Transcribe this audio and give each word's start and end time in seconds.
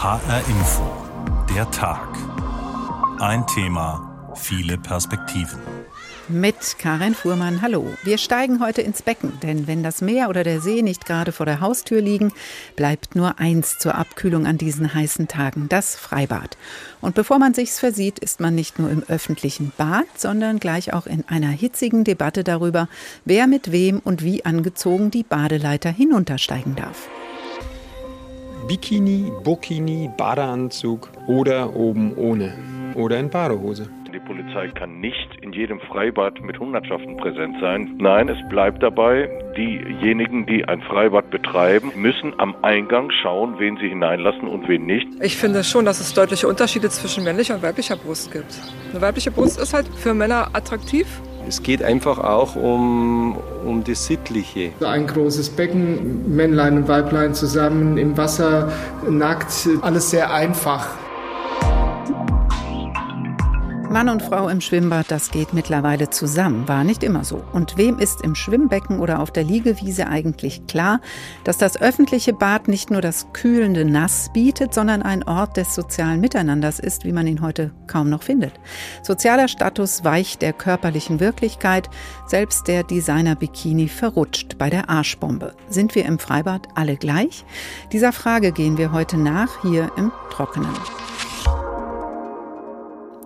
HR 0.00 0.44
Info. 0.48 0.88
Der 1.52 1.68
Tag. 1.72 2.06
Ein 3.18 3.44
Thema, 3.48 4.32
viele 4.36 4.78
Perspektiven. 4.78 5.58
Mit 6.28 6.78
Karin 6.78 7.16
Fuhrmann, 7.16 7.62
hallo. 7.62 7.84
Wir 8.04 8.16
steigen 8.16 8.60
heute 8.60 8.80
ins 8.80 9.02
Becken, 9.02 9.32
denn 9.42 9.66
wenn 9.66 9.82
das 9.82 10.00
Meer 10.00 10.28
oder 10.28 10.44
der 10.44 10.60
See 10.60 10.82
nicht 10.82 11.04
gerade 11.04 11.32
vor 11.32 11.46
der 11.46 11.60
Haustür 11.60 12.00
liegen, 12.00 12.32
bleibt 12.76 13.16
nur 13.16 13.40
eins 13.40 13.80
zur 13.80 13.96
Abkühlung 13.96 14.46
an 14.46 14.56
diesen 14.56 14.94
heißen 14.94 15.26
Tagen, 15.26 15.68
das 15.68 15.96
Freibad. 15.96 16.56
Und 17.00 17.16
bevor 17.16 17.40
man 17.40 17.52
sich's 17.52 17.80
versieht, 17.80 18.20
ist 18.20 18.38
man 18.38 18.54
nicht 18.54 18.78
nur 18.78 18.90
im 18.90 19.02
öffentlichen 19.08 19.72
Bad, 19.76 20.06
sondern 20.16 20.60
gleich 20.60 20.92
auch 20.92 21.08
in 21.08 21.24
einer 21.26 21.50
hitzigen 21.50 22.04
Debatte 22.04 22.44
darüber, 22.44 22.88
wer 23.24 23.48
mit 23.48 23.72
wem 23.72 23.98
und 23.98 24.22
wie 24.22 24.44
angezogen 24.44 25.10
die 25.10 25.24
Badeleiter 25.24 25.90
hinuntersteigen 25.90 26.76
darf. 26.76 27.08
Bikini, 28.68 29.32
Burkini, 29.44 30.10
Badeanzug 30.18 31.08
oder 31.26 31.74
oben 31.74 32.14
ohne 32.16 32.54
oder 32.94 33.18
in 33.18 33.30
Badehose. 33.30 33.88
Die 34.12 34.18
Polizei 34.18 34.68
kann 34.68 35.00
nicht 35.00 35.28
in 35.40 35.54
jedem 35.54 35.80
Freibad 35.80 36.38
mit 36.42 36.58
Hundertschaften 36.60 37.16
präsent 37.16 37.56
sein. 37.62 37.94
Nein, 37.96 38.28
es 38.28 38.36
bleibt 38.50 38.82
dabei, 38.82 39.30
diejenigen, 39.56 40.44
die 40.44 40.66
ein 40.66 40.82
Freibad 40.82 41.30
betreiben, 41.30 41.92
müssen 41.96 42.38
am 42.38 42.54
Eingang 42.60 43.10
schauen, 43.22 43.54
wen 43.58 43.78
sie 43.78 43.88
hineinlassen 43.88 44.46
und 44.46 44.68
wen 44.68 44.84
nicht. 44.84 45.08
Ich 45.22 45.38
finde 45.38 45.64
schon, 45.64 45.86
dass 45.86 45.98
es 46.00 46.12
deutliche 46.12 46.46
Unterschiede 46.46 46.90
zwischen 46.90 47.24
männlicher 47.24 47.54
und 47.54 47.62
weiblicher 47.62 47.96
Brust 47.96 48.30
gibt. 48.32 48.54
Eine 48.90 49.00
weibliche 49.00 49.30
Brust 49.30 49.58
ist 49.58 49.72
halt 49.72 49.88
für 49.88 50.12
Männer 50.12 50.50
attraktiv. 50.52 51.06
Es 51.48 51.62
geht 51.62 51.82
einfach 51.82 52.18
auch 52.18 52.56
um, 52.56 53.38
um 53.64 53.82
das 53.82 54.04
Sittliche. 54.04 54.72
Ein 54.84 55.06
großes 55.06 55.48
Becken, 55.48 56.36
Männlein 56.36 56.76
und 56.76 56.88
Weiblein 56.88 57.32
zusammen 57.32 57.96
im 57.96 58.18
Wasser, 58.18 58.70
nackt, 59.08 59.66
alles 59.80 60.10
sehr 60.10 60.30
einfach. 60.30 60.88
Mann 63.90 64.10
und 64.10 64.22
Frau 64.22 64.50
im 64.50 64.60
Schwimmbad, 64.60 65.10
das 65.10 65.30
geht 65.30 65.54
mittlerweile 65.54 66.10
zusammen, 66.10 66.68
war 66.68 66.84
nicht 66.84 67.02
immer 67.02 67.24
so. 67.24 67.42
Und 67.54 67.78
wem 67.78 67.98
ist 67.98 68.20
im 68.20 68.34
Schwimmbecken 68.34 69.00
oder 69.00 69.18
auf 69.18 69.30
der 69.30 69.44
Liegewiese 69.44 70.08
eigentlich 70.08 70.66
klar, 70.66 71.00
dass 71.44 71.56
das 71.56 71.80
öffentliche 71.80 72.34
Bad 72.34 72.68
nicht 72.68 72.90
nur 72.90 73.00
das 73.00 73.28
kühlende 73.32 73.86
Nass 73.86 74.30
bietet, 74.34 74.74
sondern 74.74 75.02
ein 75.02 75.22
Ort 75.22 75.56
des 75.56 75.74
sozialen 75.74 76.20
Miteinanders 76.20 76.80
ist, 76.80 77.06
wie 77.06 77.12
man 77.12 77.26
ihn 77.26 77.40
heute 77.40 77.72
kaum 77.86 78.10
noch 78.10 78.22
findet. 78.22 78.52
Sozialer 79.02 79.48
Status 79.48 80.04
weicht 80.04 80.42
der 80.42 80.52
körperlichen 80.52 81.18
Wirklichkeit, 81.18 81.88
selbst 82.26 82.68
der 82.68 82.82
Designer-Bikini 82.82 83.88
verrutscht 83.88 84.58
bei 84.58 84.68
der 84.68 84.90
Arschbombe. 84.90 85.54
Sind 85.70 85.94
wir 85.94 86.04
im 86.04 86.18
Freibad 86.18 86.68
alle 86.74 86.96
gleich? 86.96 87.46
Dieser 87.90 88.12
Frage 88.12 88.52
gehen 88.52 88.76
wir 88.76 88.92
heute 88.92 89.16
nach, 89.16 89.62
hier 89.62 89.90
im 89.96 90.12
Trockenen. 90.30 90.74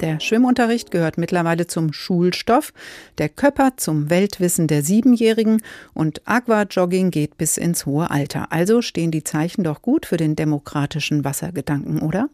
Der 0.02 0.18
Schwimmunterricht 0.18 0.90
gehört 0.90 1.16
mittlerweile 1.16 1.68
zum 1.68 1.92
Schulstoff, 1.92 2.72
der 3.18 3.28
Köpper 3.28 3.76
zum 3.76 4.10
Weltwissen 4.10 4.66
der 4.66 4.82
Siebenjährigen 4.82 5.62
und 5.94 6.22
Aquajogging 6.24 7.12
geht 7.12 7.38
bis 7.38 7.56
ins 7.56 7.86
hohe 7.86 8.10
Alter. 8.10 8.50
Also 8.50 8.82
stehen 8.82 9.12
die 9.12 9.22
Zeichen 9.22 9.62
doch 9.62 9.80
gut 9.80 10.04
für 10.04 10.16
den 10.16 10.34
demokratischen 10.34 11.24
Wassergedanken, 11.24 12.00
oder? 12.00 12.28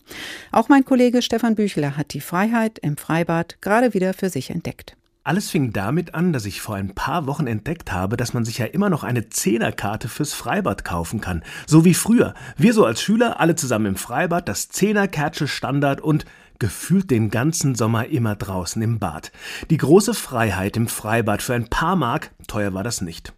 Auch 0.51 0.71
mein 0.71 0.87
Kollege 0.87 1.21
Stefan 1.21 1.57
Büchler 1.57 1.99
hat 1.99 2.15
die 2.15 2.23
Freiheit 2.23 2.79
im 2.79 2.97
Freibad 2.97 3.61
gerade 3.61 3.93
wieder 3.93 4.15
für 4.15 4.31
sich 4.31 4.49
entdeckt. 4.49 4.97
Alles 5.29 5.51
fing 5.51 5.75
damit 5.75 6.15
an, 6.15 6.33
dass 6.33 6.47
ich 6.47 6.63
vor 6.63 6.77
ein 6.77 6.95
paar 6.95 7.27
Wochen 7.27 7.47
entdeckt 7.47 7.93
habe, 7.93 8.17
dass 8.17 8.33
man 8.33 8.47
sich 8.47 8.57
ja 8.57 8.65
immer 8.65 8.89
noch 8.89 9.05
eine 9.05 9.29
Zehnerkarte 9.29 10.09
fürs 10.09 10.33
Freibad 10.33 10.87
kaufen 10.87 11.21
kann. 11.21 11.43
So 11.67 11.85
wie 11.85 11.93
früher. 11.93 12.33
Wir 12.57 12.73
so 12.73 12.87
als 12.87 13.03
Schüler, 13.03 13.39
alle 13.39 13.55
zusammen 13.55 13.85
im 13.85 13.97
Freibad, 13.97 14.49
das 14.49 14.71
Zehnerkärtche 14.71 15.47
Standard 15.47 16.01
und 16.01 16.25
gefühlt 16.59 17.11
den 17.11 17.31
ganzen 17.31 17.75
Sommer 17.75 18.07
immer 18.07 18.37
draußen 18.37 18.81
im 18.83 18.99
Bad. 18.99 19.33
Die 19.71 19.77
große 19.77 20.15
Freiheit 20.15 20.77
im 20.77 20.89
Freibad 20.89 21.43
für 21.43 21.55
ein 21.55 21.69
paar 21.69 21.97
Mark, 21.97 22.33
teuer 22.47 22.75
war 22.75 22.85
das 22.85 23.01
nicht. 23.01 23.33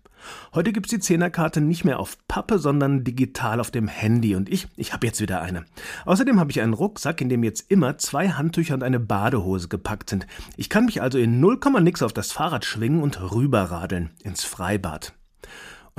Heute 0.54 0.72
gibt's 0.72 0.90
die 0.90 0.98
Zehnerkarte 0.98 1.60
nicht 1.60 1.84
mehr 1.84 1.98
auf 1.98 2.18
Pappe, 2.28 2.58
sondern 2.58 3.04
digital 3.04 3.60
auf 3.60 3.70
dem 3.70 3.88
Handy 3.88 4.34
und 4.34 4.48
ich, 4.48 4.68
ich 4.76 4.92
habe 4.92 5.06
jetzt 5.06 5.20
wieder 5.20 5.40
eine. 5.40 5.64
Außerdem 6.04 6.38
habe 6.38 6.50
ich 6.50 6.60
einen 6.60 6.74
Rucksack, 6.74 7.20
in 7.20 7.28
dem 7.28 7.44
jetzt 7.44 7.70
immer 7.70 7.98
zwei 7.98 8.30
Handtücher 8.30 8.74
und 8.74 8.82
eine 8.82 9.00
Badehose 9.00 9.68
gepackt 9.68 10.10
sind. 10.10 10.26
Ich 10.56 10.68
kann 10.68 10.84
mich 10.84 11.02
also 11.02 11.18
in 11.18 11.40
0, 11.40 11.58
nix 11.80 12.02
auf 12.02 12.12
das 12.12 12.32
Fahrrad 12.32 12.64
schwingen 12.64 13.02
und 13.02 13.20
rüberradeln 13.32 14.10
ins 14.22 14.44
Freibad. 14.44 15.14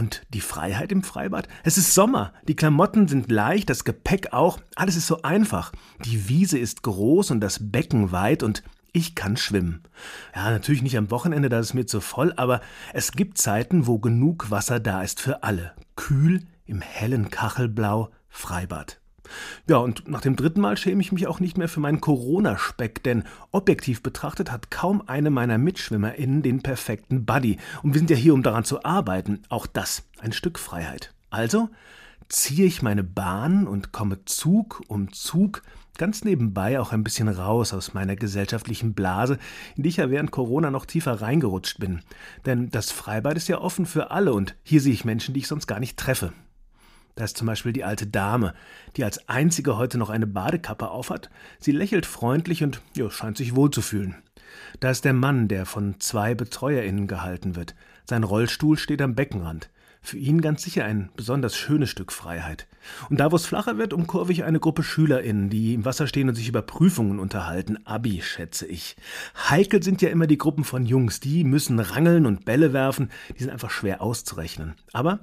Und 0.01 0.23
die 0.33 0.41
Freiheit 0.41 0.91
im 0.91 1.03
Freibad? 1.03 1.47
Es 1.63 1.77
ist 1.77 1.93
Sommer, 1.93 2.33
die 2.47 2.55
Klamotten 2.55 3.07
sind 3.07 3.29
leicht, 3.29 3.69
das 3.69 3.83
Gepäck 3.83 4.33
auch, 4.33 4.57
alles 4.75 4.95
ist 4.95 5.05
so 5.05 5.21
einfach. 5.21 5.73
Die 6.05 6.27
Wiese 6.27 6.57
ist 6.57 6.81
groß 6.81 7.29
und 7.29 7.39
das 7.39 7.69
Becken 7.71 8.11
weit 8.11 8.41
und 8.41 8.63
ich 8.93 9.13
kann 9.13 9.37
schwimmen. 9.37 9.83
Ja, 10.35 10.49
natürlich 10.49 10.81
nicht 10.81 10.97
am 10.97 11.11
Wochenende, 11.11 11.49
da 11.49 11.59
ist 11.59 11.67
es 11.67 11.73
mir 11.75 11.85
zu 11.85 12.01
voll, 12.01 12.33
aber 12.35 12.61
es 12.93 13.11
gibt 13.11 13.37
Zeiten, 13.37 13.85
wo 13.85 13.99
genug 13.99 14.49
Wasser 14.49 14.79
da 14.79 15.03
ist 15.03 15.21
für 15.21 15.43
alle. 15.43 15.73
Kühl, 15.95 16.47
im 16.65 16.81
hellen 16.81 17.29
Kachelblau, 17.29 18.09
Freibad. 18.27 19.00
Ja, 19.67 19.77
und 19.77 20.07
nach 20.07 20.21
dem 20.21 20.35
dritten 20.35 20.61
Mal 20.61 20.77
schäme 20.77 21.01
ich 21.01 21.11
mich 21.11 21.27
auch 21.27 21.39
nicht 21.39 21.57
mehr 21.57 21.67
für 21.67 21.79
meinen 21.79 22.01
Corona-Speck, 22.01 23.03
denn 23.03 23.23
objektiv 23.51 24.03
betrachtet 24.03 24.51
hat 24.51 24.71
kaum 24.71 25.03
eine 25.07 25.29
meiner 25.29 25.57
MitschwimmerInnen 25.57 26.41
den 26.41 26.61
perfekten 26.61 27.25
Buddy. 27.25 27.57
Und 27.83 27.93
wir 27.93 27.99
sind 27.99 28.09
ja 28.09 28.15
hier, 28.15 28.33
um 28.33 28.43
daran 28.43 28.63
zu 28.63 28.83
arbeiten. 28.83 29.41
Auch 29.49 29.67
das 29.67 30.03
ein 30.19 30.33
Stück 30.33 30.59
Freiheit. 30.59 31.13
Also 31.29 31.69
ziehe 32.29 32.65
ich 32.65 32.81
meine 32.81 33.03
Bahn 33.03 33.67
und 33.67 33.91
komme 33.91 34.23
Zug 34.25 34.81
um 34.87 35.11
Zug 35.11 35.61
ganz 35.97 36.23
nebenbei 36.23 36.79
auch 36.79 36.93
ein 36.93 37.03
bisschen 37.03 37.27
raus 37.27 37.73
aus 37.73 37.93
meiner 37.93 38.15
gesellschaftlichen 38.15 38.93
Blase, 38.93 39.37
in 39.75 39.83
die 39.83 39.89
ich 39.89 39.97
ja 39.97 40.09
während 40.09 40.31
Corona 40.31 40.71
noch 40.71 40.85
tiefer 40.85 41.21
reingerutscht 41.21 41.79
bin. 41.79 42.01
Denn 42.45 42.69
das 42.69 42.91
Freibad 42.91 43.37
ist 43.37 43.47
ja 43.47 43.59
offen 43.59 43.85
für 43.85 44.09
alle 44.11 44.33
und 44.33 44.55
hier 44.63 44.81
sehe 44.81 44.93
ich 44.93 45.05
Menschen, 45.05 45.33
die 45.33 45.41
ich 45.41 45.47
sonst 45.47 45.67
gar 45.67 45.79
nicht 45.79 45.97
treffe. 45.97 46.33
Da 47.15 47.23
ist 47.23 47.37
zum 47.37 47.47
Beispiel 47.47 47.73
die 47.73 47.83
alte 47.83 48.07
Dame, 48.07 48.53
die 48.95 49.03
als 49.03 49.27
einzige 49.27 49.77
heute 49.77 49.97
noch 49.97 50.09
eine 50.09 50.27
Badekappe 50.27 50.89
aufhat. 50.89 51.29
Sie 51.59 51.71
lächelt 51.71 52.05
freundlich 52.05 52.63
und 52.63 52.81
ja, 52.95 53.09
scheint 53.09 53.37
sich 53.37 53.55
wohlzufühlen. 53.55 54.15
Da 54.79 54.89
ist 54.89 55.05
der 55.05 55.13
Mann, 55.13 55.47
der 55.47 55.65
von 55.65 55.99
zwei 55.99 56.35
BetreuerInnen 56.35 57.07
gehalten 57.07 57.55
wird. 57.55 57.75
Sein 58.05 58.23
Rollstuhl 58.23 58.77
steht 58.77 59.01
am 59.01 59.15
Beckenrand. 59.15 59.69
Für 60.03 60.17
ihn 60.17 60.41
ganz 60.41 60.63
sicher 60.63 60.83
ein 60.83 61.09
besonders 61.15 61.55
schönes 61.55 61.91
Stück 61.91 62.11
Freiheit. 62.11 62.67
Und 63.11 63.19
da, 63.19 63.31
wo 63.31 63.35
es 63.35 63.45
flacher 63.45 63.77
wird, 63.77 63.93
umkurve 63.93 64.31
ich 64.31 64.43
eine 64.43 64.59
Gruppe 64.59 64.81
SchülerInnen, 64.81 65.51
die 65.51 65.75
im 65.75 65.85
Wasser 65.85 66.07
stehen 66.07 66.27
und 66.27 66.33
sich 66.33 66.49
über 66.49 66.63
Prüfungen 66.63 67.19
unterhalten. 67.19 67.85
Abi, 67.85 68.19
schätze 68.23 68.65
ich. 68.65 68.95
Heikel 69.49 69.83
sind 69.83 70.01
ja 70.01 70.09
immer 70.09 70.25
die 70.25 70.39
Gruppen 70.39 70.63
von 70.63 70.87
Jungs. 70.87 71.19
Die 71.19 71.43
müssen 71.43 71.79
rangeln 71.79 72.25
und 72.25 72.45
Bälle 72.45 72.73
werfen. 72.73 73.11
Die 73.37 73.43
sind 73.43 73.51
einfach 73.51 73.69
schwer 73.69 74.01
auszurechnen. 74.01 74.73
Aber 74.91 75.19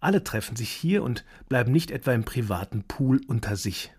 alle 0.00 0.24
treffen 0.24 0.56
sich 0.56 0.70
hier 0.70 1.02
und 1.02 1.24
bleiben 1.48 1.72
nicht 1.72 1.90
etwa 1.90 2.12
im 2.12 2.24
privaten 2.24 2.84
Pool 2.84 3.20
unter 3.26 3.56
sich. 3.56 3.92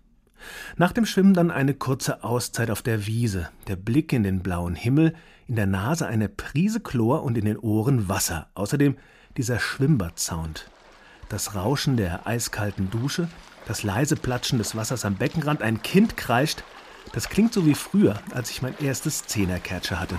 Nach 0.76 0.92
dem 0.92 1.06
Schwimmen 1.06 1.34
dann 1.34 1.50
eine 1.50 1.74
kurze 1.74 2.22
Auszeit 2.22 2.70
auf 2.70 2.82
der 2.82 3.06
Wiese, 3.06 3.48
der 3.66 3.76
Blick 3.76 4.12
in 4.12 4.22
den 4.22 4.40
blauen 4.40 4.74
Himmel, 4.74 5.14
in 5.46 5.56
der 5.56 5.66
Nase 5.66 6.06
eine 6.06 6.28
Prise 6.28 6.80
Chlor 6.80 7.22
und 7.22 7.36
in 7.36 7.44
den 7.44 7.58
Ohren 7.58 8.08
Wasser. 8.08 8.48
Außerdem 8.54 8.96
dieser 9.36 9.58
Schwimmbadsound. 9.58 10.70
Das 11.28 11.54
Rauschen 11.54 11.96
der 11.96 12.26
eiskalten 12.26 12.90
Dusche, 12.90 13.28
das 13.66 13.82
leise 13.82 14.16
Platschen 14.16 14.58
des 14.58 14.76
Wassers 14.76 15.04
am 15.04 15.16
Beckenrand, 15.16 15.62
ein 15.62 15.82
Kind 15.82 16.16
kreischt. 16.16 16.62
Das 17.12 17.28
klingt 17.28 17.52
so 17.52 17.66
wie 17.66 17.74
früher, 17.74 18.20
als 18.32 18.50
ich 18.50 18.62
mein 18.62 18.78
erstes 18.80 19.26
Zehnerkärtche 19.26 20.00
hatte. 20.00 20.18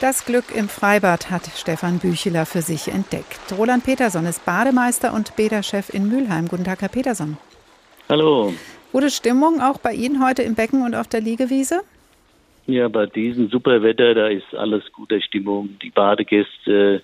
Das 0.00 0.24
Glück 0.26 0.44
im 0.54 0.68
Freibad 0.68 1.30
hat 1.30 1.46
Stefan 1.56 1.98
Bücheler 2.00 2.46
für 2.46 2.62
sich 2.62 2.88
entdeckt. 2.88 3.40
Roland 3.56 3.84
Peterson 3.84 4.26
ist 4.26 4.44
Bademeister 4.44 5.14
und 5.14 5.36
Bäderchef 5.36 5.88
in 5.94 6.08
Mülheim. 6.08 6.48
Guten 6.48 6.64
Tag, 6.64 6.82
Herr 6.82 6.88
Peterson. 6.88 7.38
Hallo. 8.08 8.52
Gute 8.92 9.10
Stimmung 9.10 9.60
auch 9.60 9.78
bei 9.78 9.92
Ihnen 9.92 10.24
heute 10.24 10.42
im 10.42 10.56
Becken 10.56 10.84
und 10.84 10.94
auf 10.94 11.06
der 11.06 11.20
Liegewiese? 11.20 11.82
Ja, 12.66 12.88
bei 12.88 13.06
diesem 13.06 13.48
super 13.48 13.82
Wetter, 13.82 14.14
da 14.14 14.28
ist 14.28 14.54
alles 14.54 14.82
gute 14.92 15.22
Stimmung. 15.22 15.78
Die 15.80 15.90
Badegäste, 15.90 17.00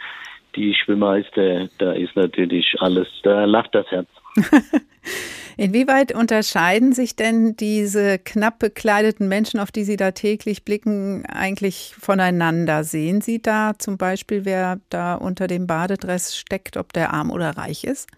die 0.56 0.74
Schwimmmeister, 0.74 1.68
da 1.78 1.92
ist 1.92 2.16
natürlich 2.16 2.74
alles, 2.80 3.08
da 3.22 3.44
lacht 3.44 3.74
das 3.74 3.86
Herz. 3.90 4.08
Inwieweit 5.60 6.14
unterscheiden 6.14 6.94
sich 6.94 7.16
denn 7.16 7.54
diese 7.54 8.18
knapp 8.18 8.60
bekleideten 8.60 9.28
Menschen, 9.28 9.60
auf 9.60 9.70
die 9.70 9.82
Sie 9.82 9.98
da 9.98 10.12
täglich 10.12 10.64
blicken, 10.64 11.26
eigentlich 11.26 11.92
voneinander? 12.00 12.82
Sehen 12.82 13.20
Sie 13.20 13.42
da 13.42 13.72
zum 13.78 13.98
Beispiel, 13.98 14.46
wer 14.46 14.80
da 14.88 15.16
unter 15.16 15.48
dem 15.48 15.66
Badedress 15.66 16.34
steckt, 16.34 16.78
ob 16.78 16.94
der 16.94 17.12
arm 17.12 17.30
oder 17.30 17.58
reich 17.58 17.84
ist? 17.84 18.08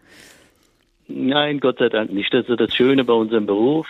Nein, 1.09 1.59
Gott 1.59 1.81
sei 1.81 1.89
Dank 1.89 2.13
nicht. 2.13 2.33
Das 2.33 2.49
ist 2.49 2.61
das 2.61 2.73
Schöne 2.77 3.03
bei 3.03 3.13
unserem 3.13 3.47
Beruf, 3.47 3.89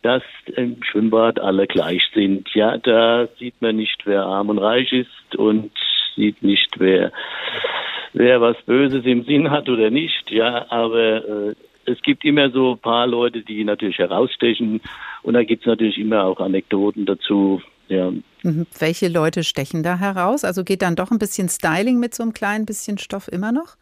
dass 0.00 0.22
im 0.56 0.82
Schwimmbad 0.82 1.38
alle 1.40 1.66
gleich 1.66 2.08
sind. 2.14 2.48
Ja, 2.54 2.78
da 2.78 3.28
sieht 3.38 3.60
man 3.60 3.76
nicht, 3.76 4.00
wer 4.06 4.22
arm 4.22 4.48
und 4.48 4.56
reich 4.56 4.90
ist 4.94 5.36
und 5.36 5.72
sieht 6.16 6.42
nicht, 6.42 6.70
wer 6.78 7.12
wer 8.14 8.40
was 8.40 8.56
Böses 8.62 9.04
im 9.04 9.24
Sinn 9.24 9.50
hat 9.50 9.68
oder 9.68 9.90
nicht. 9.90 10.30
Ja, 10.30 10.64
aber 10.70 11.50
äh, 11.50 11.54
es 11.88 12.00
gibt 12.02 12.24
immer 12.24 12.50
so 12.50 12.72
ein 12.72 12.78
paar 12.78 13.06
Leute, 13.06 13.42
die 13.42 13.64
natürlich 13.64 13.98
herausstechen. 13.98 14.80
Und 15.22 15.34
da 15.34 15.42
gibt 15.42 15.62
es 15.62 15.66
natürlich 15.66 15.98
immer 15.98 16.24
auch 16.24 16.40
Anekdoten 16.40 17.06
dazu. 17.06 17.62
Ja. 17.88 18.10
Mhm. 18.42 18.66
Welche 18.78 19.08
Leute 19.08 19.44
stechen 19.44 19.82
da 19.82 19.98
heraus? 19.98 20.44
Also 20.44 20.64
geht 20.64 20.82
dann 20.82 20.96
doch 20.96 21.10
ein 21.10 21.18
bisschen 21.18 21.48
Styling 21.48 21.98
mit 21.98 22.14
so 22.14 22.22
einem 22.22 22.32
kleinen 22.32 22.66
bisschen 22.66 22.98
Stoff 22.98 23.28
immer 23.28 23.52
noch? 23.52 23.76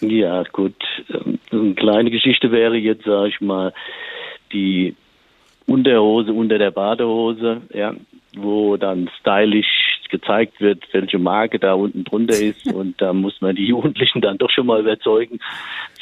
Ja, 0.00 0.42
gut. 0.52 0.74
Ähm, 1.10 1.38
eine 1.50 1.74
kleine 1.74 2.10
Geschichte 2.10 2.50
wäre 2.50 2.76
jetzt, 2.76 3.04
sage 3.04 3.28
ich 3.28 3.40
mal, 3.40 3.72
die 4.52 4.94
Unterhose 5.66 6.32
unter 6.32 6.58
der 6.58 6.70
Badehose, 6.70 7.62
ja, 7.72 7.94
wo 8.36 8.76
dann 8.76 9.10
stylisch 9.20 9.87
gezeigt 10.08 10.60
wird, 10.60 10.82
welche 10.92 11.18
Marke 11.18 11.58
da 11.58 11.74
unten 11.74 12.04
drunter 12.04 12.38
ist. 12.38 12.66
Und 12.72 13.00
da 13.00 13.12
muss 13.12 13.40
man 13.40 13.56
die 13.56 13.66
Jugendlichen 13.66 14.20
dann 14.20 14.38
doch 14.38 14.50
schon 14.50 14.66
mal 14.66 14.80
überzeugen, 14.80 15.38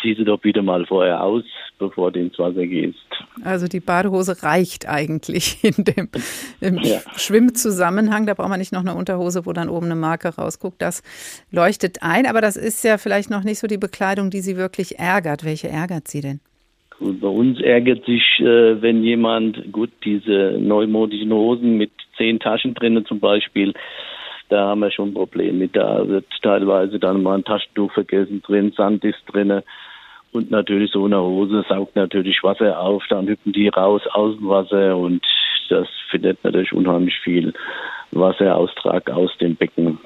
zieh 0.00 0.14
sie 0.14 0.24
doch 0.24 0.40
bitte 0.40 0.62
mal 0.62 0.86
vorher 0.86 1.22
aus, 1.22 1.44
bevor 1.78 2.12
du 2.12 2.20
ins 2.20 2.38
Wasser 2.38 2.66
gehst. 2.66 2.98
Also 3.44 3.66
die 3.66 3.80
Badehose 3.80 4.42
reicht 4.42 4.88
eigentlich 4.88 5.58
in 5.62 5.84
dem 5.84 6.08
im 6.60 6.78
ja. 6.78 7.00
Schwimmzusammenhang. 7.16 8.26
Da 8.26 8.34
braucht 8.34 8.48
man 8.48 8.58
nicht 8.58 8.72
noch 8.72 8.80
eine 8.80 8.94
Unterhose, 8.94 9.46
wo 9.46 9.52
dann 9.52 9.68
oben 9.68 9.86
eine 9.86 9.96
Marke 9.96 10.28
rausguckt. 10.28 10.80
Das 10.80 11.02
leuchtet 11.50 12.02
ein, 12.02 12.26
aber 12.26 12.40
das 12.40 12.56
ist 12.56 12.84
ja 12.84 12.98
vielleicht 12.98 13.30
noch 13.30 13.44
nicht 13.44 13.58
so 13.58 13.66
die 13.66 13.78
Bekleidung, 13.78 14.30
die 14.30 14.40
Sie 14.40 14.56
wirklich 14.56 14.98
ärgert. 14.98 15.44
Welche 15.44 15.68
ärgert 15.68 16.08
Sie 16.08 16.20
denn? 16.20 16.40
Bei 16.98 17.28
uns 17.28 17.60
ärgert 17.60 18.06
sich, 18.06 18.22
äh, 18.40 18.80
wenn 18.80 19.02
jemand, 19.02 19.70
gut, 19.70 19.90
diese 20.04 20.56
neumodischen 20.58 21.30
Hosen 21.30 21.76
mit 21.76 21.90
zehn 22.16 22.38
Taschen 22.40 22.74
drinnen 22.74 23.06
zum 23.06 23.20
Beispiel, 23.20 23.74
da 24.48 24.68
haben 24.68 24.80
wir 24.80 24.90
schon 24.90 25.14
Probleme 25.14 25.58
mit. 25.58 25.76
Da 25.76 26.06
wird 26.06 26.26
teilweise 26.42 26.98
dann 26.98 27.22
mal 27.22 27.36
ein 27.36 27.44
Taschentuch 27.44 27.92
vergessen 27.92 28.42
drin, 28.42 28.72
Sand 28.76 29.04
ist 29.04 29.22
drin. 29.26 29.62
Und 30.32 30.50
natürlich 30.50 30.92
so 30.92 31.04
eine 31.04 31.20
Hose 31.20 31.64
saugt 31.68 31.96
natürlich 31.96 32.42
Wasser 32.42 32.78
auf, 32.78 33.04
dann 33.08 33.26
hüpfen 33.26 33.52
die 33.52 33.68
raus 33.68 34.02
aus 34.12 34.36
dem 34.36 34.48
Wasser 34.48 34.96
und 34.96 35.24
das 35.70 35.88
findet 36.10 36.42
natürlich 36.44 36.72
unheimlich 36.72 37.18
viel 37.20 37.54
Wasseraustrag 38.12 39.10
aus 39.10 39.36
dem 39.38 39.56
Becken. 39.56 39.98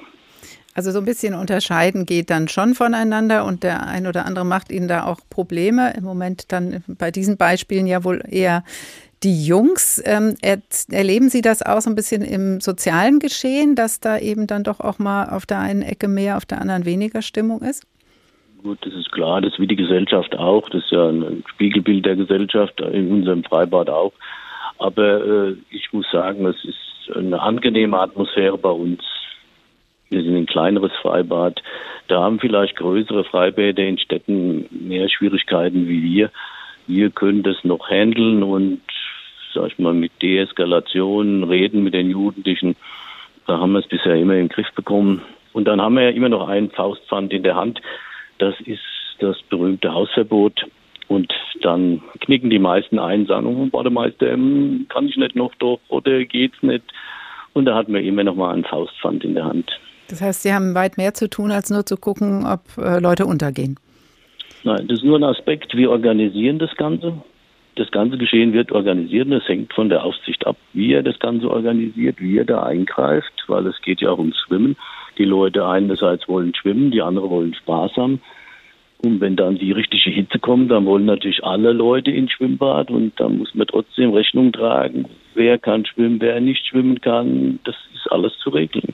Also 0.73 0.91
so 0.91 0.99
ein 0.99 1.05
bisschen 1.05 1.33
unterscheiden 1.33 2.05
geht 2.05 2.29
dann 2.29 2.47
schon 2.47 2.75
voneinander 2.75 3.45
und 3.45 3.63
der 3.63 3.87
ein 3.87 4.07
oder 4.07 4.25
andere 4.25 4.45
macht 4.45 4.71
ihnen 4.71 4.87
da 4.87 5.05
auch 5.05 5.19
Probleme. 5.29 5.93
Im 5.97 6.03
Moment 6.03 6.51
dann 6.51 6.83
bei 6.87 7.11
diesen 7.11 7.35
Beispielen 7.35 7.87
ja 7.87 8.05
wohl 8.05 8.23
eher 8.29 8.63
die 9.23 9.45
Jungs. 9.45 10.01
Ähm, 10.05 10.35
erleben 10.89 11.29
Sie 11.29 11.41
das 11.41 11.61
auch 11.61 11.81
so 11.81 11.89
ein 11.89 11.95
bisschen 11.95 12.21
im 12.21 12.61
sozialen 12.61 13.19
Geschehen, 13.19 13.75
dass 13.75 13.99
da 13.99 14.17
eben 14.17 14.47
dann 14.47 14.63
doch 14.63 14.79
auch 14.79 14.97
mal 14.97 15.29
auf 15.29 15.45
der 15.45 15.59
einen 15.59 15.81
Ecke 15.81 16.07
mehr, 16.07 16.37
auf 16.37 16.45
der 16.45 16.61
anderen 16.61 16.85
weniger 16.85 17.21
Stimmung 17.21 17.61
ist? 17.61 17.85
Gut, 18.63 18.77
das 18.85 18.93
ist 18.93 19.11
klar, 19.11 19.41
das 19.41 19.53
ist 19.53 19.59
wie 19.59 19.67
die 19.67 19.75
Gesellschaft 19.75 20.37
auch. 20.37 20.69
Das 20.69 20.83
ist 20.83 20.91
ja 20.91 21.09
ein 21.09 21.43
Spiegelbild 21.49 22.05
der 22.05 22.15
Gesellschaft, 22.15 22.79
in 22.79 23.11
unserem 23.11 23.43
Freibad 23.43 23.89
auch. 23.89 24.13
Aber 24.77 25.25
äh, 25.25 25.55
ich 25.69 25.91
muss 25.91 26.05
sagen, 26.11 26.45
es 26.45 26.63
ist 26.63 27.15
eine 27.15 27.41
angenehme 27.41 27.99
Atmosphäre 27.99 28.57
bei 28.57 28.69
uns. 28.69 29.01
Wir 30.11 30.23
sind 30.23 30.35
ein 30.35 30.45
kleineres 30.45 30.91
Freibad. 31.01 31.63
Da 32.09 32.21
haben 32.21 32.39
vielleicht 32.39 32.75
größere 32.75 33.23
Freibäder 33.23 33.83
in 33.83 33.97
Städten 33.97 34.67
mehr 34.69 35.07
Schwierigkeiten 35.07 35.87
wie 35.87 36.03
wir. 36.03 36.31
Wir 36.85 37.11
können 37.11 37.43
das 37.43 37.55
noch 37.63 37.89
handeln 37.89 38.43
und, 38.43 38.81
sag 39.53 39.67
ich 39.67 39.79
mal, 39.79 39.93
mit 39.93 40.11
Deeskalation 40.21 41.45
reden 41.45 41.83
mit 41.83 41.93
den 41.93 42.09
Jugendlichen. 42.09 42.75
Da 43.47 43.59
haben 43.59 43.71
wir 43.71 43.79
es 43.79 43.87
bisher 43.87 44.15
immer 44.15 44.35
im 44.35 44.49
Griff 44.49 44.69
bekommen. 44.75 45.21
Und 45.53 45.65
dann 45.69 45.81
haben 45.81 45.95
wir 45.95 46.03
ja 46.03 46.09
immer 46.09 46.29
noch 46.29 46.49
einen 46.49 46.71
Faustpfand 46.71 47.31
in 47.31 47.43
der 47.43 47.55
Hand. 47.55 47.81
Das 48.37 48.59
ist 48.65 48.81
das 49.19 49.41
berühmte 49.43 49.93
Hausverbot. 49.93 50.65
Und 51.07 51.33
dann 51.61 52.01
knicken 52.19 52.49
die 52.49 52.59
meisten 52.59 52.99
ein, 52.99 53.27
sagen, 53.27 53.45
oh, 53.47 53.65
Bademeister, 53.67 54.33
hm, 54.33 54.87
kann 54.89 55.07
ich 55.07 55.15
nicht 55.15 55.37
noch 55.37 55.55
doch 55.55 55.79
oder 55.87 56.25
geht's 56.25 56.61
nicht? 56.61 56.83
Und 57.53 57.63
da 57.63 57.75
hatten 57.75 57.93
wir 57.93 58.01
immer 58.01 58.25
noch 58.25 58.35
mal 58.35 58.53
einen 58.53 58.65
Faustpfand 58.65 59.23
in 59.23 59.35
der 59.35 59.45
Hand. 59.45 59.71
Das 60.11 60.21
heißt, 60.21 60.43
Sie 60.43 60.53
haben 60.53 60.75
weit 60.75 60.97
mehr 60.97 61.13
zu 61.13 61.29
tun, 61.29 61.51
als 61.51 61.69
nur 61.69 61.85
zu 61.85 61.95
gucken, 61.95 62.45
ob 62.45 62.77
äh, 62.77 62.99
Leute 62.99 63.25
untergehen. 63.25 63.79
Nein, 64.65 64.87
das 64.89 64.99
ist 64.99 65.05
nur 65.05 65.17
ein 65.17 65.23
Aspekt. 65.23 65.73
Wir 65.73 65.89
organisieren 65.89 66.59
das 66.59 66.75
Ganze. 66.75 67.13
Das 67.75 67.89
ganze 67.91 68.17
Geschehen 68.17 68.51
wird 68.51 68.73
organisiert 68.73 69.27
und 69.27 69.33
es 69.33 69.47
hängt 69.47 69.73
von 69.73 69.87
der 69.87 70.03
Aufsicht 70.03 70.45
ab, 70.45 70.57
wie 70.73 70.91
er 70.91 71.01
das 71.01 71.17
Ganze 71.19 71.49
organisiert, 71.49 72.19
wie 72.19 72.37
er 72.37 72.43
da 72.43 72.63
eingreift, 72.63 73.31
weil 73.47 73.65
es 73.65 73.81
geht 73.81 74.01
ja 74.01 74.09
auch 74.09 74.19
ums 74.19 74.37
Schwimmen. 74.45 74.75
Die 75.17 75.23
Leute 75.23 75.65
einerseits 75.65 76.27
wollen 76.27 76.53
schwimmen, 76.53 76.91
die 76.91 77.01
anderen 77.01 77.29
wollen 77.29 77.53
Spaß 77.53 77.95
haben. 77.95 78.21
Und 78.97 79.21
wenn 79.21 79.37
dann 79.37 79.57
die 79.57 79.71
richtige 79.71 80.09
Hitze 80.09 80.39
kommt, 80.39 80.69
dann 80.69 80.85
wollen 80.85 81.05
natürlich 81.05 81.45
alle 81.45 81.71
Leute 81.71 82.11
ins 82.11 82.33
Schwimmbad 82.33 82.91
und 82.91 83.17
dann 83.17 83.37
muss 83.37 83.55
man 83.55 83.65
trotzdem 83.65 84.11
Rechnung 84.13 84.51
tragen, 84.51 85.05
wer 85.33 85.57
kann 85.57 85.85
schwimmen, 85.85 86.19
wer 86.19 86.41
nicht 86.41 86.67
schwimmen 86.67 86.99
kann. 86.99 87.59
Das 87.63 87.75
ist 87.95 88.11
alles 88.11 88.37
zu 88.39 88.49
regeln. 88.49 88.93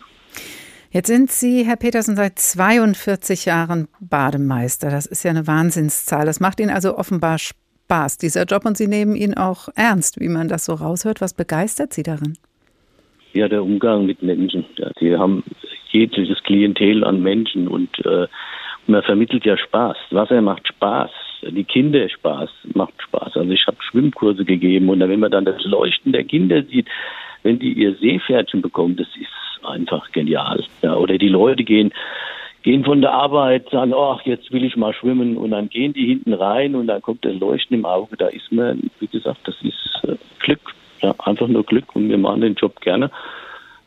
Jetzt 0.89 1.07
sind 1.07 1.29
Sie, 1.29 1.65
Herr 1.65 1.75
Petersen, 1.75 2.15
seit 2.15 2.39
42 2.39 3.45
Jahren 3.45 3.89
Bademeister. 3.99 4.89
Das 4.89 5.05
ist 5.05 5.23
ja 5.23 5.31
eine 5.31 5.45
Wahnsinnszahl. 5.45 6.25
Das 6.25 6.39
macht 6.39 6.59
Ihnen 6.59 6.69
also 6.69 6.97
offenbar 6.97 7.37
Spaß, 7.39 8.17
dieser 8.17 8.45
Job, 8.45 8.65
und 8.65 8.77
Sie 8.77 8.87
nehmen 8.87 9.15
ihn 9.15 9.33
auch 9.33 9.67
ernst, 9.75 10.19
wie 10.19 10.29
man 10.29 10.47
das 10.47 10.65
so 10.65 10.73
raushört. 10.73 11.19
Was 11.19 11.33
begeistert 11.33 11.93
Sie 11.93 12.03
darin? 12.03 12.37
Ja, 13.33 13.49
der 13.49 13.63
Umgang 13.63 14.05
mit 14.05 14.23
Menschen. 14.23 14.65
Sie 14.99 15.15
haben 15.15 15.43
jegliches 15.91 16.41
Klientel 16.43 17.03
an 17.03 17.21
Menschen 17.21 17.67
und 17.67 17.89
äh, 18.05 18.27
man 18.87 19.03
vermittelt 19.03 19.45
ja 19.45 19.57
Spaß. 19.57 19.97
Wasser 20.11 20.41
macht 20.41 20.67
Spaß. 20.67 21.11
Die 21.49 21.65
Kinder 21.65 22.07
Spaß 22.07 22.49
macht 22.73 22.93
Spaß. 23.01 23.35
Also 23.35 23.51
ich 23.51 23.67
habe 23.67 23.77
Schwimmkurse 23.81 24.45
gegeben 24.45 24.89
und 24.89 25.01
wenn 25.01 25.19
man 25.19 25.31
dann 25.31 25.45
das 25.45 25.63
Leuchten 25.65 26.13
der 26.13 26.23
Kinder 26.23 26.63
sieht, 26.63 26.87
wenn 27.43 27.59
die 27.59 27.73
ihr 27.73 27.95
Seepferdchen 27.95 28.61
bekommen, 28.61 28.95
das 28.95 29.07
ist 29.19 29.65
einfach 29.65 30.11
genial. 30.11 30.63
Ja, 30.81 30.95
oder 30.95 31.17
die 31.17 31.29
Leute 31.29 31.63
gehen, 31.63 31.93
gehen 32.63 32.83
von 32.83 33.01
der 33.01 33.13
Arbeit, 33.13 33.69
sagen, 33.69 33.93
ach, 33.95 34.21
jetzt 34.23 34.51
will 34.51 34.63
ich 34.63 34.75
mal 34.75 34.93
schwimmen 34.93 35.37
und 35.37 35.51
dann 35.51 35.69
gehen 35.69 35.93
die 35.93 36.05
hinten 36.05 36.33
rein 36.33 36.75
und 36.75 36.87
dann 36.87 37.01
kommt 37.01 37.23
das 37.25 37.35
Leuchten 37.35 37.77
im 37.77 37.85
Auge. 37.85 38.17
Da 38.17 38.27
ist 38.27 38.51
man, 38.51 38.89
wie 38.99 39.07
gesagt, 39.07 39.39
das 39.45 39.55
ist 39.61 40.03
äh, 40.03 40.15
Glück. 40.39 40.73
Ja, 41.01 41.13
einfach 41.19 41.47
nur 41.47 41.63
Glück 41.63 41.95
und 41.95 42.09
wir 42.09 42.17
machen 42.17 42.41
den 42.41 42.55
Job 42.55 42.81
gerne. 42.81 43.11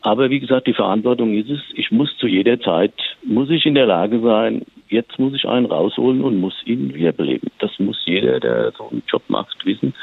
Aber 0.01 0.29
wie 0.29 0.39
gesagt, 0.39 0.65
die 0.65 0.73
Verantwortung 0.73 1.35
ist 1.35 1.49
es, 1.49 1.59
ich 1.75 1.91
muss 1.91 2.17
zu 2.17 2.25
jeder 2.25 2.59
Zeit, 2.59 2.93
muss 3.23 3.49
ich 3.49 3.65
in 3.65 3.75
der 3.75 3.85
Lage 3.85 4.19
sein, 4.21 4.65
jetzt 4.89 5.19
muss 5.19 5.33
ich 5.35 5.47
einen 5.47 5.67
rausholen 5.67 6.23
und 6.23 6.39
muss 6.39 6.55
ihn 6.65 6.93
wiederbeleben. 6.93 7.51
Das 7.59 7.77
muss 7.79 8.01
jeder, 8.05 8.39
der 8.39 8.71
so 8.71 8.89
einen 8.89 9.03
Job 9.07 9.23
macht, 9.27 9.63
wissen, 9.65 9.93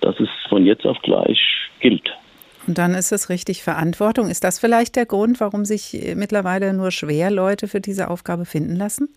dass 0.00 0.18
es 0.20 0.28
von 0.48 0.64
jetzt 0.64 0.86
auf 0.86 1.00
gleich 1.02 1.38
gilt. 1.80 2.10
Und 2.66 2.78
dann 2.78 2.94
ist 2.94 3.12
es 3.12 3.28
richtig 3.28 3.62
Verantwortung. 3.62 4.28
Ist 4.28 4.44
das 4.44 4.58
vielleicht 4.58 4.96
der 4.96 5.06
Grund, 5.06 5.40
warum 5.40 5.64
sich 5.64 6.14
mittlerweile 6.14 6.72
nur 6.72 6.90
schwer 6.90 7.30
Leute 7.30 7.66
für 7.66 7.80
diese 7.80 8.08
Aufgabe 8.08 8.44
finden 8.44 8.76
lassen? 8.76 9.08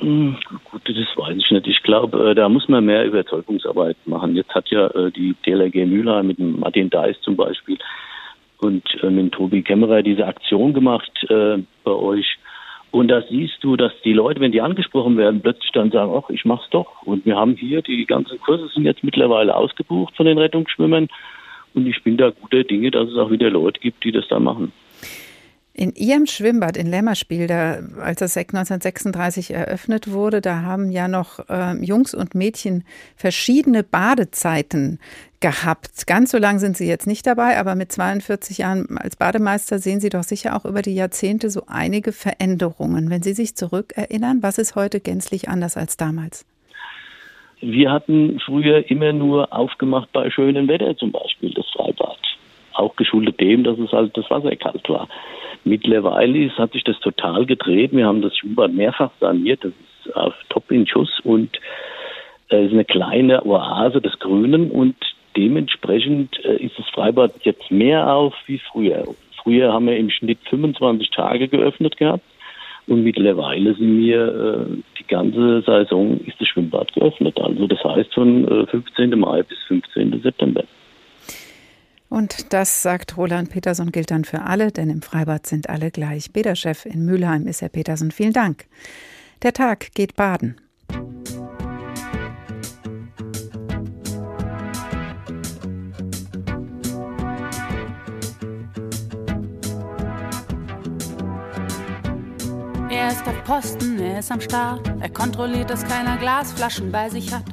Hm, 0.00 0.36
gut, 0.70 0.82
das 0.84 1.16
weiß 1.16 1.36
ich 1.36 1.50
nicht. 1.50 1.66
Ich 1.66 1.82
glaube, 1.82 2.30
äh, 2.30 2.34
da 2.34 2.48
muss 2.48 2.68
man 2.68 2.84
mehr 2.84 3.04
Überzeugungsarbeit 3.04 3.96
machen. 4.06 4.36
Jetzt 4.36 4.54
hat 4.54 4.68
ja 4.70 4.86
äh, 4.88 5.10
die 5.10 5.34
DLRG 5.44 5.86
Müller 5.86 6.22
mit 6.22 6.38
Martin 6.38 6.88
Deis 6.88 7.20
zum 7.22 7.36
Beispiel 7.36 7.78
und 8.58 8.84
äh, 9.02 9.10
mit 9.10 9.32
Tobi 9.32 9.62
Kämmerer 9.62 10.02
diese 10.02 10.26
Aktion 10.26 10.72
gemacht 10.72 11.10
bei 11.28 11.90
euch. 11.90 12.38
Und 12.90 13.08
da 13.08 13.22
siehst 13.28 13.62
du, 13.62 13.76
dass 13.76 13.92
die 14.02 14.14
Leute, 14.14 14.40
wenn 14.40 14.52
die 14.52 14.62
angesprochen 14.62 15.18
werden, 15.18 15.42
plötzlich 15.42 15.72
dann 15.72 15.90
sagen, 15.90 16.12
ach, 16.14 16.30
ich 16.30 16.44
mach's 16.44 16.70
doch. 16.70 17.02
Und 17.02 17.26
wir 17.26 17.36
haben 17.36 17.54
hier, 17.54 17.82
die 17.82 18.06
ganzen 18.06 18.40
Kurse 18.40 18.68
sind 18.68 18.84
jetzt 18.84 19.04
mittlerweile 19.04 19.54
ausgebucht 19.54 20.16
von 20.16 20.24
den 20.24 20.38
Rettungsschwimmern. 20.38 21.08
Und 21.78 21.86
ich 21.86 22.02
bin 22.02 22.16
da 22.16 22.30
guter 22.30 22.64
Dinge, 22.64 22.90
dass 22.90 23.08
es 23.08 23.16
auch 23.16 23.30
wieder 23.30 23.50
Leute 23.50 23.78
gibt, 23.78 24.02
die 24.02 24.10
das 24.10 24.26
da 24.28 24.40
machen. 24.40 24.72
In 25.72 25.94
Ihrem 25.94 26.26
Schwimmbad 26.26 26.76
in 26.76 26.88
Lämmerspiel, 26.88 27.46
da, 27.46 27.78
als 28.00 28.18
das 28.18 28.34
SEC 28.34 28.48
1936 28.48 29.52
eröffnet 29.52 30.10
wurde, 30.10 30.40
da 30.40 30.62
haben 30.62 30.90
ja 30.90 31.06
noch 31.06 31.38
äh, 31.48 31.76
Jungs 31.76 32.14
und 32.14 32.34
Mädchen 32.34 32.82
verschiedene 33.14 33.84
Badezeiten 33.84 34.98
gehabt. 35.38 36.08
Ganz 36.08 36.32
so 36.32 36.38
lang 36.38 36.58
sind 36.58 36.76
Sie 36.76 36.88
jetzt 36.88 37.06
nicht 37.06 37.24
dabei, 37.28 37.58
aber 37.58 37.76
mit 37.76 37.92
42 37.92 38.58
Jahren 38.58 38.98
als 38.98 39.14
Bademeister 39.14 39.78
sehen 39.78 40.00
Sie 40.00 40.08
doch 40.08 40.24
sicher 40.24 40.56
auch 40.56 40.64
über 40.64 40.82
die 40.82 40.96
Jahrzehnte 40.96 41.48
so 41.48 41.62
einige 41.68 42.10
Veränderungen. 42.10 43.08
Wenn 43.08 43.22
Sie 43.22 43.34
sich 43.34 43.54
zurückerinnern, 43.54 44.42
was 44.42 44.58
ist 44.58 44.74
heute 44.74 44.98
gänzlich 44.98 45.48
anders 45.48 45.76
als 45.76 45.96
damals? 45.96 46.44
Wir 47.60 47.90
hatten 47.90 48.38
früher 48.40 48.88
immer 48.90 49.12
nur 49.12 49.52
aufgemacht 49.52 50.12
bei 50.12 50.30
schönem 50.30 50.68
Wetter 50.68 50.96
zum 50.96 51.10
Beispiel 51.10 51.52
das 51.54 51.66
Freibad. 51.70 52.18
Auch 52.72 52.94
geschuldet 52.94 53.40
dem, 53.40 53.64
dass 53.64 53.78
es 53.78 53.90
halt 53.90 54.16
das 54.16 54.30
Wasser 54.30 54.54
kalt 54.54 54.88
war. 54.88 55.08
Mittlerweile 55.64 56.44
ist, 56.44 56.58
hat 56.58 56.72
sich 56.72 56.84
das 56.84 56.98
total 57.00 57.46
gedreht. 57.46 57.90
Wir 57.92 58.06
haben 58.06 58.22
das 58.22 58.36
Schwimmbad 58.36 58.72
mehrfach 58.72 59.10
saniert. 59.18 59.64
Das 59.64 59.72
ist 59.72 60.16
auf 60.16 60.34
top 60.48 60.70
in 60.70 60.86
Schuss 60.86 61.20
und 61.24 61.58
äh, 62.50 62.64
ist 62.64 62.72
eine 62.72 62.84
kleine 62.84 63.44
Oase 63.44 64.00
des 64.00 64.18
Grünen 64.20 64.70
und 64.70 64.94
dementsprechend 65.36 66.42
äh, 66.44 66.56
ist 66.62 66.78
das 66.78 66.88
Freibad 66.90 67.32
jetzt 67.42 67.70
mehr 67.72 68.12
auf 68.14 68.34
wie 68.46 68.58
früher. 68.58 69.04
Früher 69.42 69.72
haben 69.72 69.86
wir 69.86 69.96
im 69.96 70.10
Schnitt 70.10 70.38
25 70.48 71.10
Tage 71.10 71.48
geöffnet 71.48 71.96
gehabt 71.96 72.22
Und 72.88 73.04
mittlerweile 73.04 73.74
sind 73.74 73.98
wir 73.98 74.26
äh, 74.26 74.82
die 74.98 75.06
ganze 75.06 75.62
Saison 75.62 76.18
ist 76.20 76.40
das 76.40 76.48
Schwimmbad 76.48 76.92
geöffnet. 76.94 77.38
Also 77.38 77.66
das 77.66 77.82
heißt 77.84 78.14
von 78.14 78.48
äh, 78.48 78.66
15. 78.66 79.10
Mai 79.18 79.42
bis 79.42 79.58
15. 79.68 80.20
September. 80.22 80.64
Und 82.08 82.54
das, 82.54 82.82
sagt 82.82 83.18
Roland 83.18 83.50
Peterson, 83.50 83.92
gilt 83.92 84.10
dann 84.10 84.24
für 84.24 84.42
alle, 84.42 84.72
denn 84.72 84.88
im 84.88 85.02
Freibad 85.02 85.46
sind 85.46 85.68
alle 85.68 85.90
gleich. 85.90 86.32
Bäderchef 86.32 86.86
in 86.86 87.04
Mülheim 87.04 87.46
ist 87.46 87.60
Herr 87.60 87.68
Peterson. 87.68 88.10
Vielen 88.10 88.32
Dank. 88.32 88.64
Der 89.42 89.52
Tag 89.52 89.94
geht 89.94 90.16
baden. 90.16 90.56
Er 102.98 103.12
ist 103.12 103.28
auf 103.28 103.44
Posten, 103.44 104.00
er 104.00 104.18
ist 104.18 104.32
am 104.32 104.40
Start. 104.40 104.92
Er 104.98 105.08
kontrolliert, 105.08 105.70
dass 105.70 105.84
keiner 105.84 106.16
Glasflaschen 106.16 106.90
bei 106.90 107.08
sich 107.08 107.32
hat. 107.32 107.44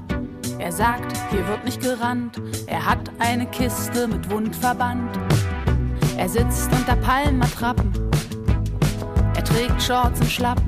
Er 0.58 0.72
sagt, 0.72 1.16
hier 1.30 1.48
wird 1.48 1.64
nicht 1.64 1.82
gerannt. 1.82 2.42
Er 2.66 2.84
hat 2.84 3.12
eine 3.20 3.46
Kiste 3.46 4.08
mit 4.08 4.28
Wundverband. 4.32 5.20
Er 6.18 6.28
sitzt 6.28 6.72
unter 6.72 6.96
Palmenattrappen. 6.96 7.94
Er 9.36 9.44
trägt 9.44 9.84
Shorts 9.84 10.20
und 10.20 10.32
Schlappen. 10.32 10.68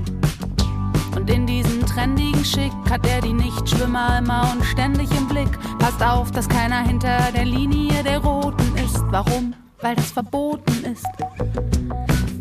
Und 1.15 1.27
in 1.27 1.47
diesem 1.47 1.83
trendigen 1.83 2.45
Schick 2.45 2.71
hat 2.87 3.03
er 3.07 3.21
die 3.21 3.33
Nichtschwimmer 3.33 4.19
immer 4.19 4.53
und 4.53 4.63
ständig 4.63 5.09
im 5.17 5.27
Blick. 5.27 5.57
Passt 5.79 6.03
auf, 6.03 6.29
dass 6.29 6.47
keiner 6.47 6.81
hinter 6.83 7.31
der 7.33 7.45
Linie 7.45 8.03
der 8.03 8.19
Roten 8.19 8.75
ist. 8.75 9.01
Warum? 9.09 9.55
Weil 9.81 9.95
das 9.95 10.11
verboten 10.11 10.85
ist. 10.85 11.07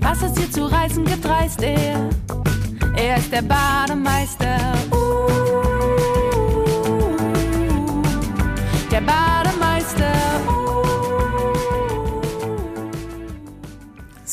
Was 0.08 0.22
es 0.22 0.38
hier 0.38 0.48
zu 0.48 0.66
reißen 0.66 1.04
gibt, 1.04 1.28
reißt 1.28 1.64
er. 1.64 2.08
Er 2.96 3.16
ist 3.16 3.32
der 3.32 3.42
Bademeister. 3.42 4.56
Uh, 4.92 5.26
der 8.88 9.00
Bademeister. 9.00 9.45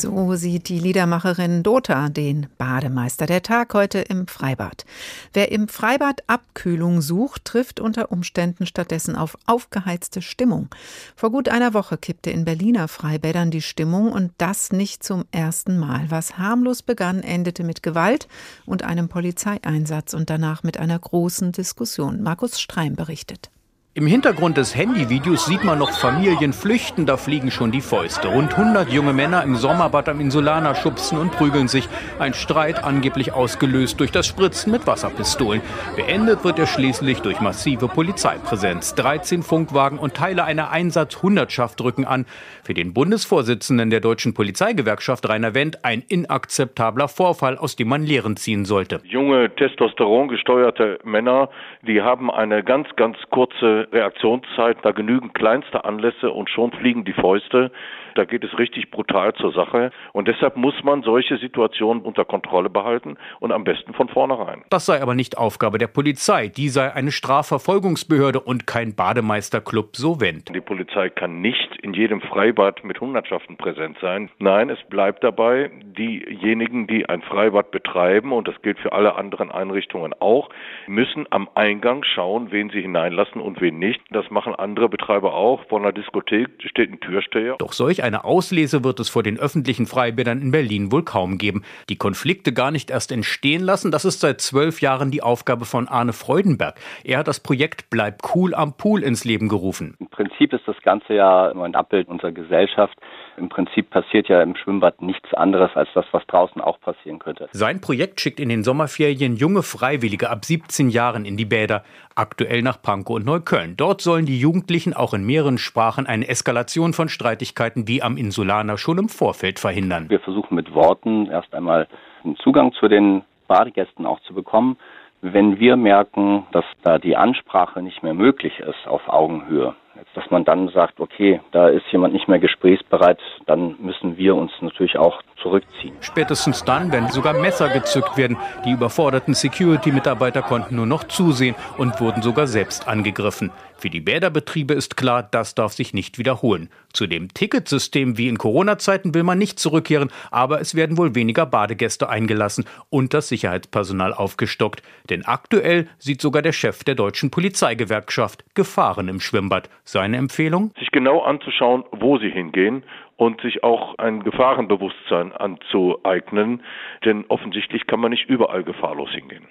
So 0.04 0.36
sieht 0.36 0.68
die 0.68 0.80
Liedermacherin 0.80 1.64
Dota 1.64 2.10
den 2.10 2.48
Bademeister. 2.58 3.26
Der 3.26 3.42
Tag 3.42 3.74
heute 3.74 4.00
im 4.00 4.28
Freibad. 4.28 4.84
Wer 5.32 5.50
im 5.54 5.70
Freibad 5.70 6.24
Abkühlung 6.28 7.00
sucht, 7.00 7.46
trifft 7.46 7.80
unter 7.80 8.12
Umständen 8.12 8.66
stattdessen 8.66 9.16
auf 9.16 9.38
aufgeheizte 9.46 10.22
Stimmung. 10.22 10.68
Vor 11.16 11.32
gut 11.32 11.48
einer 11.48 11.74
Woche 11.74 11.98
kippte 11.98 12.32
in 12.32 12.44
Berliner 12.44 12.90
Freibädern 12.90 13.50
die 13.50 13.62
Stimmung 13.62 14.12
und 14.12 14.34
das 14.40 14.74
nicht 14.74 15.04
zum 15.04 15.24
ersten 15.32 15.80
Mal. 15.80 16.12
Was 16.12 16.38
harmlos 16.38 16.84
begann, 16.84 17.24
endete 17.24 17.64
mit 17.64 17.82
Gewalt 17.82 18.28
und 18.66 18.84
einem 18.84 19.08
Polizeieinsatz 19.08 20.14
und 20.14 20.30
danach 20.30 20.64
mit 20.64 20.76
einer 20.76 21.00
großen 21.00 21.54
Diskussion. 21.54 22.22
Markus 22.22 22.60
Streim 22.60 22.98
berichtet. 22.98 23.53
Im 23.96 24.08
Hintergrund 24.08 24.58
des 24.58 24.76
Handyvideos 24.76 25.46
sieht 25.46 25.64
man 25.64 25.78
noch 25.78 25.92
Familien 25.92 26.52
flüchten, 26.52 27.06
da 27.06 27.16
fliegen 27.16 27.52
schon 27.52 27.70
die 27.70 27.80
Fäuste. 27.80 28.28
Rund 28.28 28.58
100 28.58 28.92
junge 28.92 29.14
Männer 29.14 29.44
im 29.44 29.56
Sommerbad 29.56 30.10
am 30.10 30.20
Insulaner 30.20 30.74
schubsen 30.74 31.20
und 31.20 31.32
prügeln 31.32 31.68
sich. 31.68 31.88
Ein 32.18 32.34
Streit 32.34 32.84
angeblich 32.84 33.34
ausgelöst 33.34 34.00
durch 34.00 34.12
das 34.12 34.26
Spritzen 34.26 34.72
mit 34.72 34.88
Wasserpistolen. 34.88 35.62
Beendet 35.96 36.44
wird 36.44 36.58
er 36.58 36.66
schließlich 36.66 37.20
durch 37.20 37.40
massive 37.40 37.88
Polizeipräsenz. 37.88 38.96
13 38.96 39.44
Funkwagen 39.44 40.00
und 40.00 40.16
Teile 40.16 40.44
einer 40.44 40.72
Einsatzhundertschaft 40.72 41.80
rücken 41.84 42.06
an. 42.06 42.26
Für 42.64 42.74
den 42.74 42.96
Bundesvorsitzenden 42.96 43.92
der 43.92 44.00
deutschen 44.00 44.34
Polizeigewerkschaft 44.34 45.30
Rainer 45.30 45.54
Wendt 45.54 45.86
ein 45.86 46.02
inakzeptabler 46.08 47.10
Vorfall, 47.10 47.60
aus 47.60 47.76
dem 47.76 47.90
man 47.90 48.02
Lehren 48.02 48.38
ziehen 48.38 48.66
sollte. 48.66 49.02
Junge, 49.04 49.54
testosterongesteuerte 49.56 50.98
Männer, 51.04 51.50
die 51.84 52.02
haben 52.02 52.32
eine 52.32 52.64
ganz, 52.64 52.88
ganz 52.96 53.18
kurze 53.30 53.83
Reaktionszeit, 53.92 54.78
da 54.84 54.92
genügen 54.92 55.34
kleinste 55.34 55.86
Anlässe 55.86 56.32
und 56.32 56.50
schon 56.50 56.72
fliegen 56.72 57.06
die 57.06 57.14
Fäuste. 57.14 57.72
Da 58.16 58.26
geht 58.26 58.44
es 58.44 58.58
richtig 58.58 58.92
brutal 58.92 59.34
zur 59.34 59.52
Sache. 59.54 59.92
Und 60.12 60.28
deshalb 60.28 60.58
muss 60.58 60.76
man 60.84 61.04
solche 61.04 61.38
Situationen 61.38 62.04
unter 62.04 62.26
Kontrolle 62.26 62.70
behalten 62.70 63.18
und 63.40 63.52
am 63.52 63.64
besten 63.64 63.94
von 63.94 64.10
vornherein. 64.10 64.64
Das 64.70 64.86
sei 64.86 65.02
aber 65.02 65.16
nicht 65.16 65.38
Aufgabe 65.38 65.78
der 65.78 65.88
Polizei. 65.88 66.48
Die 66.48 66.70
sei 66.70 66.94
eine 66.94 67.12
Strafverfolgungsbehörde 67.12 68.40
und 68.40 68.68
kein 68.68 68.96
Bademeisterclub, 68.96 69.96
so 69.96 70.20
Wendt. 70.22 70.54
Die 70.54 70.62
Polizei 70.62 71.10
kann 71.10 71.42
nicht 71.42 71.78
in 71.82 71.94
jedem 71.94 72.22
Freibad 72.22 72.84
mit 72.84 73.00
Hundertschaften 73.02 73.58
präsent 73.58 73.98
sein. 74.02 74.30
Nein, 74.40 74.70
es 74.70 74.80
bleibt 74.90 75.24
dabei, 75.24 75.72
diejenigen, 75.98 76.88
die 76.88 77.08
ein 77.08 77.22
Freibad 77.22 77.72
betreiben, 77.72 78.32
und 78.32 78.48
das 78.48 78.62
gilt 78.62 78.80
für 78.80 78.94
alle 78.94 79.16
anderen 79.16 79.52
Einrichtungen 79.52 80.14
auch, 80.20 80.50
müssen 80.88 81.26
am 81.30 81.50
Eingang 81.56 82.04
schauen, 82.04 82.52
wen 82.52 82.70
sie 82.70 82.82
hineinlassen 82.82 83.42
und 83.42 83.62
wen 83.62 83.80
nicht. 83.80 84.02
Das 84.12 84.30
machen 84.30 84.56
andere 84.56 84.90
Betreiber 84.90 85.34
auch. 85.34 85.66
Vor 85.68 85.80
einer 85.80 85.92
Diskothek 85.92 86.50
steht 86.70 86.92
ein 86.92 87.00
Türsteher. 87.00 87.56
Doch 87.60 87.74
solch 87.74 88.03
eine 88.04 88.26
Auslese 88.26 88.84
wird 88.84 89.00
es 89.00 89.10
vor 89.10 89.24
den 89.24 89.40
öffentlichen 89.40 89.88
Freibädern 89.88 90.42
in 90.42 90.52
Berlin 90.52 90.92
wohl 90.92 91.04
kaum 91.04 91.38
geben. 91.38 91.64
Die 91.90 91.98
Konflikte 91.98 92.54
gar 92.54 92.70
nicht 92.70 92.92
erst 92.92 93.12
entstehen 93.12 93.64
lassen, 93.64 93.92
das 93.92 94.06
ist 94.06 94.20
seit 94.20 94.42
zwölf 94.42 94.82
Jahren 94.82 95.10
die 95.10 95.24
Aufgabe 95.24 95.66
von 95.66 95.88
Arne 95.88 96.14
Freudenberg. 96.14 96.76
Er 97.04 97.20
hat 97.20 97.28
das 97.28 97.40
Projekt 97.40 97.90
Bleib 97.90 98.22
cool 98.36 98.54
am 98.54 98.78
Pool 98.78 99.04
ins 99.04 99.26
Leben 99.26 99.50
gerufen. 99.50 99.96
Im 100.00 100.08
Prinzip 100.08 100.54
ist 100.54 100.68
das 100.68 100.80
Ganze 100.82 101.14
ja 101.14 101.52
ein 101.52 101.76
Abbild 101.76 102.08
unserer 102.08 102.32
Gesellschaft. 102.32 102.98
Im 103.38 103.50
Prinzip 103.50 103.90
passiert 103.90 104.30
ja 104.30 104.42
im 104.42 104.56
Schwimmbad 104.56 105.02
nichts 105.02 105.34
anderes 105.34 105.72
als 105.76 105.90
das, 105.94 106.06
was 106.12 106.26
draußen 106.28 106.62
auch 106.62 106.80
passieren 106.80 107.20
könnte. 107.20 107.50
Sein 107.52 107.82
Projekt 107.82 108.22
schickt 108.22 108.40
in 108.40 108.50
den 108.50 108.64
Sommerferien 108.64 109.36
junge 109.36 109.64
Freiwillige 109.64 110.30
ab 110.30 110.46
17 110.46 110.90
Jahren 110.90 111.26
in 111.26 111.38
die 111.38 111.46
Bäder, 111.46 111.84
aktuell 112.16 112.62
nach 112.62 112.82
Pankow 112.82 113.16
und 113.16 113.26
Neukölln. 113.26 113.76
Dort 113.76 114.02
sollen 114.02 114.26
die 114.26 114.40
Jugendlichen 114.40 114.94
auch 114.94 115.14
in 115.14 115.26
mehreren 115.26 115.58
Sprachen 115.58 116.06
eine 116.06 116.28
Eskalation 116.28 116.94
von 116.94 117.10
Streitigkeiten 117.10 117.88
wie 117.88 118.04
am 118.04 118.18
Insulaner 118.18 118.78
schon 118.78 119.00
im 119.00 119.10
Vorfeld 119.10 119.60
verhindern. 119.60 120.10
Wir 120.10 120.20
versuchen 120.20 120.56
mit 120.56 120.74
Worten 120.74 121.28
erst 121.28 121.54
einmal 121.54 121.88
einen 122.24 122.36
Zugang 122.38 122.72
zu 122.74 122.88
den 122.88 123.24
Badegästen 123.48 124.06
auch 124.06 124.20
zu 124.22 124.34
bekommen. 124.34 124.78
Wenn 125.22 125.60
wir 125.60 125.76
merken, 125.76 126.46
dass 126.52 126.66
da 126.84 127.00
die 127.00 127.16
Ansprache 127.16 127.82
nicht 127.82 128.04
mehr 128.04 128.14
möglich 128.14 128.60
ist 128.60 128.88
auf 128.88 129.08
Augenhöhe, 129.08 129.74
dass 130.16 130.30
man 130.30 130.46
dann 130.46 130.70
sagt, 130.70 131.00
okay, 131.00 131.42
da 131.52 131.68
ist 131.68 131.84
jemand 131.92 132.14
nicht 132.14 132.28
mehr 132.28 132.40
gesprächsbereit, 132.40 133.20
dann 133.46 133.76
müssen 133.80 134.18
wir 134.18 134.36
uns 134.36 134.52
natürlich 134.62 134.98
auch 134.98 135.22
zurückziehen. 135.42 135.96
Spätestens 136.02 136.64
dann, 136.64 136.92
wenn 136.92 137.10
sogar 137.10 137.34
Messer 137.34 137.70
gezückt 137.70 138.18
werden. 138.18 138.38
Die 138.66 138.72
überforderten 138.72 139.34
Security-Mitarbeiter 139.34 140.42
konnten 140.42 140.76
nur 140.76 140.86
noch 140.86 141.04
zusehen 141.06 141.56
und 141.78 142.00
wurden 142.00 142.22
sogar 142.22 142.48
selbst 142.48 142.88
angegriffen. 142.88 143.52
Für 143.84 143.90
die 143.90 144.00
Bäderbetriebe 144.00 144.74
ist 144.74 144.96
klar, 144.96 145.28
das 145.30 145.56
darf 145.56 145.74
sich 145.74 145.94
nicht 145.94 146.18
wiederholen. 146.18 146.70
Zu 146.94 147.06
dem 147.06 147.34
Ticketsystem 147.34 148.18
wie 148.18 148.30
in 148.30 148.38
Corona-Zeiten 148.38 149.14
will 149.14 149.24
man 149.24 149.38
nicht 149.38 149.60
zurückkehren, 149.60 150.10
aber 150.32 150.62
es 150.62 150.74
werden 150.74 150.98
wohl 150.98 151.16
weniger 151.16 151.46
Badegäste 151.46 152.08
eingelassen 152.08 152.64
und 152.90 153.14
das 153.14 153.28
Sicherheitspersonal 153.28 154.14
aufgestockt. 154.14 154.84
Denn 155.10 155.26
aktuell 155.26 155.90
sieht 155.98 156.22
sogar 156.22 156.42
der 156.42 156.54
Chef 156.54 156.86
der 156.86 156.96
deutschen 156.96 157.30
Polizeigewerkschaft 157.30 158.46
Gefahren 158.56 159.10
im 159.10 159.20
Schwimmbad. 159.20 159.70
Seine 159.84 160.16
Empfehlung? 160.16 160.72
Sich 160.80 160.92
genau 160.92 161.20
anzuschauen, 161.20 161.84
wo 161.92 162.18
sie 162.20 162.30
hingehen 162.30 162.86
und 163.18 163.42
sich 163.42 163.66
auch 163.66 163.98
ein 163.98 164.24
Gefahrenbewusstsein 164.24 165.34
anzueignen, 165.34 166.64
denn 167.04 167.26
offensichtlich 167.28 167.86
kann 167.86 168.00
man 168.00 168.12
nicht 168.12 168.30
überall 168.30 168.64
gefahrlos 168.64 169.10
hingehen. 169.10 169.46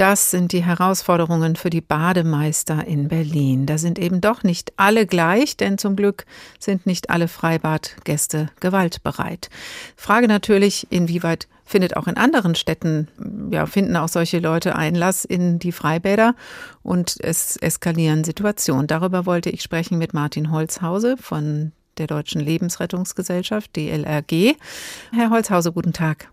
Das 0.00 0.30
sind 0.30 0.52
die 0.52 0.64
Herausforderungen 0.64 1.56
für 1.56 1.68
die 1.68 1.82
Bademeister 1.82 2.86
in 2.86 3.08
Berlin. 3.08 3.66
Da 3.66 3.76
sind 3.76 3.98
eben 3.98 4.22
doch 4.22 4.42
nicht 4.42 4.72
alle 4.78 5.04
gleich, 5.04 5.58
denn 5.58 5.76
zum 5.76 5.94
Glück 5.94 6.24
sind 6.58 6.86
nicht 6.86 7.10
alle 7.10 7.28
Freibadgäste 7.28 8.48
gewaltbereit. 8.60 9.50
Frage 9.96 10.26
natürlich, 10.26 10.86
inwieweit 10.88 11.48
findet 11.66 11.98
auch 11.98 12.06
in 12.06 12.16
anderen 12.16 12.54
Städten, 12.54 13.08
ja, 13.50 13.66
finden 13.66 13.94
auch 13.94 14.08
solche 14.08 14.38
Leute 14.38 14.74
Einlass 14.74 15.26
in 15.26 15.58
die 15.58 15.70
Freibäder 15.70 16.34
und 16.82 17.16
es 17.20 17.58
eskalieren 17.58 18.24
Situationen. 18.24 18.86
Darüber 18.86 19.26
wollte 19.26 19.50
ich 19.50 19.60
sprechen 19.60 19.98
mit 19.98 20.14
Martin 20.14 20.50
Holzhause 20.50 21.18
von 21.18 21.72
der 21.98 22.06
Deutschen 22.06 22.40
Lebensrettungsgesellschaft, 22.40 23.76
DLRG. 23.76 24.54
Herr 25.12 25.28
Holzhause, 25.28 25.72
guten 25.72 25.92
Tag. 25.92 26.30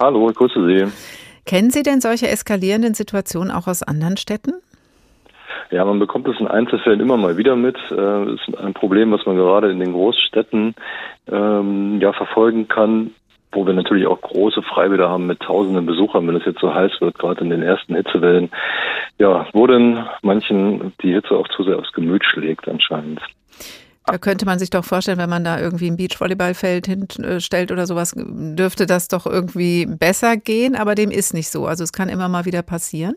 Hallo, 0.00 0.30
ich 0.30 0.36
grüße 0.36 0.66
Sie. 0.66 0.90
Kennen 1.48 1.70
Sie 1.70 1.82
denn 1.82 2.02
solche 2.02 2.28
eskalierenden 2.28 2.92
Situationen 2.92 3.50
auch 3.50 3.68
aus 3.68 3.82
anderen 3.82 4.18
Städten? 4.18 4.52
Ja, 5.70 5.82
man 5.86 5.98
bekommt 5.98 6.28
es 6.28 6.38
in 6.38 6.46
Einzelfällen 6.46 7.00
immer 7.00 7.16
mal 7.16 7.38
wieder 7.38 7.56
mit. 7.56 7.74
Das 7.88 7.98
äh, 7.98 8.34
ist 8.34 8.58
ein 8.58 8.74
Problem, 8.74 9.12
was 9.12 9.24
man 9.24 9.36
gerade 9.36 9.70
in 9.70 9.80
den 9.80 9.94
Großstädten 9.94 10.74
ähm, 11.26 12.00
ja 12.02 12.12
verfolgen 12.12 12.68
kann, 12.68 13.12
wo 13.50 13.66
wir 13.66 13.72
natürlich 13.72 14.06
auch 14.06 14.20
große 14.20 14.60
Freibäder 14.60 15.08
haben 15.08 15.26
mit 15.26 15.40
tausenden 15.40 15.86
Besuchern, 15.86 16.28
wenn 16.28 16.36
es 16.36 16.44
jetzt 16.44 16.60
so 16.60 16.74
heiß 16.74 17.00
wird, 17.00 17.18
gerade 17.18 17.40
in 17.42 17.48
den 17.48 17.62
ersten 17.62 17.96
Hitzewellen. 17.96 18.50
Ja, 19.18 19.46
wo 19.54 19.66
denn 19.66 20.04
manchen 20.20 20.92
die 21.02 21.14
Hitze 21.14 21.34
auch 21.34 21.48
zu 21.48 21.64
sehr 21.64 21.78
aufs 21.78 21.94
Gemüt 21.94 22.26
schlägt 22.26 22.68
anscheinend. 22.68 23.22
Da 24.10 24.16
könnte 24.16 24.46
man 24.46 24.58
sich 24.58 24.70
doch 24.70 24.84
vorstellen, 24.84 25.18
wenn 25.18 25.28
man 25.28 25.44
da 25.44 25.60
irgendwie 25.60 25.90
ein 25.90 25.96
Beachvolleyballfeld 25.96 26.86
hinstellt 26.86 27.70
oder 27.70 27.86
sowas, 27.86 28.14
dürfte 28.16 28.86
das 28.86 29.08
doch 29.08 29.26
irgendwie 29.26 29.86
besser 29.86 30.36
gehen, 30.38 30.76
aber 30.76 30.94
dem 30.94 31.10
ist 31.10 31.34
nicht 31.34 31.50
so. 31.50 31.66
Also 31.66 31.84
es 31.84 31.92
kann 31.92 32.08
immer 32.08 32.28
mal 32.28 32.46
wieder 32.46 32.62
passieren. 32.62 33.14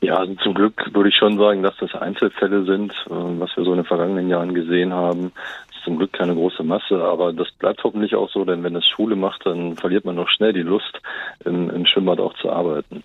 Ja, 0.00 0.16
also 0.16 0.34
zum 0.34 0.54
Glück 0.54 0.94
würde 0.94 1.10
ich 1.10 1.16
schon 1.16 1.38
sagen, 1.38 1.62
dass 1.62 1.76
das 1.78 1.94
Einzelfälle 1.94 2.64
sind, 2.64 2.92
äh, 3.06 3.10
was 3.10 3.56
wir 3.56 3.64
so 3.64 3.70
in 3.70 3.78
den 3.78 3.86
vergangenen 3.86 4.28
Jahren 4.28 4.54
gesehen 4.54 4.92
haben. 4.92 5.32
Das 5.68 5.76
ist 5.76 5.84
zum 5.84 5.98
Glück 5.98 6.12
keine 6.12 6.34
große 6.34 6.62
Masse, 6.62 7.02
aber 7.02 7.32
das 7.32 7.50
bleibt 7.52 7.84
hoffentlich 7.84 8.14
auch 8.14 8.30
so, 8.30 8.44
denn 8.44 8.62
wenn 8.62 8.76
es 8.76 8.86
Schule 8.86 9.16
macht, 9.16 9.46
dann 9.46 9.76
verliert 9.76 10.04
man 10.04 10.16
noch 10.16 10.28
schnell 10.28 10.52
die 10.52 10.62
Lust, 10.62 11.00
im, 11.44 11.70
im 11.70 11.86
Schwimmbad 11.86 12.18
auch 12.18 12.34
zu 12.34 12.50
arbeiten. 12.50 13.02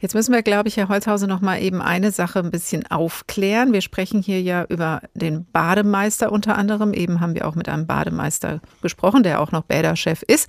Jetzt 0.00 0.14
müssen 0.14 0.32
wir, 0.32 0.42
glaube 0.42 0.68
ich, 0.68 0.78
Herr 0.78 0.88
Holzhauser, 0.88 1.26
noch 1.26 1.42
mal 1.42 1.60
eben 1.60 1.82
eine 1.82 2.10
Sache 2.10 2.38
ein 2.38 2.50
bisschen 2.50 2.90
aufklären. 2.90 3.74
Wir 3.74 3.82
sprechen 3.82 4.22
hier 4.22 4.40
ja 4.40 4.64
über 4.70 5.02
den 5.12 5.46
Bademeister 5.52 6.32
unter 6.32 6.56
anderem. 6.56 6.94
Eben 6.94 7.20
haben 7.20 7.34
wir 7.34 7.46
auch 7.46 7.54
mit 7.54 7.68
einem 7.68 7.86
Bademeister 7.86 8.60
gesprochen, 8.80 9.22
der 9.22 9.42
auch 9.42 9.52
noch 9.52 9.64
Bäderchef 9.64 10.22
ist. 10.22 10.48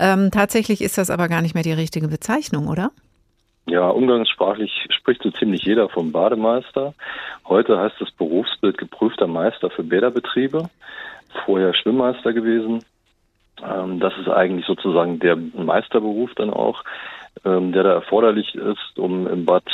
Ähm, 0.00 0.30
tatsächlich 0.32 0.82
ist 0.82 0.98
das 0.98 1.10
aber 1.10 1.28
gar 1.28 1.42
nicht 1.42 1.54
mehr 1.54 1.62
die 1.62 1.72
richtige 1.72 2.08
Bezeichnung, 2.08 2.66
oder? 2.66 2.90
Ja, 3.66 3.88
umgangssprachlich 3.88 4.88
spricht 4.90 5.22
so 5.22 5.30
ziemlich 5.30 5.62
jeder 5.62 5.88
vom 5.88 6.10
Bademeister. 6.10 6.94
Heute 7.46 7.78
heißt 7.78 7.96
das 8.00 8.10
Berufsbild 8.10 8.78
geprüfter 8.78 9.28
Meister 9.28 9.70
für 9.70 9.84
Bäderbetriebe. 9.84 10.70
Vorher 11.44 11.72
Schwimmmeister 11.74 12.32
gewesen. 12.32 12.82
Ähm, 13.62 14.00
das 14.00 14.14
ist 14.18 14.28
eigentlich 14.28 14.66
sozusagen 14.66 15.20
der 15.20 15.36
Meisterberuf 15.36 16.34
dann 16.34 16.50
auch 16.50 16.82
der 17.44 17.82
da 17.82 17.92
erforderlich 17.92 18.54
ist, 18.54 18.98
um 18.98 19.26
im 19.26 19.44
Bad 19.44 19.64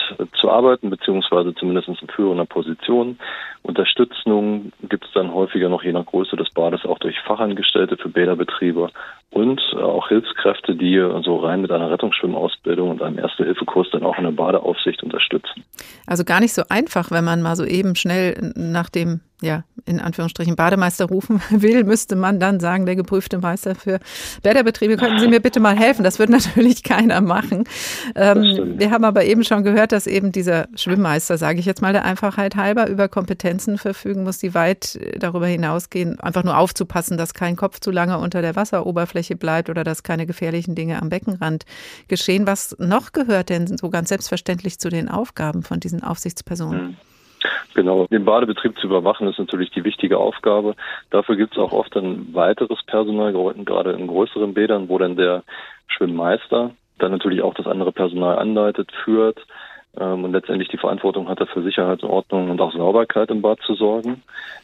zu 0.40 0.50
arbeiten, 0.50 0.90
beziehungsweise 0.90 1.54
zumindest 1.54 1.88
in 1.88 2.08
führender 2.08 2.46
Position. 2.46 3.18
Unterstützung 3.62 4.72
gibt 4.88 5.06
es 5.06 5.12
dann 5.12 5.32
häufiger 5.32 5.68
noch 5.68 5.82
je 5.82 5.92
nach 5.92 6.04
Größe 6.06 6.36
des 6.36 6.50
Bades 6.50 6.84
auch 6.84 6.98
durch 6.98 7.18
Fachangestellte 7.20 7.96
für 7.96 8.08
Bäderbetriebe 8.08 8.90
und 9.30 9.60
auch 9.74 10.08
Hilfskräfte, 10.08 10.76
die 10.76 10.98
so 11.24 11.36
rein 11.36 11.62
mit 11.62 11.70
einer 11.70 11.90
Rettungsschwimmausbildung 11.90 12.90
und 12.90 13.02
einem 13.02 13.18
Erste-Hilfe-Kurs 13.18 13.88
dann 13.92 14.04
auch 14.04 14.18
in 14.18 14.36
Badeaufsicht 14.36 15.02
unterstützen. 15.02 15.64
Also 16.06 16.24
gar 16.24 16.40
nicht 16.40 16.54
so 16.54 16.62
einfach, 16.68 17.10
wenn 17.10 17.24
man 17.24 17.42
mal 17.42 17.56
so 17.56 17.64
eben 17.64 17.96
schnell 17.96 18.52
nach 18.54 18.90
dem 18.90 19.20
ja, 19.42 19.64
in 19.84 20.00
Anführungsstrichen 20.00 20.56
Bademeister 20.56 21.06
rufen 21.06 21.42
will, 21.50 21.84
müsste 21.84 22.16
man 22.16 22.40
dann 22.40 22.60
sagen, 22.60 22.86
der 22.86 22.96
geprüfte 22.96 23.38
Meister 23.38 23.74
für 23.74 23.98
Bäderbetriebe, 24.42 24.96
könnten 24.96 25.18
Sie 25.18 25.28
mir 25.28 25.40
bitte 25.40 25.60
mal 25.60 25.76
helfen? 25.76 26.04
Das 26.04 26.18
wird 26.18 26.30
natürlich 26.54 26.82
keiner 26.82 27.20
machen. 27.20 27.64
Ähm, 28.14 28.74
wir 28.78 28.90
haben 28.90 29.04
aber 29.04 29.24
eben 29.24 29.44
schon 29.44 29.64
gehört, 29.64 29.92
dass 29.92 30.06
eben 30.06 30.32
dieser 30.32 30.68
Schwimmmeister, 30.74 31.36
sage 31.36 31.58
ich 31.58 31.66
jetzt 31.66 31.82
mal 31.82 31.92
der 31.92 32.04
Einfachheit 32.04 32.56
halber, 32.56 32.88
über 32.88 33.08
Kompetenzen 33.08 33.76
verfügen 33.76 34.22
muss, 34.22 34.38
die 34.38 34.54
weit 34.54 34.98
darüber 35.18 35.46
hinausgehen, 35.46 36.18
einfach 36.20 36.44
nur 36.44 36.56
aufzupassen, 36.56 37.18
dass 37.18 37.34
kein 37.34 37.56
Kopf 37.56 37.80
zu 37.80 37.90
lange 37.90 38.18
unter 38.18 38.40
der 38.40 38.56
Wasseroberfläche 38.56 39.36
bleibt 39.36 39.68
oder 39.68 39.84
dass 39.84 40.02
keine 40.02 40.26
gefährlichen 40.26 40.74
Dinge 40.74 41.02
am 41.02 41.08
Beckenrand 41.08 41.64
geschehen. 42.08 42.46
Was 42.46 42.76
noch 42.78 43.12
gehört 43.12 43.50
denn 43.50 43.66
so 43.66 43.90
ganz 43.90 44.08
selbstverständlich 44.08 44.78
zu 44.78 44.88
den 44.88 45.08
Aufgaben 45.08 45.62
von 45.62 45.80
diesen 45.80 46.02
Aufsichtspersonen? 46.02 46.80
Hm. 46.80 46.96
Genau, 47.74 48.06
den 48.06 48.24
Badebetrieb 48.24 48.78
zu 48.78 48.86
überwachen 48.86 49.28
ist 49.28 49.38
natürlich 49.38 49.70
die 49.70 49.84
wichtige 49.84 50.18
Aufgabe. 50.18 50.74
Dafür 51.10 51.36
gibt 51.36 51.52
es 51.52 51.58
auch 51.58 51.72
oft 51.72 51.96
ein 51.96 52.34
weiteres 52.34 52.82
Personal, 52.86 53.32
gerade 53.64 53.92
in 53.92 54.06
größeren 54.06 54.54
Bädern, 54.54 54.88
wo 54.88 54.98
dann 54.98 55.16
der 55.16 55.42
Schwimmmeister 55.88 56.70
dann 56.98 57.12
natürlich 57.12 57.42
auch 57.42 57.54
das 57.54 57.66
andere 57.66 57.92
Personal 57.92 58.38
anleitet, 58.38 58.90
führt 59.04 59.44
ähm, 59.98 60.24
und 60.24 60.32
letztendlich 60.32 60.68
die 60.68 60.78
Verantwortung 60.78 61.28
hat, 61.28 61.46
für 61.48 61.62
Sicherheit, 61.62 62.02
Ordnung 62.02 62.50
und 62.50 62.60
auch 62.60 62.72
Sauberkeit 62.72 63.30
im 63.30 63.42
Bad 63.42 63.60
zu 63.66 63.74
sorgen. 63.74 64.22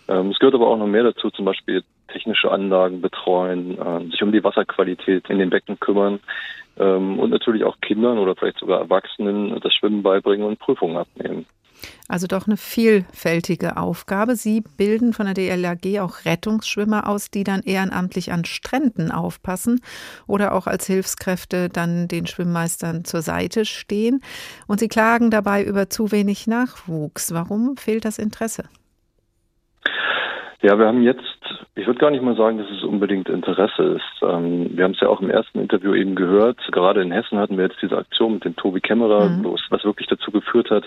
Ähm, 0.09 0.31
es 0.31 0.39
gehört 0.39 0.55
aber 0.55 0.69
auch 0.69 0.77
noch 0.77 0.87
mehr 0.87 1.05
dazu, 1.05 1.31
zum 1.31 1.45
Beispiel 1.45 1.83
technische 2.09 2.51
Anlagen 2.51 3.01
betreuen, 3.01 3.79
äh, 3.79 4.11
sich 4.11 4.23
um 4.23 4.33
die 4.33 4.45
Wasserqualität 4.45 5.29
in 5.29 5.39
den 5.39 5.51
Becken 5.51 5.79
kümmern 5.79 6.21
ähm, 6.79 7.19
und 7.19 7.31
natürlich 7.31 7.65
auch 7.65 7.81
Kindern 7.81 8.19
oder 8.19 8.35
vielleicht 8.35 8.59
sogar 8.59 8.81
Erwachsenen 8.81 9.59
das 9.61 9.75
Schwimmen 9.75 10.03
beibringen 10.03 10.47
und 10.47 10.59
Prüfungen 10.59 10.97
abnehmen. 10.97 11.47
Also 12.09 12.27
doch 12.27 12.47
eine 12.47 12.57
vielfältige 12.57 13.76
Aufgabe. 13.76 14.37
Sie 14.37 14.63
bilden 14.76 15.13
von 15.13 15.26
der 15.26 15.35
DLRG 15.35 16.00
auch 16.00 16.25
Rettungsschwimmer 16.25 17.09
aus, 17.09 17.31
die 17.31 17.45
dann 17.45 17.63
ehrenamtlich 17.63 18.33
an 18.33 18.45
Stränden 18.45 19.11
aufpassen 19.11 19.81
oder 20.26 20.52
auch 20.52 20.67
als 20.67 20.87
Hilfskräfte 20.87 21.69
dann 21.69 22.09
den 22.09 22.26
Schwimmmeistern 22.26 23.04
zur 23.04 23.23
Seite 23.23 23.65
stehen. 23.65 24.23
Und 24.67 24.81
sie 24.81 24.89
klagen 24.89 25.31
dabei 25.31 25.65
über 25.65 25.91
zu 25.91 26.13
wenig 26.13 26.47
Nachwuchs. 26.47 27.33
Warum 27.33 27.76
fehlt 27.76 28.04
das 28.04 28.19
Interesse? 28.19 28.65
Ja, 30.63 30.79
wir 30.79 30.87
haben 30.87 31.03
jetzt, 31.03 31.23
ich 31.75 31.87
würde 31.87 31.99
gar 31.99 32.11
nicht 32.11 32.23
mal 32.23 32.37
sagen, 32.37 32.59
dass 32.59 32.71
es 32.71 32.83
unbedingt 32.83 33.29
Interesse 33.31 33.83
ist. 33.83 34.23
Ähm, 34.23 34.77
wir 34.77 34.85
haben 34.85 34.93
es 34.93 35.01
ja 35.01 35.09
auch 35.09 35.21
im 35.21 35.31
ersten 35.31 35.59
Interview 35.59 35.95
eben 35.95 36.15
gehört. 36.15 36.59
Gerade 36.71 37.01
in 37.01 37.13
Hessen 37.13 37.39
hatten 37.39 37.57
wir 37.57 37.65
jetzt 37.65 37.81
diese 37.81 37.97
Aktion 37.97 38.35
mit 38.35 38.45
dem 38.45 38.57
Tobi 38.57 38.81
Kämmerer, 38.81 39.31
mhm. 39.31 39.45
was 39.71 39.85
wirklich 39.85 40.09
dazu 40.09 40.31
geführt 40.31 40.71
hat, 40.71 40.85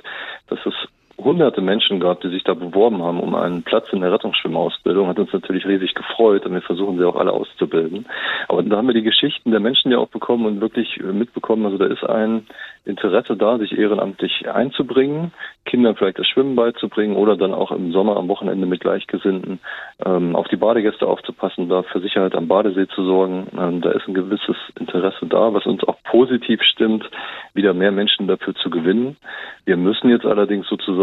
dass 0.48 0.60
es 0.66 0.74
hunderte 1.18 1.62
Menschen 1.62 2.00
gab, 2.00 2.22
die 2.22 2.30
sich 2.30 2.44
da 2.44 2.54
beworben 2.54 3.04
haben 3.04 3.20
um 3.20 3.36
einen 3.36 3.64
Platz 3.64 3.88
in 3.92 4.02
der 4.02 4.12
Rettungsschwimmausbildung. 4.12 5.08
Hat 5.08 5.20
uns 5.20 5.32
natürlich 5.32 5.66
riesig 5.66 5.94
gefreut 5.94 6.46
und 6.46 6.54
wir 6.54 6.62
versuchen 6.62 6.98
sie 6.98 7.06
auch 7.06 7.16
alle 7.16 7.32
auszubilden. 7.32 8.08
Aber 8.48 8.64
da 8.64 8.78
haben 8.78 8.88
wir 8.88 8.94
die 8.94 9.04
Geschichten 9.04 9.52
der 9.52 9.60
Menschen 9.60 9.92
ja 9.92 10.00
auch 10.00 10.08
bekommen 10.08 10.46
und 10.46 10.62
wirklich 10.62 11.00
mitbekommen, 11.02 11.66
also 11.66 11.78
da 11.78 11.86
ist 11.86 12.04
ein 12.04 12.48
Interesse 12.86 13.38
da, 13.38 13.58
sich 13.60 13.78
ehrenamtlich 13.78 14.50
einzubringen, 14.50 15.32
Kindern 15.66 15.96
vielleicht 15.96 16.20
das 16.20 16.28
Schwimmen 16.28 16.56
beizubringen 16.56 17.16
oder 17.16 17.38
dann 17.38 17.54
auch 17.54 17.72
im 17.72 17.94
Sommer 17.94 18.18
am 18.18 18.28
Wochenende 18.28 18.66
mit 18.66 18.82
Gleichgesinnten 18.82 19.60
ähm, 20.06 20.36
auf 20.36 20.48
die 20.50 20.58
Badegäste 20.58 21.08
aufzupassen, 21.08 21.70
da 21.70 21.84
für 21.84 22.02
Sicherheit 22.02 22.36
am 22.36 22.48
Badesee 22.48 22.88
zu 22.88 23.06
sorgen. 23.06 23.48
Ähm, 23.58 23.82
da 23.82 23.92
ist 23.92 24.08
ein 24.08 24.14
gewisses 24.14 24.58
Interesse 24.78 25.26
da, 25.28 25.54
was 25.54 25.66
uns 25.66 25.84
auch 25.86 25.96
positiv 26.04 26.62
stimmt, 26.64 27.10
wieder 27.54 27.74
mehr 27.74 27.92
Menschen 27.92 28.28
dafür 28.28 28.56
zu 28.56 28.70
gewinnen. 28.70 29.16
Wir 29.64 29.78
müssen 29.78 30.10
jetzt 30.10 30.26
allerdings 30.26 30.68
sozusagen 30.68 31.03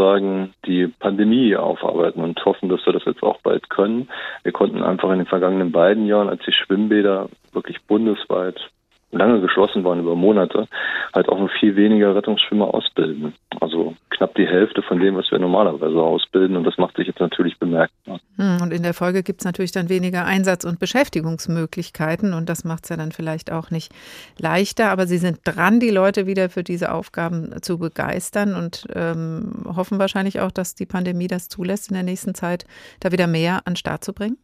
die 0.67 0.87
Pandemie 0.87 1.57
aufarbeiten 1.57 2.23
und 2.23 2.45
hoffen, 2.45 2.69
dass 2.69 2.85
wir 2.87 2.93
das 2.93 3.05
jetzt 3.05 3.23
auch 3.23 3.41
bald 3.43 3.71
können. 3.71 4.09
Wir 4.43 4.53
konnten 4.53 4.83
einfach 4.83 5.11
in 5.11 5.19
den 5.19 5.27
vergangenen 5.27 5.73
beiden 5.73 6.07
Jahren, 6.07 6.29
als 6.29 6.43
die 6.45 6.53
Schwimmbäder 6.53 7.29
wirklich 7.53 7.83
bundesweit 7.87 8.71
lange 9.13 9.41
geschlossen 9.41 9.85
waren 9.85 10.01
über 10.01 10.15
Monate, 10.15 10.69
halt 11.13 11.29
auch 11.29 11.39
noch 11.39 11.51
viel 11.59 11.77
weniger 11.77 12.15
Rettungsschwimmer 12.15 12.73
ausbilden. 12.73 13.35
Also 13.61 13.95
knapp 14.11 14.35
die 14.35 14.47
Hälfte 14.47 14.83
von 14.83 15.01
dem, 15.01 15.17
was 15.17 15.31
wir 15.31 15.39
normalerweise 15.39 16.01
ausbilden. 16.01 16.57
Und 16.57 16.65
das 16.65 16.79
macht 16.79 16.97
sich 16.97 17.07
jetzt 17.07 17.21
natürlich 17.21 17.59
bemerkbar. 17.59 18.21
Hm, 18.37 18.59
und 18.63 18.73
in 18.73 18.83
der 18.83 18.95
Folge 18.95 19.23
gibt 19.23 19.41
es 19.41 19.45
natürlich 19.45 19.73
dann 19.73 19.89
weniger 19.89 20.25
Einsatz- 20.25 20.65
und 20.65 20.79
Beschäftigungsmöglichkeiten. 20.79 22.35
Und 22.35 22.49
das 22.49 22.65
macht 22.65 22.85
es 22.85 22.91
ja 22.91 22.97
dann 22.97 23.13
vielleicht 23.13 23.51
auch 23.51 23.71
nicht 23.71 23.93
leichter. 24.39 24.91
Aber 24.91 25.07
Sie 25.07 25.19
sind 25.19 25.41
dran, 25.45 25.81
die 25.81 25.91
Leute 25.91 26.27
wieder 26.27 26.49
für 26.51 26.63
diese 26.63 26.93
Aufgaben 26.93 27.63
zu 27.63 27.79
begeistern 27.79 28.55
und 28.55 28.87
ähm, 28.95 29.65
hoffen 29.77 29.99
wahrscheinlich 29.99 30.41
auch, 30.41 30.51
dass 30.51 30.75
die 30.75 30.87
Pandemie 30.87 31.27
das 31.27 31.49
zulässt, 31.49 31.91
in 31.91 31.95
der 31.95 32.05
nächsten 32.05 32.35
Zeit 32.35 32.65
da 33.01 33.13
wieder 33.13 33.27
mehr 33.27 33.63
an 33.65 33.73
den 33.73 33.77
Start 33.77 34.05
zu 34.05 34.13
bringen. 34.13 34.37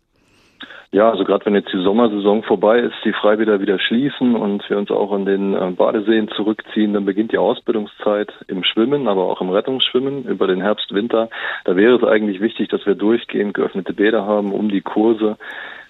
Ja, 0.92 1.10
also 1.10 1.24
gerade 1.24 1.44
wenn 1.46 1.54
jetzt 1.54 1.72
die 1.72 1.82
Sommersaison 1.82 2.42
vorbei 2.42 2.78
ist, 2.78 2.94
die 3.04 3.12
Freibäder 3.12 3.60
wieder 3.60 3.78
schließen 3.78 4.34
und 4.34 4.68
wir 4.70 4.78
uns 4.78 4.90
auch 4.90 5.12
an 5.12 5.24
den 5.24 5.54
äh, 5.54 5.70
Badeseen 5.72 6.28
zurückziehen, 6.28 6.94
dann 6.94 7.04
beginnt 7.04 7.32
die 7.32 7.38
Ausbildungszeit 7.38 8.32
im 8.46 8.64
Schwimmen, 8.64 9.08
aber 9.08 9.24
auch 9.24 9.40
im 9.40 9.50
Rettungsschwimmen 9.50 10.24
über 10.24 10.46
den 10.46 10.62
Herbst, 10.62 10.94
Winter. 10.94 11.28
Da 11.64 11.76
wäre 11.76 11.96
es 11.96 12.04
eigentlich 12.04 12.40
wichtig, 12.40 12.68
dass 12.68 12.86
wir 12.86 12.94
durchgehend 12.94 13.54
geöffnete 13.54 13.92
Bäder 13.92 14.24
haben, 14.26 14.52
um 14.52 14.68
die 14.68 14.80
Kurse 14.80 15.36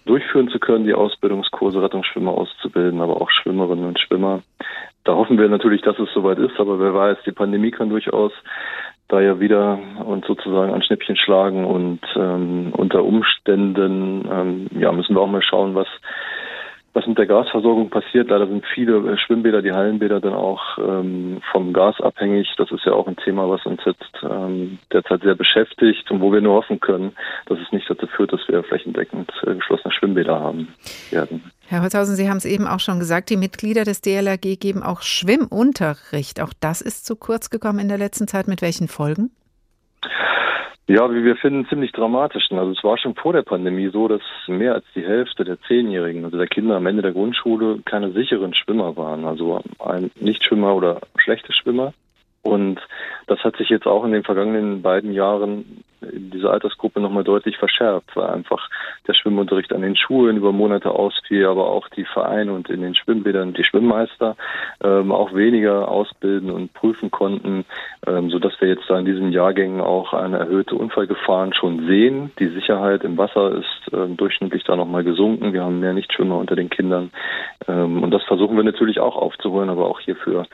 durchführen 0.06 0.48
zu 0.48 0.58
können, 0.58 0.86
die 0.86 0.94
Ausbildungskurse 0.94 1.82
Rettungsschwimmer 1.82 2.32
auszubilden, 2.32 3.00
aber 3.00 3.20
auch 3.20 3.30
Schwimmerinnen 3.30 3.84
und 3.84 4.00
Schwimmer. 4.00 4.42
Da 5.04 5.14
hoffen 5.14 5.38
wir 5.38 5.48
natürlich, 5.48 5.82
dass 5.82 5.98
es 5.98 6.08
soweit 6.14 6.38
ist, 6.38 6.58
aber 6.58 6.80
wer 6.80 6.94
weiß, 6.94 7.18
die 7.26 7.32
Pandemie 7.32 7.70
kann 7.70 7.90
durchaus 7.90 8.32
da 9.08 9.20
ja 9.20 9.38
wieder 9.38 9.78
uns 10.04 10.26
sozusagen 10.26 10.72
an 10.72 10.82
Schnippchen 10.82 11.16
schlagen 11.16 11.64
und 11.64 12.00
ähm, 12.16 12.72
unter 12.72 13.04
Umständen 13.04 14.28
ähm, 14.30 14.66
ja 14.80 14.90
müssen 14.92 15.14
wir 15.14 15.20
auch 15.20 15.30
mal 15.30 15.42
schauen, 15.42 15.74
was 15.74 15.86
was 16.96 17.06
mit 17.06 17.18
der 17.18 17.26
Gasversorgung 17.26 17.90
passiert. 17.90 18.30
Leider 18.30 18.46
sind 18.46 18.64
viele 18.74 18.96
äh, 18.96 19.18
Schwimmbäder, 19.18 19.61
die 19.61 19.72
Hallenbäder 19.72 20.18
dann 20.18 20.32
auch 20.32 20.78
ähm, 20.78 21.42
vom 21.52 21.74
Gas 21.74 22.00
abhängig. 22.00 22.48
Das 22.56 22.72
ist 22.72 22.87
ja 22.87 22.92
auch 22.92 23.06
ein 23.06 23.16
Thema, 23.16 23.48
was 23.50 23.64
uns 23.66 23.82
jetzt 23.85 24.14
ähm, 24.22 24.78
derzeit 24.90 25.20
sehr 25.22 25.35
beschäftigt 25.35 26.11
und 26.11 26.22
wo 26.22 26.32
wir 26.32 26.40
nur 26.40 26.54
hoffen 26.54 26.80
können, 26.80 27.12
dass 27.46 27.59
es 27.59 27.70
nicht 27.70 27.88
dazu 27.88 28.06
führt, 28.06 28.32
dass 28.32 28.40
wir 28.48 28.64
flächendeckend 28.64 29.30
äh, 29.46 29.54
geschlossene 29.54 29.92
Schwimmbäder 29.92 30.40
haben 30.40 30.68
werden. 31.11 31.52
Herr 31.68 31.82
Holzhausen, 31.82 32.16
Sie 32.16 32.30
haben 32.30 32.38
es 32.38 32.46
eben 32.46 32.66
auch 32.66 32.80
schon 32.80 32.98
gesagt, 32.98 33.28
die 33.28 33.37
Mitglieder 33.37 33.85
des 33.85 34.00
DLRG 34.00 34.59
geben 34.59 34.82
auch 34.82 35.02
Schwimmunterricht. 35.02 36.40
Auch 36.40 36.54
das 36.61 36.80
ist 36.80 37.04
zu 37.04 37.14
kurz 37.14 37.50
gekommen 37.50 37.78
in 37.78 37.88
der 37.88 37.98
letzten 37.98 38.26
Zeit. 38.26 38.48
Mit 38.48 38.62
welchen 38.62 38.88
Folgen? 38.88 39.30
Ja, 40.88 41.11
wie 41.12 41.25
wir 41.25 41.35
finden, 41.37 41.66
ziemlich 41.66 41.90
dramatisch. 41.90 42.46
Also 42.53 42.70
es 42.70 42.85
war 42.85 42.96
schon 42.96 43.16
vor 43.16 43.33
der 43.33 43.42
Pandemie 43.42 43.88
so, 43.88 44.07
dass 44.07 44.22
mehr 44.46 44.75
als 44.75 44.85
die 44.94 45.05
Hälfte 45.05 45.44
der 45.44 45.61
Zehnjährigen, 45.62 46.25
also 46.25 46.38
der 46.38 46.46
Kinder 46.46 46.77
am 46.77 46.87
Ende 46.87 47.03
der 47.03 47.12
Grundschule, 47.12 47.81
keine 47.85 48.12
sicheren 48.12 48.55
Schwimmer 48.55 48.96
waren. 48.96 49.25
Also 49.25 49.61
ein 49.81 50.12
Nichtschwimmer 50.20 50.77
oder 50.77 51.01
schlechte 51.16 51.53
Schwimmer. 51.53 51.92
Und 52.46 52.80
das 53.26 53.40
hat 53.40 53.56
sich 53.56 53.68
jetzt 53.68 53.87
auch 53.87 54.04
in 54.04 54.12
den 54.12 54.24
vergangenen 54.24 54.82
beiden 54.82 55.12
Jahren 55.12 55.82
in 56.00 56.30
dieser 56.30 56.52
Altersgruppe 56.52 57.00
nochmal 57.00 57.24
deutlich 57.24 57.56
verschärft, 57.56 58.14
weil 58.14 58.26
einfach 58.26 58.68
der 59.06 59.14
Schwimmunterricht 59.14 59.72
an 59.72 59.82
den 59.82 59.96
Schulen 59.96 60.37
über 60.37 60.52
Monate 60.52 60.90
ausfiel, 60.90 61.46
aber 61.46 61.68
auch 61.68 61.88
die 61.88 62.04
Vereine 62.04 62.52
und 62.52 62.68
in 62.68 62.82
den 62.82 62.94
Schwimmbädern 62.94 63.54
die 63.54 63.64
Schwimmmeister 63.64 64.37
ähm, 64.82 65.12
auch 65.12 65.35
weniger 65.35 65.88
ausbilden 65.88 66.50
und 66.50 66.72
prüfen 66.74 67.11
konnten, 67.11 67.64
ähm, 68.06 68.30
sodass 68.30 68.61
wir 68.61 68.68
jetzt 68.68 68.88
da 68.88 68.98
in 68.98 69.04
diesen 69.04 69.32
Jahrgängen 69.32 69.80
auch 69.80 70.12
eine 70.12 70.38
erhöhte 70.38 70.74
Unfallgefahren 70.74 71.54
schon 71.54 71.87
sehen. 71.87 72.30
Die 72.38 72.48
Sicherheit 72.48 73.02
im 73.04 73.16
Wasser 73.16 73.52
ist 73.52 73.92
ähm, 73.92 74.16
durchschnittlich 74.16 74.64
da 74.64 74.76
nochmal 74.76 75.04
gesunken. 75.04 75.52
Wir 75.52 75.62
haben 75.62 75.80
mehr 75.80 75.94
Nichtschwimmer 75.94 76.38
unter 76.38 76.56
den 76.56 76.70
Kindern. 76.70 77.11
Ähm, 77.68 78.02
und 78.02 78.11
das 78.11 78.22
versuchen 78.24 78.56
wir 78.56 78.64
natürlich 78.64 79.00
auch 79.00 79.16
aufzuholen, 79.16 79.70
aber 79.70 79.87
auch 79.87 80.00
hierfür 80.00 80.46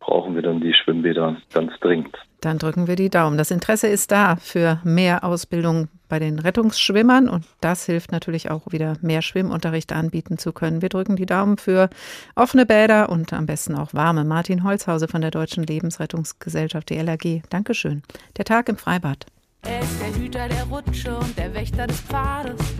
brauchen 0.00 0.34
wir 0.34 0.42
dann 0.42 0.60
die 0.60 0.74
Schwimmbäder 0.74 1.36
ganz 1.52 1.72
dringend. 1.80 2.16
Dann 2.40 2.58
drücken 2.58 2.86
wir 2.86 2.96
die 2.96 3.10
Daumen. 3.10 3.36
Das 3.36 3.50
Interesse 3.50 3.86
ist 3.86 4.10
da 4.10 4.36
für 4.36 4.80
mehr 4.82 5.24
Ausbildung 5.24 5.88
bei 6.08 6.18
den 6.18 6.38
Rettungsschwimmern 6.38 7.28
und 7.28 7.44
das 7.60 7.84
hilft 7.84 8.10
natürlich 8.10 8.50
auch 8.50 8.72
wieder 8.72 8.96
mehr 9.02 9.22
Schwimmunterricht 9.22 9.92
anbieten 9.92 10.38
zu 10.38 10.52
können. 10.52 10.82
Wir 10.82 10.88
drücken 10.88 11.16
die 11.16 11.26
Daumen 11.26 11.58
für 11.58 11.90
offene 12.34 12.66
Bäder 12.66 13.10
und 13.10 13.32
am 13.32 13.46
besten 13.46 13.74
auch 13.76 13.94
warme. 13.94 14.24
Martin 14.24 14.64
Holzhause 14.64 15.06
von 15.06 15.20
der 15.20 15.30
Deutschen 15.30 15.64
Lebensrettungsgesellschaft, 15.64 16.88
die 16.88 16.96
LRG. 16.96 17.42
Dankeschön. 17.50 18.02
Der 18.38 18.46
Tag 18.46 18.68
im 18.68 18.76
Freibad. 18.76 19.26
Er 19.62 19.80
ist 19.80 20.00
der 20.00 20.14
Hüter 20.14 20.48
der 20.48 20.64
Rutsche 20.64 21.16
und 21.16 21.36
der 21.36 21.54
Wächter 21.54 21.86
des 21.86 22.00
Pfades. 22.00 22.74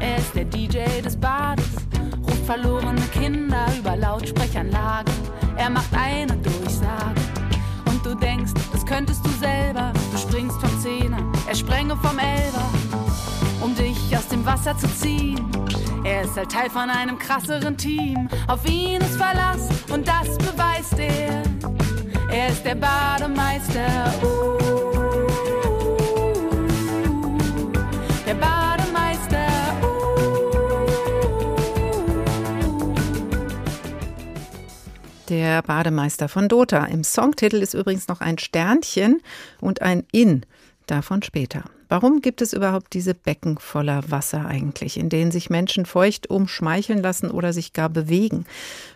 Er 0.00 0.18
ist 0.18 0.34
der 0.34 0.44
DJ 0.44 1.00
des 1.02 1.16
Bades, 1.16 1.64
ruft 2.22 2.44
verlorene 2.46 3.00
Kinder 3.12 3.66
über 3.78 3.96
Lautsprechernlagen. 3.96 5.12
Er 5.56 5.70
macht 5.70 5.92
eine 5.92 6.36
Durchsage 6.36 7.20
und 7.86 8.04
du 8.04 8.14
denkst, 8.14 8.52
das 8.72 8.84
könntest 8.84 9.24
du 9.24 9.30
selber. 9.30 9.92
Du 10.12 10.18
springst 10.18 10.60
vom 10.60 10.80
Zehner, 10.80 11.22
er 11.48 11.54
sprenge 11.54 11.96
vom 11.96 12.18
Elber, 12.18 12.68
um 13.62 13.74
dich 13.74 14.16
aus 14.16 14.28
dem 14.28 14.44
Wasser 14.44 14.76
zu 14.76 14.86
ziehen. 14.96 15.40
Er 16.04 16.22
ist 16.22 16.36
halt 16.36 16.52
Teil 16.52 16.70
von 16.70 16.88
einem 16.88 17.18
krasseren 17.18 17.76
Team. 17.76 18.28
Auf 18.46 18.64
ihn 18.68 19.00
ist 19.00 19.16
Verlass 19.16 19.68
und 19.92 20.06
das 20.06 20.38
beweist 20.38 20.98
er. 20.98 21.42
Er 22.30 22.48
ist 22.48 22.64
der 22.64 22.74
Bademeister. 22.74 24.12
Uh, 24.22 24.85
Der 35.28 35.60
Bademeister 35.62 36.28
von 36.28 36.48
Dota. 36.48 36.84
Im 36.84 37.02
Songtitel 37.02 37.56
ist 37.56 37.74
übrigens 37.74 38.06
noch 38.06 38.20
ein 38.20 38.38
Sternchen 38.38 39.20
und 39.60 39.82
ein 39.82 40.04
In. 40.12 40.46
Davon 40.86 41.20
später. 41.22 41.64
Warum 41.88 42.20
gibt 42.20 42.42
es 42.42 42.52
überhaupt 42.52 42.94
diese 42.94 43.14
Becken 43.14 43.58
voller 43.58 44.08
Wasser 44.10 44.46
eigentlich, 44.46 44.96
in 44.96 45.08
denen 45.08 45.32
sich 45.32 45.50
Menschen 45.50 45.84
feucht 45.84 46.30
umschmeicheln 46.30 47.02
lassen 47.02 47.30
oder 47.32 47.52
sich 47.52 47.72
gar 47.72 47.88
bewegen? 47.88 48.44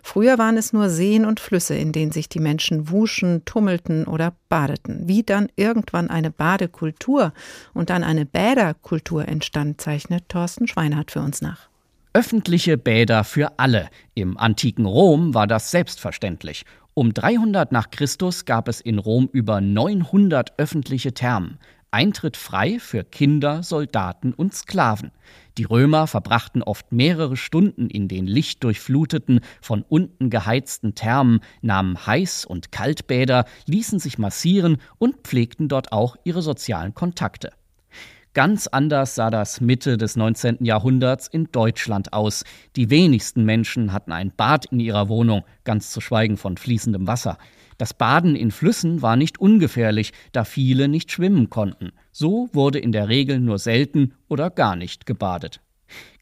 Früher 0.05 0.39
waren 0.39 0.57
es 0.57 0.73
nur 0.73 0.89
Seen 0.89 1.25
und 1.25 1.41
Flüsse, 1.41 1.75
in 1.75 1.91
denen 1.91 2.13
sich 2.13 2.29
die 2.29 2.41
Menschen 2.41 2.91
wuschen, 2.91 3.45
tummelten 3.45 4.07
oder 4.07 4.33
badeten. 4.49 5.09
Wie 5.09 5.25
dann 5.25 5.49
irgendwann 5.57 6.11
eine 6.11 6.31
Badekultur 6.31 7.33
und 7.75 7.91
dann 7.91 8.05
eine 8.05 8.25
Bäderkultur 8.25 9.27
entstand, 9.27 9.81
zeichnet 9.81 10.29
Thorsten 10.29 10.69
Schweinhardt 10.69 11.11
für 11.11 11.21
uns 11.21 11.43
nach. 11.43 11.70
Öffentliche 12.13 12.77
Bäder 12.77 13.23
für 13.23 13.61
alle. 13.61 13.89
Im 14.15 14.37
antiken 14.37 14.85
Rom 14.85 15.33
war 15.33 15.47
das 15.47 15.71
selbstverständlich. 15.71 16.65
Um 16.93 17.15
300 17.15 17.71
nach 17.71 17.93
Christus 17.93 18.47
gab 18.47 18.67
es 18.67 18.81
in 18.81 18.99
Rom 18.99 19.29
über 19.33 19.61
900 19.61 20.59
öffentliche 20.59 21.15
Thermen. 21.15 21.59
Eintritt 21.93 22.37
frei 22.37 22.81
für 22.81 23.05
Kinder, 23.05 23.63
Soldaten 23.63 24.33
und 24.33 24.53
Sklaven. 24.53 25.13
Die 25.57 25.63
Römer 25.63 26.09
verbrachten 26.09 26.65
oft 26.65 26.91
mehrere 26.91 27.37
Stunden 27.37 27.89
in 27.89 28.09
den 28.09 28.27
lichtdurchfluteten, 28.27 29.39
von 29.61 29.85
unten 29.89 30.31
geheizten 30.31 30.97
Thermen, 30.97 31.39
nahmen 31.63 31.97
Heiß- 31.97 32.45
und 32.45 32.73
Kaltbäder, 32.73 33.45
ließen 33.67 34.01
sich 34.01 34.19
massieren 34.19 34.79
und 34.99 35.19
pflegten 35.23 35.69
dort 35.69 35.93
auch 35.93 36.17
ihre 36.25 36.43
sozialen 36.43 36.93
Kontakte. 36.93 37.53
Ganz 38.33 38.69
anders 38.69 39.17
sah 39.17 39.29
das 39.29 39.61
Mitte 39.61 39.99
des 39.99 40.15
19. 40.15 40.59
Jahrhunderts 40.65 41.27
in 41.27 41.49
Deutschland 41.51 42.13
aus. 42.13 42.45
Die 42.77 42.89
wenigsten 42.89 43.45
Menschen 43.45 43.93
hatten 43.93 44.13
ein 44.13 44.31
Bad 44.37 44.67
in 44.67 44.79
ihrer 44.79 45.09
Wohnung, 45.09 45.43
ganz 45.65 45.91
zu 45.91 46.01
schweigen 46.01 46.37
von 46.37 46.57
fließendem 46.57 47.09
Wasser. 47.09 47.39
Das 47.77 47.93
Baden 47.93 48.37
in 48.37 48.53
Flüssen 48.53 49.03
war 49.03 49.17
nicht 49.17 49.41
ungefährlich, 49.41 50.13
da 50.31 50.45
viele 50.45 50.87
nicht 50.87 51.11
schwimmen 51.11 51.51
konnten. 51.51 51.91
So 52.13 52.49
wurde 52.53 52.79
in 52.79 52.93
der 52.93 53.09
Regel 53.09 53.41
nur 53.41 53.59
selten 53.59 54.15
oder 54.29 54.49
gar 54.49 54.77
nicht 54.77 55.07
gebadet. 55.07 55.61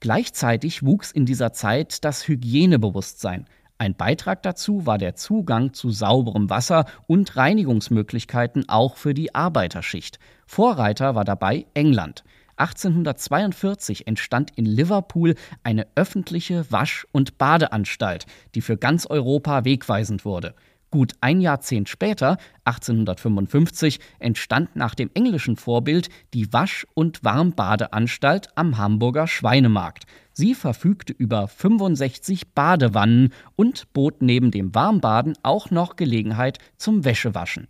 Gleichzeitig 0.01 0.83
wuchs 0.83 1.13
in 1.13 1.27
dieser 1.27 1.53
Zeit 1.53 2.05
das 2.05 2.27
Hygienebewusstsein. 2.27 3.45
Ein 3.81 3.95
Beitrag 3.95 4.43
dazu 4.43 4.87
war 4.87 4.99
der 4.99 5.15
Zugang 5.15 5.73
zu 5.73 5.91
sauberem 5.91 6.51
Wasser 6.51 6.85
und 7.07 7.37
Reinigungsmöglichkeiten 7.37 8.69
auch 8.69 8.97
für 8.97 9.15
die 9.15 9.37
Arbeiterschicht. 9.37 10.19
Vorreiter 10.47 11.15
war 11.15 11.25
dabei 11.25 11.65
England. 11.75 12.25
1842 12.57 14.09
entstand 14.09 14.51
in 14.57 14.67
Liverpool 14.67 15.37
eine 15.63 15.87
öffentliche 15.95 16.69
Wasch- 16.73 17.07
und 17.13 17.39
Badeanstalt, 17.39 18.27
die 18.57 18.63
für 18.63 18.77
ganz 18.77 19.07
Europa 19.07 19.65
wegweisend 19.65 20.25
wurde. 20.25 20.57
Gut 20.91 21.13
ein 21.21 21.43
Jahrzehnt 21.43 21.91
später, 21.91 22.39
1855, 22.65 24.01
entstand 24.19 24.75
nach 24.75 24.95
dem 24.95 25.11
englischen 25.13 25.57
Vorbild 25.57 26.09
die 26.33 26.51
Wasch- 26.55 26.87
und 26.95 27.23
Warmbadeanstalt 27.23 28.49
am 28.55 28.79
Hamburger 28.79 29.27
Schweinemarkt. 29.27 30.05
Sie 30.33 30.55
verfügte 30.55 31.13
über 31.13 31.47
65 31.47 32.55
Badewannen 32.55 33.35
und 33.55 33.93
bot 33.93 34.23
neben 34.23 34.51
dem 34.51 34.75
Warmbaden 34.75 35.35
auch 35.43 35.71
noch 35.71 35.97
Gelegenheit 35.97 36.59
zum 36.79 37.05
Wäschewaschen. 37.05 37.69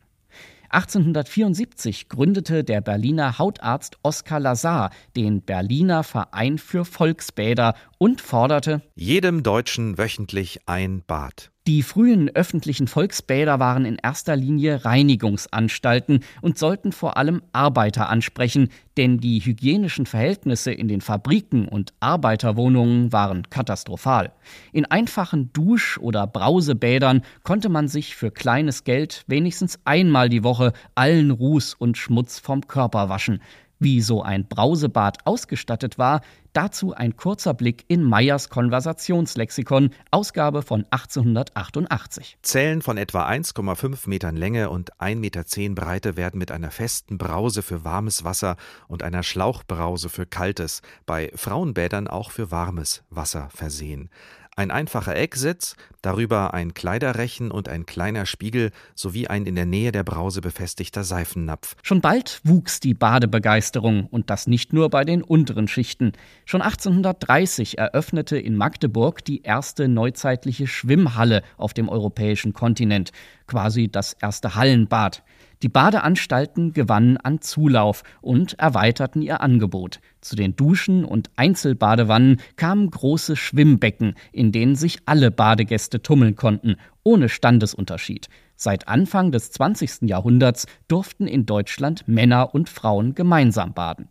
1874 0.71 2.11
gründete 2.11 2.63
der 2.63 2.83
Berliner 2.83 3.39
Hautarzt 3.39 3.97
Oskar 4.03 4.39
Lazar 4.39 4.91
den 5.17 5.41
Berliner 5.41 6.05
Verein 6.05 6.59
für 6.59 6.85
Volksbäder 6.85 7.75
und 7.99 8.21
forderte 8.21 8.81
jedem 8.95 9.43
Deutschen 9.43 9.99
wöchentlich 9.99 10.61
ein 10.67 11.03
Bad. 11.07 11.51
Die 11.67 11.83
frühen 11.83 12.31
öffentlichen 12.31 12.87
Volksbäder 12.87 13.61
waren 13.61 13.85
in 13.85 13.99
erster 14.03 14.37
Linie 14.37 14.87
Reinigungsanstalten 14.87 16.21
und 16.41 16.57
sollten 16.57 16.93
vor 16.93 17.19
allem 17.19 17.43
Arbeiter 17.53 18.09
ansprechen, 18.09 18.71
denn 18.97 19.19
die 19.19 19.41
hygienischen 19.41 20.07
Verhältnisse 20.07 20.73
in 20.73 20.89
den 20.89 21.03
Fabriken 21.03 21.69
und 21.69 21.93
Arbeiterwohnungen 22.01 23.13
waren 23.13 23.51
katastrophal. 23.51 24.33
In 24.73 24.87
einfachen 24.87 25.53
Dusch- 25.53 25.99
oder 25.99 26.27
Brausebädern 26.27 27.21
konnte 27.43 27.69
man 27.69 27.87
sich 27.87 28.17
für 28.17 28.31
kleines 28.31 28.85
Geld 28.85 29.25
wenigstens 29.27 29.79
einmal 29.85 30.31
die 30.31 30.45
Woche 30.45 30.73
allen 30.95 31.31
Ruß 31.31 31.75
und 31.75 31.99
Schmutz 31.99 32.39
vom 32.39 32.67
Körper 32.67 33.11
waschen. 33.11 33.43
Wie 33.79 34.01
so 34.01 34.23
ein 34.23 34.49
Brausebad 34.49 35.19
ausgestattet 35.25 35.99
war, 35.99 36.23
dazu 36.53 36.95
ein 36.95 37.17
kurzer 37.17 37.55
Blick 37.55 37.85
in 37.87 38.03
Meyers 38.03 38.49
Konversationslexikon, 38.49 39.91
Ausgabe 40.11 40.63
von 40.63 40.85
1888. 40.91 42.39
Zellen 42.43 42.83
von 42.83 42.99
etwa 42.99 43.29
1,5 43.29 44.09
Metern 44.09 44.37
Länge 44.37 44.71
und 44.71 44.95
1,10 44.95 45.17
Meter 45.17 45.45
Breite 45.75 46.17
werden 46.17 46.39
mit 46.39 46.51
einer 46.51 46.73
festen 46.73 47.19
Brause 47.19 47.63
für 47.63 47.85
warmes 47.85 48.25
Wasser 48.25 48.57
und 48.89 49.05
einer 49.05 49.23
Schlauchbrause 49.23 50.09
für 50.09 50.27
kaltes, 50.27 50.83
bei 51.07 51.31
Frauenbädern 51.37 52.09
auch 52.09 52.33
für 52.33 52.51
warmes 52.51 53.05
Wasser 53.11 53.49
versehen 53.55 54.11
ein 54.59 54.73
einfacher 54.73 55.15
Ecksitz, 55.15 55.77
darüber 56.03 56.53
ein 56.53 56.75
Kleiderrechen 56.75 57.51
und 57.51 57.69
ein 57.69 57.87
kleiner 57.87 58.27
Spiegel 58.27 58.73
sowie 58.97 59.29
ein 59.29 59.47
in 59.47 59.55
der 59.55 59.67
Nähe 59.67 59.93
der 59.93 60.03
Brause 60.03 60.41
befestigter 60.41 61.05
Seifennapf. 61.05 61.77
Schon 61.83 62.01
bald 62.01 62.41
wuchs 62.43 62.81
die 62.81 62.95
Badebegeisterung 62.95 64.07
und 64.07 64.31
das 64.31 64.49
nicht 64.49 64.73
nur 64.73 64.91
bei 64.91 65.05
den 65.05 65.23
unteren 65.23 65.69
Schichten. 65.69 66.13
Schon 66.45 66.61
1830 66.61 67.79
eröffnete 67.79 68.37
in 68.37 68.57
Magdeburg 68.57 69.25
die 69.25 69.43
erste 69.43 69.87
neuzeitliche 69.87 70.67
Schwimmhalle 70.67 71.43
auf 71.57 71.73
dem 71.73 71.89
europäischen 71.89 72.53
Kontinent, 72.53 73.13
quasi 73.47 73.89
das 73.89 74.15
erste 74.15 74.57
Hallenbad. 74.57 75.23
Die 75.63 75.69
Badeanstalten 75.69 76.73
gewannen 76.73 77.17
an 77.17 77.41
Zulauf 77.41 78.05
und 78.21 78.59
erweiterten 78.61 79.23
ihr 79.23 79.41
Angebot. 79.41 79.99
Zu 80.21 80.37
den 80.37 80.55
Duschen 80.55 81.05
und 81.05 81.31
Einzelbadewannen 81.35 82.41
kamen 82.55 82.91
große 82.91 83.35
Schwimmbecken, 83.35 84.15
in 84.31 84.53
denen 84.53 84.77
sich 84.77 84.99
alle 85.07 85.33
Badegäste 85.33 86.01
tummeln 86.01 86.37
konnten, 86.37 86.77
ohne 87.03 87.29
Standesunterschied. 87.29 88.29
Seit 88.55 88.87
Anfang 88.87 89.33
des 89.33 89.51
20. 89.51 90.03
Jahrhunderts 90.03 90.67
durften 90.87 91.27
in 91.27 91.45
Deutschland 91.45 92.07
Männer 92.07 92.55
und 92.55 92.69
Frauen 92.69 93.15
gemeinsam 93.15 93.75
baden. 93.75 94.09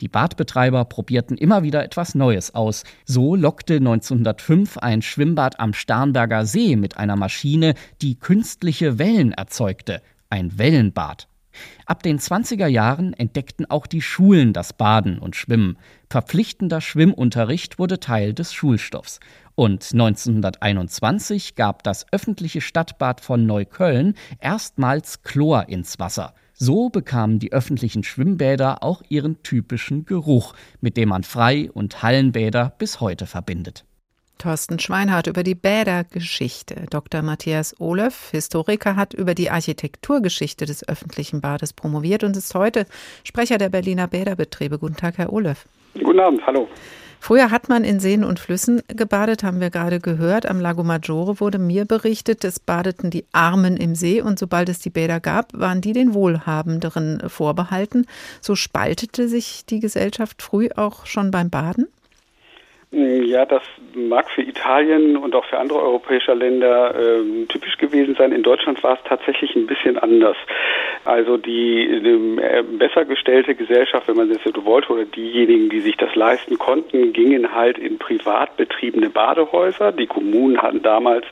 Die 0.00 0.08
Badbetreiber 0.08 0.84
probierten 0.84 1.36
immer 1.38 1.62
wieder 1.62 1.82
etwas 1.82 2.14
Neues 2.14 2.54
aus. 2.54 2.84
So 3.06 3.34
lockte 3.34 3.76
1905 3.76 4.78
ein 4.78 5.02
Schwimmbad 5.02 5.58
am 5.58 5.72
Starnberger 5.72 6.44
See 6.44 6.76
mit 6.76 6.98
einer 6.98 7.16
Maschine, 7.16 7.74
die 8.02 8.16
künstliche 8.16 8.98
Wellen 8.98 9.32
erzeugte. 9.32 10.02
Ein 10.28 10.58
Wellenbad. 10.58 11.28
Ab 11.86 12.02
den 12.02 12.18
20er 12.18 12.66
Jahren 12.66 13.12
entdeckten 13.12 13.64
auch 13.70 13.86
die 13.86 14.02
Schulen 14.02 14.52
das 14.52 14.72
Baden 14.72 15.18
und 15.18 15.36
Schwimmen. 15.36 15.78
Verpflichtender 16.10 16.80
Schwimmunterricht 16.80 17.78
wurde 17.78 18.00
Teil 18.00 18.34
des 18.34 18.52
Schulstoffs. 18.52 19.20
Und 19.54 19.90
1921 19.92 21.54
gab 21.54 21.82
das 21.82 22.06
öffentliche 22.12 22.60
Stadtbad 22.60 23.20
von 23.20 23.46
Neukölln 23.46 24.14
erstmals 24.38 25.22
Chlor 25.22 25.68
ins 25.68 25.98
Wasser. 25.98 26.34
So 26.52 26.90
bekamen 26.90 27.38
die 27.38 27.52
öffentlichen 27.52 28.02
Schwimmbäder 28.02 28.82
auch 28.82 29.02
ihren 29.08 29.42
typischen 29.42 30.04
Geruch, 30.06 30.54
mit 30.80 30.96
dem 30.96 31.10
man 31.10 31.22
Frei- 31.22 31.70
und 31.70 32.02
Hallenbäder 32.02 32.74
bis 32.78 33.00
heute 33.00 33.26
verbindet. 33.26 33.84
Thorsten 34.38 34.78
Schweinhardt 34.78 35.26
über 35.26 35.42
die 35.42 35.54
Bädergeschichte. 35.54 36.86
Dr. 36.90 37.22
Matthias 37.22 37.74
Olöff, 37.80 38.30
Historiker, 38.30 38.96
hat 38.96 39.14
über 39.14 39.34
die 39.34 39.50
Architekturgeschichte 39.50 40.66
des 40.66 40.86
öffentlichen 40.88 41.40
Bades 41.40 41.72
promoviert 41.72 42.24
und 42.24 42.36
ist 42.36 42.54
heute 42.54 42.86
Sprecher 43.24 43.58
der 43.58 43.70
Berliner 43.70 44.06
Bäderbetriebe. 44.06 44.78
Guten 44.78 44.96
Tag, 44.96 45.18
Herr 45.18 45.32
Olöff. 45.32 45.66
Guten 45.94 46.20
Abend, 46.20 46.46
hallo. 46.46 46.68
Früher 47.20 47.50
hat 47.50 47.68
man 47.68 47.82
in 47.82 47.98
Seen 47.98 48.22
und 48.22 48.38
Flüssen 48.38 48.82
gebadet, 48.88 49.42
haben 49.42 49.58
wir 49.58 49.70
gerade 49.70 49.98
gehört. 49.98 50.46
Am 50.46 50.60
Lago 50.60 50.84
Maggiore 50.84 51.40
wurde 51.40 51.58
mir 51.58 51.84
berichtet, 51.84 52.44
es 52.44 52.60
badeten 52.60 53.10
die 53.10 53.24
Armen 53.32 53.76
im 53.76 53.94
See 53.94 54.20
und 54.20 54.38
sobald 54.38 54.68
es 54.68 54.78
die 54.78 54.90
Bäder 54.90 55.18
gab, 55.18 55.52
waren 55.52 55.80
die 55.80 55.92
den 55.92 56.14
Wohlhabenderen 56.14 57.28
vorbehalten. 57.28 58.06
So 58.40 58.54
spaltete 58.54 59.28
sich 59.28 59.64
die 59.66 59.80
Gesellschaft 59.80 60.40
früh 60.42 60.68
auch 60.76 61.06
schon 61.06 61.30
beim 61.30 61.50
Baden? 61.50 61.88
Ja, 62.92 63.44
das 63.44 63.62
mag 63.94 64.30
für 64.30 64.42
Italien 64.42 65.16
und 65.16 65.34
auch 65.34 65.44
für 65.46 65.58
andere 65.58 65.80
europäische 65.82 66.32
Länder 66.34 66.94
äh, 66.94 67.44
typisch 67.46 67.76
gewesen 67.78 68.14
sein. 68.16 68.30
In 68.30 68.44
Deutschland 68.44 68.82
war 68.84 68.94
es 68.94 69.00
tatsächlich 69.04 69.56
ein 69.56 69.66
bisschen 69.66 69.98
anders. 69.98 70.36
Also 71.04 71.36
die 71.36 71.82
äh, 71.82 72.62
besser 72.62 73.04
gestellte 73.04 73.56
Gesellschaft, 73.56 74.06
wenn 74.06 74.16
man 74.16 74.28
das 74.28 74.38
so 74.44 74.64
wollte, 74.64 74.92
oder 74.92 75.04
diejenigen, 75.04 75.68
die 75.68 75.80
sich 75.80 75.96
das 75.96 76.14
leisten 76.14 76.58
konnten, 76.58 77.12
gingen 77.12 77.54
halt 77.54 77.76
in 77.76 77.98
privat 77.98 78.56
betriebene 78.56 79.10
Badehäuser. 79.10 79.90
Die 79.90 80.06
Kommunen 80.06 80.62
hatten 80.62 80.82
damals 80.82 81.26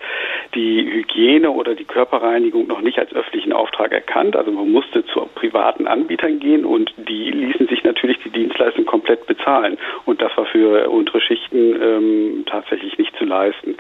die 0.56 0.84
Hygiene 0.84 1.50
oder 1.50 1.76
die 1.76 1.84
Körperreinigung 1.84 2.66
noch 2.66 2.80
nicht 2.80 2.98
als 2.98 3.14
öffentlichen 3.14 3.52
Auftrag 3.52 3.92
erkannt. 3.92 4.34
Also 4.34 4.50
man 4.50 4.72
musste 4.72 5.06
zu 5.06 5.28
privaten 5.34 5.86
Anbietern 5.86 6.40
gehen 6.40 6.64
und 6.64 6.92
die 6.96 7.30
ließen 7.30 7.68
sich 7.68 7.84
natürlich 7.84 8.18
die 8.24 8.30
Dienstleistung 8.30 8.86
komplett 8.86 9.26
bezahlen. 9.26 9.78
Und 10.04 10.20
das 10.20 10.36
war 10.36 10.46
für 10.46 10.90
untere 10.90 11.20
Schichten 11.54 11.82
ähm, 11.82 12.44
tatsächlich 12.46 12.98
nicht 12.98 13.16
zu 13.16 13.24
leisten. 13.24 13.76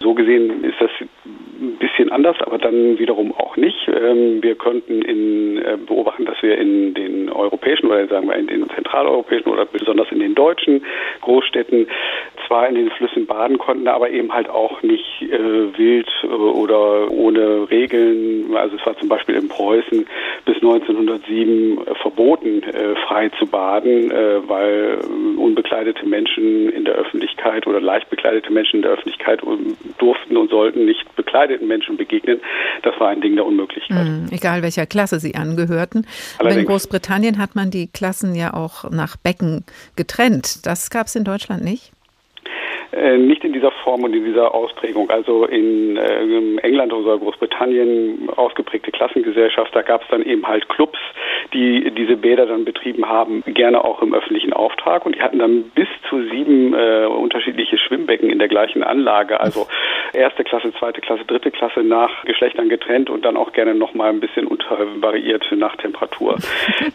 So 0.00 0.14
gesehen 0.14 0.64
ist 0.64 0.80
das 0.80 0.90
ein 1.00 1.76
bisschen 1.78 2.10
anders, 2.10 2.36
aber 2.40 2.58
dann 2.58 2.98
wiederum 2.98 3.32
auch 3.32 3.56
nicht. 3.56 3.88
Ähm, 3.88 4.42
wir 4.42 4.54
konnten 4.54 5.02
in, 5.02 5.58
äh, 5.58 5.76
beobachten, 5.76 6.24
dass 6.24 6.40
wir 6.42 6.56
in 6.58 6.94
den 6.94 7.30
europäischen 7.30 7.86
oder 7.86 8.06
sagen 8.08 8.28
wir 8.28 8.36
in 8.36 8.46
den 8.46 8.68
zentraleuropäischen 8.70 9.50
oder 9.50 9.66
besonders 9.66 10.10
in 10.10 10.20
den 10.20 10.34
deutschen 10.34 10.84
Großstädten 11.20 11.88
zwar 12.48 12.68
in 12.68 12.74
den 12.74 12.90
Flüssen 12.90 13.26
baden 13.26 13.58
konnten, 13.58 13.86
aber 13.86 14.10
eben 14.10 14.32
halt 14.32 14.48
auch 14.48 14.82
nicht 14.82 15.22
äh, 15.22 15.78
wild 15.78 16.08
äh, 16.24 16.26
oder 16.26 17.10
ohne 17.10 17.70
Regeln. 17.70 18.56
Also 18.56 18.76
es 18.76 18.86
war 18.86 18.98
zum 18.98 19.08
Beispiel 19.08 19.36
in 19.36 19.48
Preußen 19.48 20.06
bis 20.44 20.56
1907 20.56 21.78
äh, 21.78 21.94
verboten, 21.96 22.62
äh, 22.62 22.96
frei 23.06 23.28
zu 23.38 23.46
baden, 23.46 24.10
äh, 24.10 24.48
weil 24.48 24.98
unbekleidete 25.36 26.06
Menschen 26.06 26.70
in 26.70 26.84
der 26.84 26.94
Öffentlichkeit 26.94 27.66
oder 27.66 27.80
leicht 27.80 28.08
bekleidete 28.10 28.50
Menschen 28.52 28.76
in 28.76 28.82
der 28.82 28.92
Öffentlichkeit 28.92 29.42
durften 29.98 30.36
und 30.36 30.50
sollten 30.50 30.86
nicht 30.86 31.14
bekleideten 31.16 31.68
Menschen 31.68 31.96
begegnen. 31.96 32.40
Das 32.82 32.98
war 32.98 33.08
ein 33.08 33.20
Ding 33.20 33.36
der 33.36 33.44
Unmöglichkeit. 33.44 34.06
Mhm, 34.06 34.28
egal 34.30 34.62
welcher 34.62 34.86
Klasse 34.86 35.20
sie 35.20 35.34
angehörten. 35.34 36.06
Aber 36.38 36.50
in 36.50 36.64
Großbritannien 36.64 37.38
hat 37.38 37.54
man 37.54 37.70
die 37.70 37.88
Klassen 37.88 38.34
ja 38.34 38.54
auch 38.54 38.90
nach 38.90 39.16
Becken 39.16 39.64
getrennt. 39.96 40.66
Das 40.66 40.90
gab 40.90 41.06
es 41.06 41.14
in 41.14 41.24
Deutschland 41.24 41.62
nicht? 41.62 41.92
Äh, 42.90 43.18
nicht 43.18 43.44
in 43.44 43.52
dieser 43.52 43.70
Form 43.70 44.02
und 44.04 44.14
in 44.14 44.24
dieser 44.24 44.54
Ausprägung. 44.54 45.10
Also 45.10 45.44
in 45.44 45.98
äh, 45.98 46.56
England 46.62 46.92
oder 46.92 47.18
Großbritannien 47.18 48.30
ausgeprägte 48.34 48.90
Klassengesellschaft, 48.92 49.74
da 49.74 49.82
gab 49.82 50.02
es 50.02 50.08
dann 50.08 50.22
eben 50.22 50.46
halt 50.46 50.68
Clubs, 50.70 50.98
die 51.52 51.90
diese 51.90 52.16
Bäder 52.16 52.46
dann 52.46 52.64
betrieben 52.64 53.06
haben, 53.06 53.42
gerne 53.46 53.84
auch 53.84 54.00
im 54.00 54.14
öffentlichen 54.14 54.54
Auftrag 54.54 55.04
und 55.04 55.16
die 55.16 55.20
hatten 55.20 55.38
dann 55.38 55.64
bis 55.74 55.88
zu 56.08 56.22
sieben 56.30 56.72
äh, 56.72 57.04
unterschiedliche 57.04 57.76
Schwimmbecken 57.76 58.30
in 58.30 58.38
der 58.38 58.48
gleichen 58.48 58.82
Anlage, 58.82 59.38
also 59.38 59.66
erste 60.14 60.44
Klasse, 60.44 60.72
zweite 60.78 61.02
Klasse, 61.02 61.24
dritte 61.26 61.50
Klasse 61.50 61.80
nach 61.80 62.24
Geschlechtern 62.24 62.70
getrennt 62.70 63.10
und 63.10 63.24
dann 63.24 63.36
auch 63.36 63.52
gerne 63.52 63.74
nochmal 63.74 64.10
ein 64.10 64.20
bisschen 64.20 64.46
untervariiert 64.46 65.44
nach 65.52 65.76
Temperatur. 65.76 66.36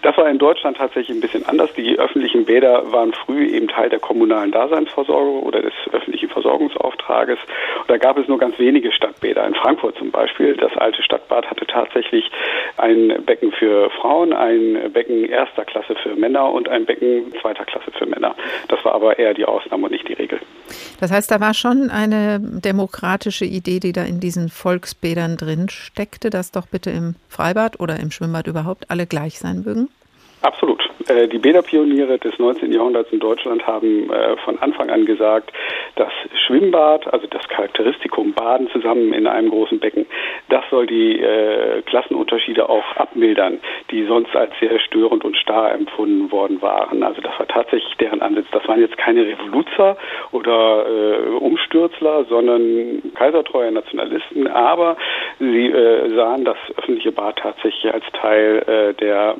Das 0.02 0.18
war 0.18 0.30
in 0.30 0.38
Deutschland 0.38 0.78
tatsächlich 0.78 1.16
ein 1.16 1.22
bisschen 1.22 1.46
anders. 1.46 1.74
Die 1.74 1.98
öffentlichen 1.98 2.46
Bäder 2.46 2.92
waren 2.92 3.14
früh 3.14 3.46
eben 3.48 3.68
Teil 3.68 3.90
der 3.90 4.00
kommunalen 4.00 4.52
Daseinsvorsorge 4.52 5.46
oder 5.46 5.62
des 5.62 5.74
öffentlichen 5.92 6.30
Versorgungsauftrages. 6.30 7.40
Und 7.82 7.90
da 7.90 7.98
gab 7.98 8.18
es 8.18 8.28
nur 8.28 8.38
ganz 8.38 8.58
wenige 8.60 8.92
Stadtbäder. 8.92 9.46
In 9.46 9.56
Frankfurt 9.56 9.98
zum 9.98 10.12
Beispiel, 10.12 10.56
das 10.56 10.76
alte 10.78 11.02
Stadtbad 11.04 11.50
hatte 11.50 11.66
tatsächlich 11.66 12.30
ein 12.78 13.24
Becken 13.26 13.52
für 13.52 13.90
Frauen, 14.02 14.34
ein 14.34 14.92
Becken 14.94 15.26
erster 15.26 15.66
Klasse 15.66 15.96
für 15.96 16.16
Männer 16.16 16.52
und 16.52 16.70
ein 16.70 16.86
Becken 16.86 17.34
zweiter 17.42 17.66
Klasse 17.66 17.92
für 17.92 18.06
Männer. 18.06 18.36
Das 18.68 18.84
war 18.86 18.94
aber 18.94 19.20
eher 19.20 19.34
die 19.34 19.46
Ausnahme 19.46 19.86
und 19.86 19.92
nicht 19.92 20.08
die 20.08 20.14
Regel. 20.14 20.40
Das 21.00 21.12
heißt, 21.12 21.32
da 21.32 21.40
war 21.40 21.54
schon 21.54 21.90
eine 21.90 22.40
demokratische 22.40 23.46
Idee, 23.46 23.80
die 23.80 23.94
da 23.94 24.04
in 24.04 24.20
diesen 24.20 24.50
Volksbädern 24.50 25.38
drin 25.38 25.70
steckte, 25.70 26.30
dass 26.30 26.52
doch 26.52 26.68
bitte 26.68 26.90
im 26.90 27.16
Freibad 27.30 27.80
oder 27.80 28.00
im 28.00 28.12
Schwimmbad 28.12 28.48
überhaupt 28.48 28.90
alle 28.90 29.06
gleich 29.06 29.40
sein 29.40 29.64
mögen? 29.66 29.90
Absolut. 30.42 30.82
Äh, 31.08 31.28
die 31.28 31.40
Bäderpioniere 31.40 32.18
des 32.18 32.38
19. 32.40 32.72
Jahrhunderts 32.72 33.12
in 33.12 33.20
Deutschland 33.20 33.66
haben 33.68 34.12
äh, 34.12 34.38
von 34.38 34.58
Anfang 34.60 34.90
an 34.90 35.06
gesagt, 35.06 35.52
das 35.96 36.12
Schwimmbad, 36.46 37.12
also 37.14 37.28
das 37.28 37.48
Charakteristikum 37.50 38.34
Baden 38.34 38.70
zusammen 38.70 39.14
in 39.14 39.28
einem 39.28 39.50
großen 39.50 39.80
Becken, 39.80 40.06
das 40.50 40.64
soll 40.70 40.88
die 40.88 41.20
äh, 41.20 41.82
Klassenunterschiede 41.84 42.70
auch 42.70 42.96
abmildern, 42.96 43.60
die 43.92 44.06
sonst 44.06 44.36
als 44.36 44.52
sehr 44.60 44.80
störend 44.80 45.24
und 45.26 45.38
starr 45.38 45.74
empfunden 45.74 46.32
worden 46.32 46.62
waren. 46.62 47.04
Also 47.04 47.22
das 47.22 47.38
war 47.38 47.48
tatsächlich 47.48 47.94
deren 47.98 48.22
Ansatz. 48.22 48.46
Das 48.52 48.68
waren 48.68 48.80
jetzt 48.80 48.98
keine 48.98 49.26
Revoluzer 49.26 49.98
oder 50.32 50.86
Umstürzler, 51.40 52.26
sondern 52.26 53.02
kaisertreue 53.16 53.72
Nationalisten, 53.72 54.48
aber 54.48 54.98
sie 55.40 55.74
sahen 56.16 56.46
das 56.46 56.58
öffentliche 56.78 57.12
Bad 57.12 57.38
tatsächlich 57.38 57.94
als 57.94 58.06
Teil 58.14 58.94
der, 59.00 59.36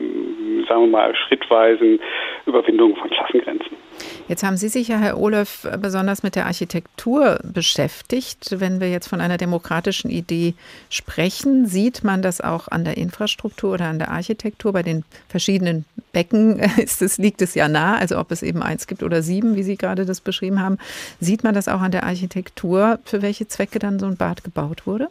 sagen 0.68 0.82
wir 0.82 0.88
mal, 0.88 1.16
schrittweisen 1.44 2.00
Überwindung 2.46 2.96
von 2.96 3.10
Klassengrenzen. 3.10 3.78
Jetzt 4.28 4.44
haben 4.44 4.58
Sie 4.58 4.70
sich 4.70 4.88
ja, 4.88 4.98
Herr 4.98 5.20
Olöf, 5.20 5.68
besonders 5.80 6.24
mit 6.24 6.36
der 6.36 6.46
Architektur 6.46 7.40
beschäftigt. 7.44 8.60
Wenn 8.60 8.80
wir 8.80 8.90
jetzt 8.90 9.08
von 9.08 9.22
einer 9.22 9.38
demokratischen 9.38 10.10
Idee 10.10 10.56
sprechen, 10.90 11.68
sieht 11.68 12.04
man 12.04 12.22
das 12.22 12.42
auch 12.42 12.68
an 12.68 12.86
der 12.86 12.98
Infrastruktur 12.98 13.74
oder 13.74 13.86
an 13.86 14.00
der 14.00 14.10
Architektur? 14.10 14.74
Bei 14.74 14.82
den 14.82 15.04
verschiedenen 15.28 15.86
Becken 16.12 16.60
ist 16.78 17.02
es, 17.02 17.18
liegt 17.18 17.42
es 17.42 17.54
ja 17.54 17.68
nah, 17.68 17.98
also 17.98 18.18
ob 18.18 18.32
es 18.32 18.44
eben 18.44 18.64
eins 18.64 18.88
gibt 18.88 19.04
oder 19.04 19.22
sieben, 19.22 19.56
wie 19.56 19.64
Sie 19.64 19.78
gerade 19.78 20.06
das 20.06 20.22
beschrieben 20.22 20.62
haben. 20.62 20.78
Sieht 21.20 21.44
man 21.44 21.54
das 21.54 21.68
auch 21.68 21.82
an 21.82 21.92
der 21.92 22.04
Architektur, 22.04 23.00
für 23.06 23.22
welche 23.22 23.48
Zwecke 23.48 23.80
dann 23.80 24.00
so 24.00 24.06
ein 24.06 24.18
Bad 24.18 24.44
gebaut 24.44 24.88
wurde? 24.88 25.10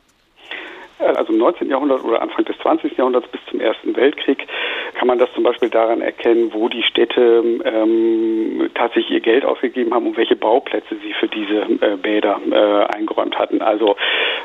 Also 1.03 1.33
im 1.33 1.39
19. 1.39 1.69
Jahrhundert 1.69 2.05
oder 2.05 2.23
Anfang 2.23 2.45
des 2.45 2.57
20. 2.59 2.97
Jahrhunderts 2.97 3.29
bis 3.29 3.41
zum 3.51 3.61
Ersten 3.61 3.97
Weltkrieg 3.97 4.47
kann 4.95 5.09
man 5.09 5.19
das 5.19 5.33
zum 5.35 5.45
Beispiel 5.45 5.69
daran 5.69 6.01
erkennen, 6.01 6.51
wo 6.53 6.69
die 6.69 6.83
Städte 6.83 7.43
ähm, 7.65 8.71
tatsächlich 8.75 9.11
ihr 9.11 9.21
Geld 9.21 9.45
ausgegeben 9.45 9.95
haben 9.95 10.07
und 10.07 10.17
welche 10.17 10.37
Bauplätze 10.37 10.97
sie 11.03 11.13
für 11.15 11.29
diese 11.29 11.63
äh, 11.63 11.97
Bäder 11.97 12.41
äh, 12.51 12.95
eingeräumt 12.95 13.39
hatten. 13.39 13.63
Also 13.63 13.97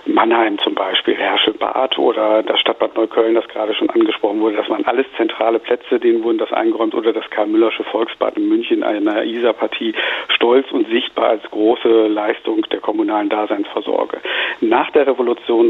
Mannheim 0.05 0.57
zum 0.59 0.73
Beispiel, 0.73 1.15
Herschelbad 1.15 1.97
oder 1.97 2.43
das 2.43 2.59
Stadtbad 2.59 2.95
Neukölln, 2.95 3.35
das 3.35 3.47
gerade 3.47 3.73
schon 3.75 3.89
angesprochen 3.89 4.39
wurde. 4.39 4.55
Das 4.57 4.69
waren 4.69 4.85
alles 4.85 5.05
zentrale 5.17 5.59
Plätze, 5.59 5.99
denen 5.99 6.23
wurden 6.23 6.37
das 6.37 6.51
eingeräumt 6.53 6.95
oder 6.95 7.13
das 7.13 7.29
Karl-Müllersche 7.29 7.83
Volksbad 7.83 8.37
in 8.37 8.47
München, 8.49 8.83
einer 8.83 9.23
Isar-Partie, 9.23 9.93
stolz 10.29 10.71
und 10.71 10.87
sichtbar 10.89 11.29
als 11.29 11.43
große 11.51 12.07
Leistung 12.07 12.61
der 12.71 12.79
kommunalen 12.79 13.29
Daseinsvorsorge. 13.29 14.19
Nach 14.61 14.89
der 14.91 15.07
Revolution 15.07 15.69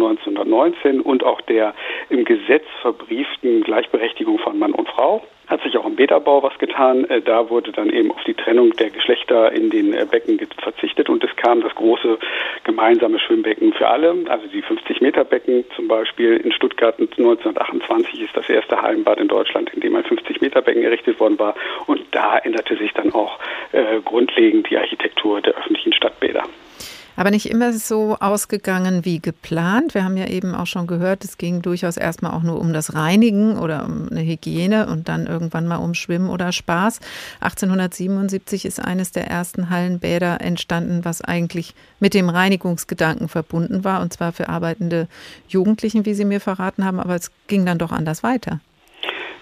1919 0.84 1.02
und 1.02 1.24
auch 1.24 1.42
der 1.42 1.74
im 2.10 2.26
Gesetz 2.26 2.66
verbrieften 2.82 3.64
Gleichberechtigung 3.64 4.40
von 4.40 4.58
Mann 4.60 4.74
und 4.74 4.88
Frau. 4.90 5.24
Hat 5.48 5.62
sich 5.64 5.78
auch 5.78 5.86
im 5.86 5.96
Bäderbau 5.96 6.44
was 6.44 6.58
getan. 6.58 7.06
Äh, 7.06 7.22
da 7.22 7.50
wurde 7.50 7.72
dann 7.72 7.90
eben 7.90 8.12
auf 8.12 8.22
die 8.26 8.34
Trennung 8.34 8.72
der 8.72 8.90
Geschlechter 8.90 9.54
in 9.54 9.70
den 9.70 9.94
äh, 9.94 10.06
Becken 10.10 10.38
verzichtet. 10.62 11.08
Und 11.08 11.24
es 11.24 11.34
kam 11.38 11.62
das 11.62 11.74
große 11.74 12.20
gemeinsame 12.66 13.18
Schwimmbecken 13.18 13.72
für 13.72 13.88
alle, 13.88 14.14
also 14.28 14.48
die 14.48 14.62
50 14.62 15.00
Meter 15.00 15.24
Becken 15.24 15.64
zum 15.76 15.88
Beispiel. 15.88 16.36
In 16.36 16.52
Stuttgart 16.52 17.00
1928 17.00 18.22
ist 18.24 18.36
das 18.36 18.50
erste 18.50 18.82
Hallenbad 18.82 19.22
in 19.22 19.30
Deutschland, 19.30 19.70
in 19.74 19.80
dem 19.80 19.96
ein 19.96 20.04
50 20.04 20.42
Meter 20.42 20.62
Becken 20.62 20.84
errichtet 20.84 21.18
worden 21.20 21.40
war. 21.40 21.56
Und 21.86 22.02
da 22.12 22.38
änderte 22.40 22.76
sich 22.76 22.92
dann 22.92 23.14
auch 23.14 23.40
äh, 23.72 24.02
grundlegend 24.04 24.70
die 24.70 24.78
Architektur 24.78 25.40
der 25.40 25.56
öffentlichen 25.56 25.94
Stadtbäder 25.94 26.44
aber 27.18 27.32
nicht 27.32 27.50
immer 27.50 27.74
so 27.74 28.16
ausgegangen 28.20 29.04
wie 29.04 29.20
geplant. 29.20 29.96
Wir 29.96 30.06
haben 30.06 30.16
ja 30.16 30.28
eben 30.28 30.56
auch 30.56 30.68
schon 30.68 30.88
gehört, 30.88 31.26
es 31.26 31.38
ging 31.38 31.62
durchaus 31.64 31.98
erstmal 31.98 32.32
auch 32.32 32.44
nur 32.44 32.62
um 32.62 32.72
das 32.72 32.94
Reinigen 32.94 33.58
oder 33.58 33.86
um 33.86 34.08
eine 34.10 34.22
Hygiene 34.22 34.88
und 34.88 35.10
dann 35.10 35.26
irgendwann 35.26 35.68
mal 35.68 35.78
um 35.78 35.96
Schwimmen 35.96 36.30
oder 36.30 36.52
Spaß. 36.52 37.00
1877 37.42 38.66
ist 38.66 38.80
eines 38.80 39.12
der 39.12 39.28
ersten 39.28 39.72
Hallenbäder 39.72 40.40
entstanden, 40.42 41.04
was 41.04 41.22
eigentlich 41.22 41.74
mit 42.00 42.14
dem 42.14 42.30
Reinigungsgedanken 42.30 43.28
verbunden 43.28 43.84
war, 43.84 44.02
und 44.02 44.14
zwar 44.14 44.32
für 44.32 44.48
arbeitende 44.48 45.08
Jugendlichen, 45.50 46.06
wie 46.06 46.14
Sie 46.14 46.26
mir 46.26 46.40
verraten 46.40 46.86
haben, 46.86 47.00
aber 47.00 47.16
es 47.16 47.32
ging 47.48 47.66
dann 47.66 47.80
doch 47.80 47.92
anders 47.92 48.22
weiter. 48.22 48.60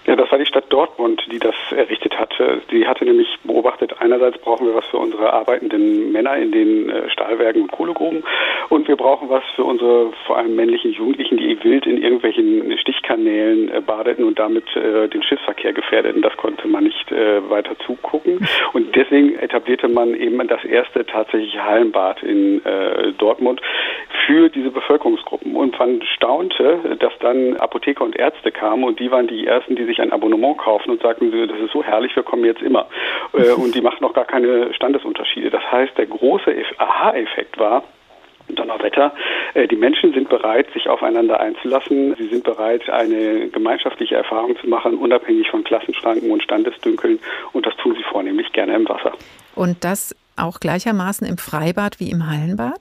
Ja, 0.06 0.14
das 0.14 0.30
war 0.30 0.38
die 0.38 0.46
Stadt 0.46 0.66
Dortmund, 0.68 1.26
die 1.32 1.40
das 1.40 1.56
errichtet 1.70 2.16
hatte. 2.16 2.60
Die 2.70 2.86
hatte 2.86 3.04
nämlich 3.04 3.26
beobachtet, 3.42 3.92
einerseits 3.98 4.38
brauchen 4.38 4.68
wir 4.68 4.74
was 4.76 4.86
für 4.86 4.98
unsere 4.98 5.32
arbeitenden 5.32 6.12
Männer 6.12 6.36
in 6.36 6.52
den 6.52 6.88
äh, 6.88 7.10
Stahlwerken 7.10 7.62
und 7.62 7.72
Kohlegruben 7.72 8.22
und 8.68 8.86
wir 8.86 8.94
brauchen 8.94 9.28
was 9.28 9.42
für 9.56 9.64
unsere 9.64 10.12
vor 10.26 10.38
allem 10.38 10.54
männlichen 10.54 10.92
Jugendlichen, 10.92 11.38
die 11.38 11.58
wild 11.64 11.86
in 11.86 12.00
irgendwelchen 12.00 12.78
Stichkanälen 12.78 13.68
äh, 13.68 13.80
badeten 13.80 14.24
und 14.24 14.38
damit 14.38 14.64
äh, 14.76 15.08
den 15.08 15.24
Schiffsverkehr 15.24 15.72
gefährdeten. 15.72 16.22
Das 16.22 16.36
konnte 16.36 16.68
man 16.68 16.84
nicht 16.84 17.10
weiter 17.48 17.78
zugucken 17.86 18.46
und 18.72 18.94
deswegen 18.94 19.38
etablierte 19.38 19.88
man 19.88 20.14
eben 20.14 20.46
das 20.48 20.64
erste 20.64 21.04
tatsächliche 21.06 21.62
Hallenbad 21.62 22.22
in 22.22 22.60
Dortmund 23.18 23.60
für 24.26 24.48
diese 24.48 24.70
Bevölkerungsgruppen 24.70 25.54
und 25.54 25.78
man 25.78 26.02
staunte, 26.02 26.96
dass 26.98 27.12
dann 27.20 27.56
Apotheker 27.56 28.04
und 28.04 28.16
Ärzte 28.16 28.50
kamen 28.50 28.84
und 28.84 28.98
die 28.98 29.10
waren 29.10 29.28
die 29.28 29.46
ersten, 29.46 29.76
die 29.76 29.84
sich 29.84 29.95
ein 30.00 30.12
Abonnement 30.12 30.58
kaufen 30.58 30.90
und 30.90 31.02
sagten, 31.02 31.30
das 31.30 31.58
ist 31.58 31.72
so 31.72 31.82
herrlich, 31.82 32.14
wir 32.16 32.22
kommen 32.22 32.44
jetzt 32.44 32.62
immer. 32.62 32.86
Äh, 33.32 33.52
und 33.56 33.74
die 33.74 33.80
machen 33.80 33.98
noch 34.00 34.14
gar 34.14 34.24
keine 34.24 34.72
Standesunterschiede. 34.74 35.50
Das 35.50 35.62
heißt, 35.70 35.96
der 35.98 36.06
große 36.06 36.54
Aha-Effekt 36.78 37.58
war, 37.58 37.82
Donnerwetter. 38.48 39.12
Äh, 39.54 39.66
die 39.68 39.76
Menschen 39.76 40.12
sind 40.12 40.28
bereit, 40.28 40.66
sich 40.72 40.88
aufeinander 40.88 41.40
einzulassen. 41.40 42.14
Sie 42.16 42.28
sind 42.28 42.44
bereit, 42.44 42.88
eine 42.88 43.48
gemeinschaftliche 43.48 44.14
Erfahrung 44.14 44.56
zu 44.58 44.68
machen, 44.68 44.96
unabhängig 44.98 45.50
von 45.50 45.64
Klassenschranken 45.64 46.30
und 46.30 46.42
Standesdünkeln. 46.42 47.18
Und 47.52 47.66
das 47.66 47.76
tun 47.76 47.94
sie 47.96 48.04
vornehmlich 48.04 48.52
gerne 48.52 48.74
im 48.74 48.88
Wasser. 48.88 49.12
Und 49.54 49.84
das 49.84 50.14
auch 50.36 50.60
gleichermaßen 50.60 51.26
im 51.26 51.38
Freibad 51.38 51.98
wie 51.98 52.10
im 52.10 52.30
Hallenbad? 52.30 52.78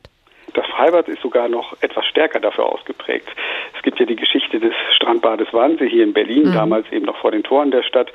Das 0.54 0.65
Freibad 0.67 1.08
ist 1.08 1.21
sogar 1.21 1.49
noch 1.49 1.75
etwas 1.82 2.06
stärker 2.06 2.39
dafür 2.39 2.65
ausgeprägt. 2.65 3.28
Es 3.86 3.91
gibt 3.91 4.00
ja 4.00 4.08
die 4.08 4.15
Geschichte 4.15 4.60
des 4.60 4.74
Strandbades 4.95 5.54
Wannsee 5.54 5.88
hier 5.88 6.04
in 6.04 6.12
Berlin, 6.12 6.50
mhm. 6.50 6.54
damals 6.54 6.91
eben 6.91 7.06
noch 7.06 7.17
vor 7.17 7.30
den 7.30 7.43
Toren 7.43 7.69
der 7.69 7.84
Stadt. 7.84 8.12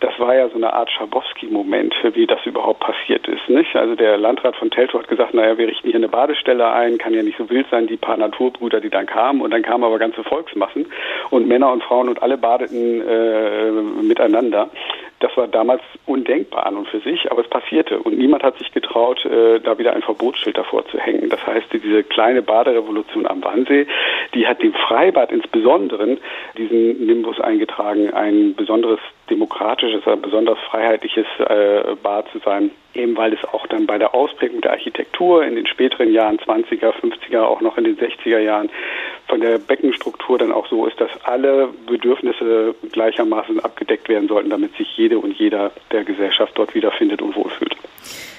Das 0.00 0.12
war 0.18 0.34
ja 0.34 0.46
so 0.50 0.56
eine 0.56 0.74
Art 0.74 0.90
Schabowski-Moment, 0.90 1.94
wie 2.12 2.26
das 2.26 2.44
überhaupt 2.44 2.80
passiert 2.80 3.26
ist. 3.26 3.48
Nicht? 3.48 3.74
Also 3.74 3.94
der 3.94 4.18
Landrat 4.18 4.56
von 4.56 4.70
Teltow 4.70 4.98
hat 4.98 5.08
gesagt, 5.08 5.32
naja, 5.32 5.56
wir 5.56 5.68
richten 5.68 5.88
hier 5.88 5.96
eine 5.96 6.10
Badestelle 6.10 6.70
ein, 6.70 6.98
kann 6.98 7.14
ja 7.14 7.22
nicht 7.22 7.38
so 7.38 7.48
wild 7.48 7.66
sein, 7.70 7.86
die 7.86 7.96
paar 7.96 8.18
Naturbrüder, 8.18 8.82
die 8.82 8.90
dann 8.90 9.06
kamen. 9.06 9.40
Und 9.40 9.52
dann 9.52 9.62
kamen 9.62 9.84
aber 9.84 9.98
ganze 9.98 10.22
Volksmassen 10.22 10.84
und 11.30 11.48
Männer 11.48 11.72
und 11.72 11.82
Frauen 11.82 12.10
und 12.10 12.22
alle 12.22 12.36
badeten 12.36 13.00
äh, 13.00 13.70
miteinander. 14.02 14.68
Das 15.20 15.34
war 15.36 15.48
damals 15.48 15.82
undenkbar 16.04 16.66
an 16.66 16.76
und 16.76 16.88
für 16.88 17.00
sich, 17.00 17.30
aber 17.30 17.40
es 17.40 17.48
passierte 17.48 17.98
und 17.98 18.18
niemand 18.18 18.42
hat 18.42 18.58
sich 18.58 18.70
getraut, 18.72 19.24
äh, 19.24 19.60
da 19.60 19.78
wieder 19.78 19.94
ein 19.94 20.02
Verbotsschild 20.02 20.58
davor 20.58 20.86
zu 20.88 20.98
hängen. 20.98 21.30
Das 21.30 21.44
heißt, 21.46 21.72
diese 21.72 22.04
kleine 22.04 22.42
Baderevolution 22.42 23.26
am 23.26 23.42
Wannsee, 23.42 23.86
die 24.34 24.46
hat 24.46 24.62
dem 24.62 24.74
Freibad 24.74 25.32
insbesondere 25.32 26.18
diesen 26.58 27.06
Nimbus 27.06 27.40
eingetragen, 27.40 28.12
ein 28.12 28.54
besonderes 28.54 29.00
demokratisches, 29.30 30.02
besonders 30.22 30.58
freiheitliches 30.70 31.26
äh, 31.38 31.94
Bad 32.02 32.26
zu 32.32 32.38
sein, 32.38 32.70
eben 32.94 33.16
weil 33.16 33.32
es 33.32 33.44
auch 33.44 33.66
dann 33.66 33.86
bei 33.86 33.98
der 33.98 34.14
Ausprägung 34.14 34.60
der 34.60 34.72
Architektur 34.72 35.44
in 35.44 35.56
den 35.56 35.66
späteren 35.66 36.12
Jahren 36.12 36.38
20er, 36.38 36.92
50er, 36.92 37.40
auch 37.40 37.60
noch 37.60 37.76
in 37.76 37.84
den 37.84 37.96
60er 37.96 38.38
Jahren 38.38 38.70
von 39.28 39.40
der 39.40 39.58
Beckenstruktur 39.58 40.38
dann 40.38 40.52
auch 40.52 40.66
so 40.68 40.86
ist, 40.86 41.00
dass 41.00 41.10
alle 41.24 41.68
Bedürfnisse 41.86 42.74
gleichermaßen 42.92 43.60
abgedeckt 43.60 44.08
werden 44.08 44.28
sollten, 44.28 44.50
damit 44.50 44.76
sich 44.76 44.96
jede 44.96 45.18
und 45.18 45.32
jeder 45.32 45.72
der 45.92 46.04
Gesellschaft 46.04 46.52
dort 46.56 46.74
wiederfindet 46.74 47.22
und 47.22 47.34
wohlfühlt. 47.36 47.76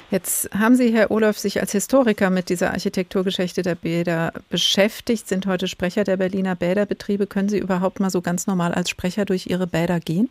Jetzt 0.10 0.50
haben 0.58 0.76
Sie, 0.76 0.93
Herr 0.93 1.12
Olaf, 1.12 1.38
sich 1.38 1.60
als 1.60 1.73
Historiker 1.73 2.30
mit 2.30 2.47
dieser 2.47 2.71
Architekturgeschichte 2.71 3.62
der 3.62 3.76
Bäder 3.76 4.32
beschäftigt, 4.50 5.28
sind 5.28 5.47
heute 5.47 5.67
Sprecher 5.67 6.06
der 6.06 6.15
Berliner 6.15 6.56
Bäderbetriebe. 6.56 7.28
Können 7.28 7.50
Sie 7.50 7.60
überhaupt 7.60 8.00
mal 8.00 8.10
so 8.10 8.21
ganz 8.21 8.47
normal 8.47 8.73
als 8.73 8.89
Sprecher 8.89 9.26
durch 9.26 9.47
Ihre 9.47 9.67
Bäder 9.67 10.00
gehen? 10.00 10.30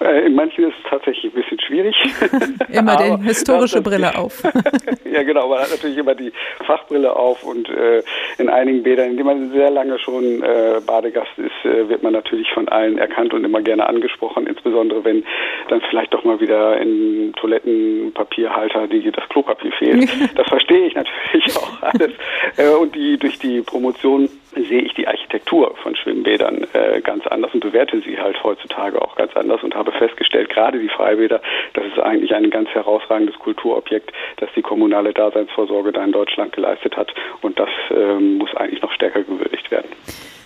Äh, 0.00 0.26
in 0.26 0.34
manchen 0.34 0.64
ist 0.64 0.74
es 0.82 0.90
tatsächlich 0.90 1.32
ein 1.32 1.42
bisschen 1.42 1.60
schwierig. 1.60 1.96
immer 2.72 2.96
die 2.96 3.24
historische 3.28 3.80
Brille 3.80 4.16
auf. 4.16 4.42
ja, 5.12 5.22
genau, 5.22 5.48
man 5.48 5.60
hat 5.60 5.70
natürlich 5.70 5.98
immer 5.98 6.14
die 6.14 6.32
Fachbrille 6.66 7.14
auf 7.14 7.42
und 7.42 7.68
äh, 7.68 8.02
in 8.38 8.48
einigen 8.48 8.82
Bädern, 8.82 9.10
in 9.10 9.16
denen 9.16 9.26
man 9.26 9.50
sehr 9.50 9.70
lange 9.70 9.98
schon 9.98 10.42
äh, 10.42 10.80
Badegast 10.86 11.36
ist, 11.38 11.64
äh, 11.64 11.88
wird 11.88 12.02
man 12.02 12.12
natürlich 12.12 12.50
von 12.52 12.68
allen 12.68 12.98
erkannt 12.98 13.34
und 13.34 13.44
immer 13.44 13.60
gerne 13.62 13.88
angesprochen, 13.88 14.46
insbesondere 14.46 15.04
wenn 15.04 15.24
dann 15.68 15.80
vielleicht 15.90 16.14
doch 16.14 16.24
mal 16.24 16.40
wieder 16.40 16.80
in 16.80 17.32
Toilettenpapierhalter 17.36 18.86
die, 18.86 19.10
das 19.10 19.28
Klopapier 19.28 19.72
fehlt. 19.72 20.08
das 20.36 20.46
verstehe 20.46 20.86
ich 20.86 20.94
natürlich 20.94 21.56
auch 21.56 21.82
alles. 21.82 22.12
Äh, 22.56 22.70
und 22.70 22.94
die 22.94 23.18
durch 23.18 23.38
die 23.38 23.62
Promotion 23.62 24.28
sehe 24.54 24.82
ich 24.82 24.94
die 24.94 25.06
Architektur 25.06 25.74
von 25.82 25.94
Schwimmbädern 25.94 26.66
äh, 26.72 27.00
ganz 27.00 27.26
anders 27.26 27.52
und 27.54 27.60
bewerte 27.60 28.00
sie 28.00 28.18
halt 28.18 28.42
heutzutage 28.42 29.00
auch 29.00 29.14
ganz 29.16 29.36
anders 29.36 29.62
und 29.62 29.74
habe 29.74 29.87
festgestellt, 29.92 30.50
gerade 30.50 30.78
die 30.78 30.88
Freibäder, 30.88 31.40
das 31.74 31.84
ist 31.86 31.98
eigentlich 31.98 32.34
ein 32.34 32.50
ganz 32.50 32.68
herausragendes 32.70 33.38
Kulturobjekt, 33.38 34.12
das 34.38 34.50
die 34.56 34.62
kommunale 34.62 35.12
Daseinsvorsorge 35.12 35.92
da 35.92 36.04
in 36.04 36.12
Deutschland 36.12 36.52
geleistet 36.52 36.96
hat 36.96 37.12
und 37.42 37.58
das 37.58 37.70
äh, 37.90 38.18
muss 38.18 38.54
eigentlich 38.56 38.82
noch 38.82 38.92
stärker 38.92 39.22
gewürdigt 39.22 39.70
werden. 39.70 39.88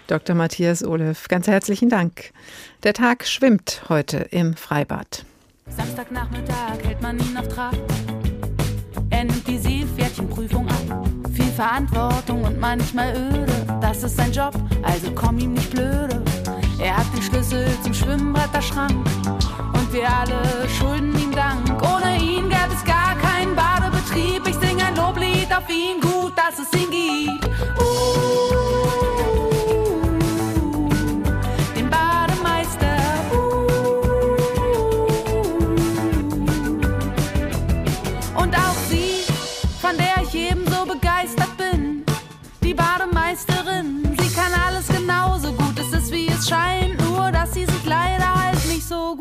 Dr. 0.09 0.35
Matthias 0.35 0.87
Olev, 0.87 1.28
ganz 1.28 1.48
herzlichen 1.48 1.88
Dank. 1.88 2.33
Der 2.85 2.92
Tag 2.92 3.24
schwimmt 3.24 3.83
heute 3.88 4.26
im 4.31 4.55
Freibad. 4.55 5.24
Samstagnachmittag 5.66 6.85
hält 6.85 7.00
man 7.00 7.18
ihn 7.18 7.37
auf 7.37 7.48
Trab. 7.48 7.74
Er 9.11 9.24
nimmt 9.24 9.46
die 9.46 9.59
Seepferdchenprüfung 9.59 10.66
ab. 10.68 11.07
Viel 11.33 11.44
Verantwortung 11.44 12.44
und 12.44 12.59
manchmal 12.59 13.14
öde. 13.14 13.52
Das 13.81 14.02
ist 14.02 14.16
sein 14.16 14.33
Job, 14.33 14.55
also 14.83 15.12
komm 15.14 15.38
ihm 15.38 15.52
nicht 15.52 15.70
blöde. 15.70 16.22
Er 16.83 16.97
hat 16.97 17.07
den 17.14 17.23
Schlüssel 17.23 17.64
zum 17.85 17.95
Schwimmbretterschrank 17.95 19.07
und 19.73 19.92
wir 19.92 20.09
alle 20.09 20.68
schulden 20.68 21.16
ihm 21.16 21.31
Dank. 21.31 21.81
Ohne 21.81 22.16
ihn 22.16 22.49
gäbe 22.49 22.75
es 22.75 22.85
gar 22.85 23.14
keinen 23.16 23.55
Badebetrieb. 23.55 24.49
Ich 24.49 24.57
sing 24.57 24.83
ein 24.83 24.97
Loblied 24.97 25.57
auf 25.57 25.68
ihn, 25.68 26.01
gut, 26.01 26.33
dass 26.37 26.59
es 26.59 26.73
ihn 26.73 26.90
gibt. 26.90 27.47
Uh. 27.81 28.82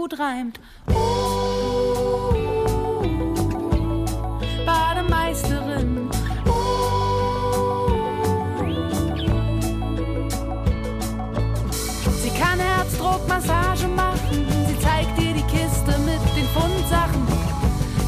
Gut 0.01 0.17
reimt. 0.17 0.59
Uh, 0.89 0.93
Bademeisterin. 4.65 6.09
Uh, 6.47 6.51
sie 12.23 12.31
kann 12.31 12.59
Herzdruckmassage 12.59 13.87
machen. 13.89 14.47
Sie 14.67 14.79
zeigt 14.79 15.19
dir 15.19 15.33
die 15.35 15.43
Kiste 15.43 15.99
mit 15.99 16.19
den 16.35 16.47
Fundsachen. 16.47 17.27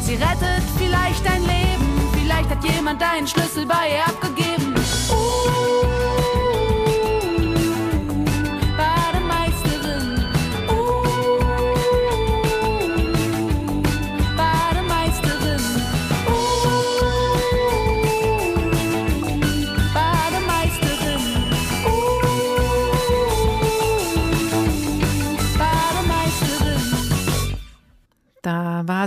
Sie 0.01 0.15
rettet 0.15 0.63
vielleicht 0.79 1.23
dein 1.23 1.43
Leben. 1.43 2.10
Vielleicht 2.13 2.49
hat 2.49 2.63
jemand 2.63 2.99
deinen 2.99 3.27
Schlüssel 3.27 3.67
bei 3.67 3.91
ihr 3.91 4.03
abgegeben. 4.08 4.83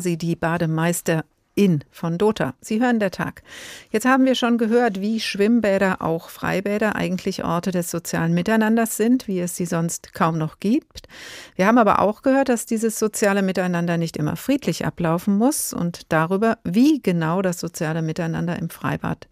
Sie 0.01 0.19
die 0.19 0.37
Bademeister 0.37 1.25
in 1.57 1.83
von 1.91 2.19
Dota. 2.19 2.55
Sie 2.61 2.81
hören 2.81 3.01
der 3.01 3.11
Tag. 3.11 3.43
Jetzt 3.91 4.07
haben 4.07 4.27
wir 4.27 4.35
schon 4.35 4.59
gehört, 4.59 5.01
wie 5.01 5.19
Schwimmbäder, 5.19 6.03
auch 6.03 6.29
Freibäder, 6.29 6.95
eigentlich 6.95 7.45
Orte 7.45 7.71
des 7.73 7.91
sozialen 7.91 8.35
Miteinanders 8.35 8.97
sind, 8.97 9.27
wie 9.27 9.41
es 9.41 9.57
sie 9.57 9.65
sonst 9.65 10.13
kaum 10.13 10.39
noch 10.39 10.61
gibt. 10.61 11.09
Wir 11.57 11.67
haben 11.67 11.79
aber 11.79 12.01
auch 12.01 12.23
gehört, 12.23 12.51
dass 12.51 12.67
dieses 12.67 12.99
soziale 12.99 13.43
Miteinander 13.43 13.97
nicht 13.97 14.19
immer 14.19 14.37
friedlich 14.37 14.85
ablaufen 14.85 15.39
muss 15.39 15.73
und 15.73 16.13
darüber, 16.13 16.59
wie 16.63 17.01
genau 17.01 17.41
das 17.43 17.59
soziale 17.59 18.03
Miteinander 18.03 18.59
im 18.59 18.69
Freibad 18.69 19.27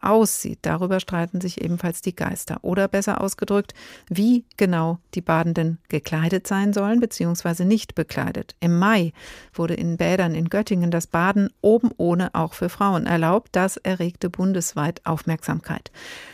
aussieht. 0.00 0.60
Darüber 0.62 1.00
streiten 1.00 1.40
sich 1.40 1.60
ebenfalls 1.60 2.00
die 2.00 2.14
Geister. 2.14 2.58
Oder 2.62 2.88
besser 2.88 3.20
ausgedrückt, 3.20 3.74
wie 4.08 4.44
genau 4.56 4.98
die 5.14 5.20
Badenden 5.20 5.78
gekleidet 5.88 6.46
sein 6.46 6.72
sollen, 6.72 7.00
beziehungsweise 7.00 7.64
nicht 7.64 7.94
bekleidet. 7.94 8.54
Im 8.60 8.78
Mai 8.78 9.12
wurde 9.52 9.74
in 9.74 9.96
Bädern 9.96 10.34
in 10.34 10.48
Göttingen 10.48 10.90
das 10.90 11.06
Baden 11.06 11.50
oben 11.60 11.90
ohne 11.96 12.34
auch 12.34 12.54
für 12.54 12.68
Frauen 12.68 13.06
erlaubt. 13.06 13.50
Das 13.52 13.76
erregte 13.76 14.30
bundesweit 14.30 15.04
Aufmerksamkeit. 15.04 15.90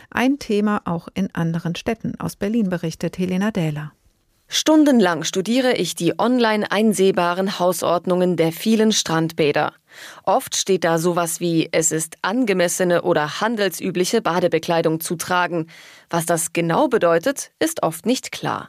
Ein 0.09 0.39
Thema 0.39 0.81
auch 0.85 1.07
in 1.13 1.33
anderen 1.35 1.75
Städten. 1.75 2.19
Aus 2.19 2.35
Berlin 2.35 2.69
berichtet 2.69 3.17
Helena 3.17 3.51
Dähler. 3.51 3.91
Stundenlang 4.49 5.25
studiere 5.25 5.73
ich 5.73 5.93
die 5.93 6.17
online 6.19 6.71
einsehbaren 6.71 7.59
Hausordnungen 7.59 8.37
der 8.37 8.53
vielen 8.53 8.93
Strandbäder. 8.93 9.73
Oft 10.23 10.55
steht 10.55 10.85
da 10.85 10.99
sowas 10.99 11.41
wie 11.41 11.67
es 11.71 11.91
ist 11.91 12.15
angemessene 12.21 13.01
oder 13.01 13.41
handelsübliche 13.41 14.21
Badebekleidung 14.21 15.01
zu 15.01 15.15
tragen. 15.15 15.67
Was 16.09 16.25
das 16.25 16.53
genau 16.53 16.87
bedeutet, 16.87 17.51
ist 17.59 17.83
oft 17.83 18.05
nicht 18.05 18.31
klar. 18.31 18.67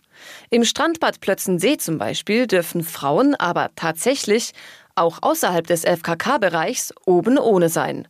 Im 0.50 0.64
Strandbad 0.64 1.20
Plötzensee 1.20 1.76
zum 1.76 1.98
Beispiel 1.98 2.48
dürfen 2.48 2.82
Frauen 2.82 3.36
aber 3.36 3.70
tatsächlich 3.76 4.52
auch 4.96 5.18
außerhalb 5.22 5.66
des 5.66 5.84
FKK-Bereichs 5.84 6.92
oben 7.06 7.38
ohne 7.38 7.68
sein. 7.68 8.08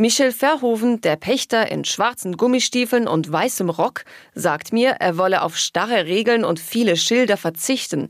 Michel 0.00 0.30
Verhoeven, 0.30 1.00
der 1.00 1.16
Pächter 1.16 1.72
in 1.72 1.84
schwarzen 1.84 2.36
Gummistiefeln 2.36 3.08
und 3.08 3.32
weißem 3.32 3.68
Rock, 3.68 4.04
sagt 4.32 4.72
mir, 4.72 4.90
er 5.00 5.18
wolle 5.18 5.42
auf 5.42 5.56
starre 5.56 6.06
Regeln 6.06 6.44
und 6.44 6.60
viele 6.60 6.96
Schilder 6.96 7.36
verzichten. 7.36 8.08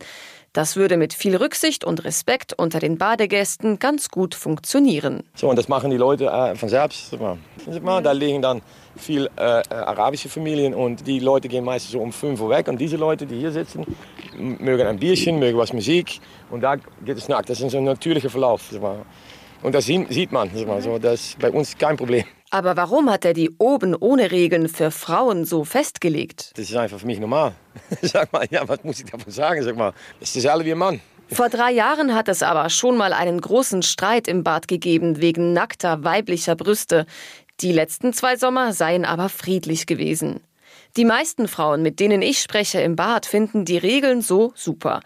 Das 0.53 0.77
würde 0.77 0.99
mit 0.99 1.15
viel 1.15 1.35
Rücksicht 1.35 1.85
und 1.85 2.05
Respekt 2.05 2.53
unter 2.53 2.79
den 2.79 2.99
Badegästen 2.99 3.79
ganz 3.79 4.11
gut 4.11 4.35
funktionieren. 4.35 5.25
So, 5.35 5.49
und 5.49 5.57
das 5.57 5.69
machen 5.69 5.91
die 5.91 5.97
Leute 5.97 6.27
äh, 6.27 6.55
von 6.57 6.69
selbst. 6.69 7.17
Da 7.81 8.13
liegen 8.13 8.43
dann 8.43 8.61
viel 8.95 9.31
äh, 9.39 9.61
äh, 9.61 9.75
arabische 9.75 10.29
Familien 10.29 10.75
und 10.75 11.07
die 11.07 11.21
Leute 11.21 11.49
gehen 11.49 11.65
meistens 11.65 11.93
so 11.93 12.01
um 12.01 12.13
5 12.13 12.39
Uhr 12.39 12.51
weg. 12.51 12.69
Und 12.69 12.79
diese 12.79 12.99
Leute, 12.99 13.25
die 13.25 13.39
hier 13.39 13.53
sitzen, 13.53 13.87
mögen 14.37 14.87
ein 14.87 14.99
Bierchen, 14.99 15.39
mögen 15.39 15.57
was 15.57 15.73
Musik. 15.73 16.21
Und 16.51 16.61
da 16.61 16.77
geht 16.77 17.17
es 17.17 17.29
nackt. 17.29 17.49
Das 17.49 17.63
ist 17.63 17.75
ein 17.75 17.85
natürlicher 17.85 18.29
Verlauf. 18.29 18.63
Und 19.63 19.75
das 19.75 19.87
sieht 19.87 20.33
man. 20.33 20.51
So, 20.81 20.99
das 20.99 21.21
ist 21.21 21.39
bei 21.39 21.51
uns 21.51 21.77
kein 21.77 21.97
Problem. 21.97 22.25
Aber 22.51 22.77
warum 22.77 23.11
hat 23.11 23.25
er 23.25 23.35
die 23.35 23.51
oben 23.59 23.95
ohne 23.95 24.31
Regeln 24.31 24.69
für 24.69 24.91
Frauen 24.91 25.45
so 25.45 25.65
festgelegt? 25.65 26.53
Das 26.57 26.71
ist 26.71 26.77
einfach 26.77 26.99
für 26.99 27.07
mich 27.07 27.19
normal. 27.19 27.55
Sag 28.03 28.33
mal, 28.33 28.47
ja, 28.51 28.67
was 28.67 28.83
muss 28.85 29.01
ich 29.01 29.07
davon 29.07 29.31
sagen? 29.31 29.63
Sag 29.63 29.77
mal, 29.77 29.93
das 30.19 30.35
ist 30.35 30.47
alle 30.47 30.65
wie 30.65 30.73
ein 30.73 30.79
Mann. 30.79 31.01
Vor 31.31 31.51
drei 31.51 31.73
Jahren 31.73 32.15
hat 32.15 32.29
es 32.29 32.43
aber 32.43 32.71
schon 32.71 32.97
mal 32.97 33.13
einen 33.13 33.41
großen 33.41 33.83
Streit 33.83 34.29
im 34.29 34.45
Bad 34.45 34.67
gegeben 34.67 35.21
wegen 35.21 35.53
nackter 35.53 36.03
weiblicher 36.03 36.57
Brüste. 36.57 37.05
Die 37.61 37.73
letzten 37.73 38.15
zwei 38.15 38.37
Sommer 38.37 38.73
seien 38.73 39.05
aber 39.05 39.29
friedlich 39.29 39.87
gewesen. 39.87 40.41
Die 40.97 41.05
meisten 41.05 41.47
Frauen, 41.47 41.83
mit 41.83 42.01
denen 42.01 42.23
ich 42.23 42.41
spreche 42.41 42.81
im 42.81 42.97
Bad, 42.97 43.27
finden 43.27 43.67
die 43.67 43.77
Regeln 43.77 44.23
so 44.23 44.53
super. 44.55 45.01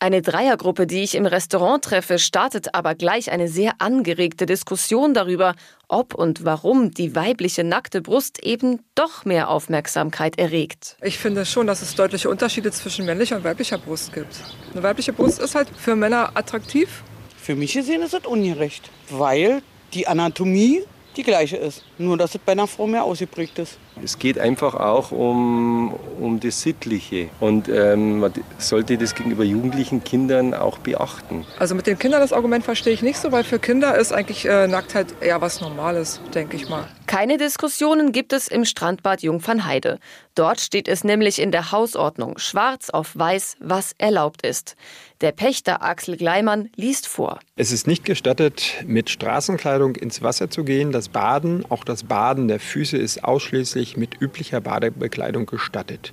Eine 0.00 0.22
Dreiergruppe, 0.22 0.86
die 0.86 1.02
ich 1.02 1.16
im 1.16 1.26
Restaurant 1.26 1.84
treffe, 1.84 2.20
startet 2.20 2.74
aber 2.74 2.94
gleich 2.94 3.32
eine 3.32 3.48
sehr 3.48 3.72
angeregte 3.78 4.46
Diskussion 4.46 5.12
darüber, 5.12 5.54
ob 5.88 6.14
und 6.14 6.44
warum 6.44 6.92
die 6.92 7.16
weibliche 7.16 7.64
nackte 7.64 8.00
Brust 8.00 8.44
eben 8.44 8.80
doch 8.94 9.24
mehr 9.24 9.50
Aufmerksamkeit 9.50 10.38
erregt. 10.38 10.96
Ich 11.02 11.18
finde 11.18 11.44
schon, 11.44 11.66
dass 11.66 11.82
es 11.82 11.96
deutliche 11.96 12.30
Unterschiede 12.30 12.70
zwischen 12.70 13.06
männlicher 13.06 13.36
und 13.36 13.44
weiblicher 13.44 13.78
Brust 13.78 14.12
gibt. 14.12 14.36
Eine 14.72 14.84
weibliche 14.84 15.12
Brust 15.12 15.40
ist 15.40 15.56
halt 15.56 15.68
für 15.76 15.96
Männer 15.96 16.30
attraktiv. 16.34 17.02
Für 17.36 17.56
mich 17.56 17.72
gesehen 17.72 18.02
ist 18.02 18.14
das 18.14 18.24
ungerecht, 18.24 18.90
weil 19.10 19.62
die 19.94 20.06
Anatomie 20.06 20.84
die 21.16 21.24
gleiche 21.24 21.56
ist. 21.56 21.82
Nur, 21.98 22.16
dass 22.16 22.36
es 22.36 22.40
bei 22.44 22.52
einer 22.52 22.68
Frau 22.68 22.86
mehr 22.86 23.02
ausgeprägt 23.02 23.58
ist. 23.58 23.78
Es 24.02 24.18
geht 24.18 24.38
einfach 24.38 24.74
auch 24.74 25.12
um, 25.12 25.94
um 26.20 26.40
das 26.40 26.62
Sittliche. 26.62 27.28
Und 27.40 27.68
ähm, 27.68 28.20
man 28.20 28.32
sollte 28.58 28.98
das 28.98 29.14
gegenüber 29.14 29.44
jugendlichen 29.44 30.04
Kindern 30.04 30.54
auch 30.54 30.78
beachten. 30.78 31.44
Also 31.58 31.74
mit 31.74 31.86
den 31.86 31.98
Kindern 31.98 32.20
das 32.20 32.32
Argument 32.32 32.64
verstehe 32.64 32.92
ich 32.92 33.02
nicht 33.02 33.18
so, 33.18 33.32
weil 33.32 33.44
für 33.44 33.58
Kinder 33.58 33.96
ist 33.96 34.12
eigentlich 34.12 34.46
äh, 34.46 34.66
Nacktheit 34.66 35.06
eher 35.20 35.40
was 35.40 35.60
Normales, 35.60 36.20
denke 36.34 36.56
ich 36.56 36.68
mal. 36.68 36.86
Keine 37.06 37.38
Diskussionen 37.38 38.12
gibt 38.12 38.34
es 38.34 38.48
im 38.48 38.66
Strandbad 38.66 39.22
Jungfernheide. 39.22 39.98
Dort 40.34 40.60
steht 40.60 40.88
es 40.88 41.04
nämlich 41.04 41.40
in 41.40 41.50
der 41.50 41.72
Hausordnung 41.72 42.38
schwarz 42.38 42.90
auf 42.90 43.16
weiß, 43.16 43.56
was 43.60 43.94
erlaubt 43.96 44.46
ist. 44.46 44.76
Der 45.22 45.32
Pächter 45.32 45.82
Axel 45.82 46.16
Gleimann 46.16 46.68
liest 46.76 47.08
vor. 47.08 47.40
Es 47.56 47.72
ist 47.72 47.88
nicht 47.88 48.04
gestattet, 48.04 48.84
mit 48.86 49.10
Straßenkleidung 49.10 49.96
ins 49.96 50.22
Wasser 50.22 50.48
zu 50.48 50.62
gehen. 50.62 50.92
Das 50.92 51.08
Baden, 51.08 51.64
auch 51.70 51.82
das 51.82 52.04
Baden 52.04 52.46
der 52.46 52.60
Füße, 52.60 52.96
ist 52.96 53.24
ausschließlich 53.24 53.87
mit 53.96 54.20
üblicher 54.20 54.60
Badebekleidung 54.60 55.46
gestattet. 55.46 56.12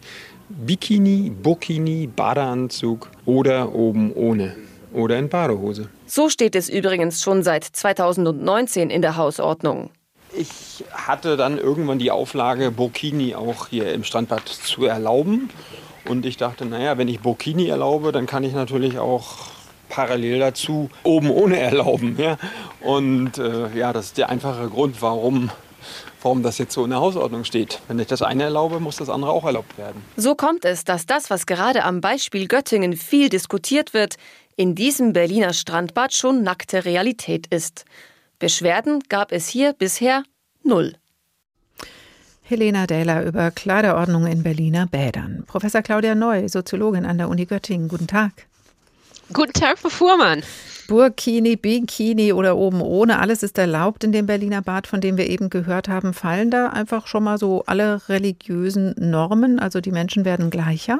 Bikini, 0.49 1.31
Burkini, 1.31 2.07
Badeanzug 2.07 3.09
oder 3.25 3.73
oben 3.73 4.13
ohne 4.13 4.55
oder 4.93 5.17
in 5.17 5.29
Badehose. 5.29 5.89
So 6.05 6.29
steht 6.29 6.55
es 6.55 6.69
übrigens 6.69 7.21
schon 7.21 7.43
seit 7.43 7.63
2019 7.63 8.89
in 8.89 9.01
der 9.01 9.17
Hausordnung. 9.17 9.89
Ich 10.37 10.83
hatte 10.91 11.37
dann 11.37 11.57
irgendwann 11.57 11.99
die 11.99 12.11
Auflage, 12.11 12.71
Burkini 12.71 13.35
auch 13.35 13.67
hier 13.67 13.93
im 13.93 14.03
Strandbad 14.03 14.47
zu 14.47 14.85
erlauben. 14.85 15.49
Und 16.07 16.25
ich 16.25 16.37
dachte, 16.37 16.65
naja, 16.65 16.97
wenn 16.97 17.07
ich 17.07 17.19
Burkini 17.19 17.67
erlaube, 17.67 18.11
dann 18.11 18.25
kann 18.25 18.43
ich 18.43 18.53
natürlich 18.53 18.99
auch 18.99 19.47
parallel 19.89 20.39
dazu 20.39 20.89
oben 21.03 21.29
ohne 21.29 21.59
erlauben. 21.59 22.17
Ja? 22.19 22.37
Und 22.81 23.37
äh, 23.37 23.75
ja, 23.75 23.93
das 23.93 24.07
ist 24.07 24.17
der 24.17 24.29
einfache 24.29 24.67
Grund, 24.67 25.01
warum, 25.01 25.51
warum 26.25 26.41
das 26.41 26.57
jetzt 26.57 26.73
so 26.73 26.83
in 26.83 26.89
der 26.89 26.99
Hausordnung 26.99 27.43
steht. 27.43 27.79
Wenn 27.87 27.99
ich 27.99 28.07
das 28.07 28.23
eine 28.23 28.43
erlaube, 28.43 28.79
muss 28.79 28.95
das 28.95 29.09
andere 29.09 29.31
auch 29.31 29.45
erlaubt 29.45 29.77
werden. 29.77 30.01
So 30.17 30.33
kommt 30.33 30.65
es, 30.65 30.83
dass 30.83 31.05
das, 31.05 31.29
was 31.29 31.45
gerade 31.45 31.83
am 31.83 32.01
Beispiel 32.01 32.47
Göttingen 32.47 32.93
viel 32.93 33.29
diskutiert 33.29 33.93
wird, 33.93 34.15
in 34.55 34.73
diesem 34.73 35.13
Berliner 35.13 35.53
Strandbad 35.53 36.13
schon 36.13 36.41
nackte 36.41 36.83
Realität 36.83 37.45
ist. 37.47 37.85
Beschwerden 38.39 39.03
gab 39.07 39.31
es 39.31 39.47
hier 39.47 39.73
bisher 39.73 40.23
null. 40.63 40.95
Helena 42.41 42.87
Dähler 42.87 43.23
über 43.23 43.51
Kleiderordnung 43.51 44.25
in 44.25 44.41
Berliner 44.41 44.87
Bädern. 44.87 45.43
Professor 45.45 45.83
Claudia 45.83 46.15
Neu, 46.15 46.47
Soziologin 46.47 47.05
an 47.05 47.19
der 47.19 47.29
Uni 47.29 47.45
Göttingen. 47.45 47.87
Guten 47.87 48.07
Tag. 48.07 48.31
Guten 49.33 49.53
Tag, 49.53 49.79
Frau 49.79 49.89
Fuhrmann. 49.89 50.43
Burkini, 50.87 51.55
Bikini 51.55 52.31
oder 52.31 52.55
oben 52.57 52.81
ohne, 52.81 53.19
alles 53.19 53.41
ist 53.41 53.57
erlaubt 53.57 54.03
in 54.03 54.11
dem 54.11 54.27
Berliner 54.27 54.61
Bad, 54.61 54.85
von 54.85 55.01
dem 55.01 55.17
wir 55.17 55.27
eben 55.27 55.49
gehört 55.49 55.87
haben. 55.87 56.13
Fallen 56.13 56.51
da 56.51 56.67
einfach 56.67 57.07
schon 57.07 57.23
mal 57.23 57.39
so 57.39 57.63
alle 57.65 58.07
religiösen 58.07 58.93
Normen? 58.97 59.59
Also 59.59 59.81
die 59.81 59.91
Menschen 59.91 60.25
werden 60.25 60.51
gleicher? 60.51 60.99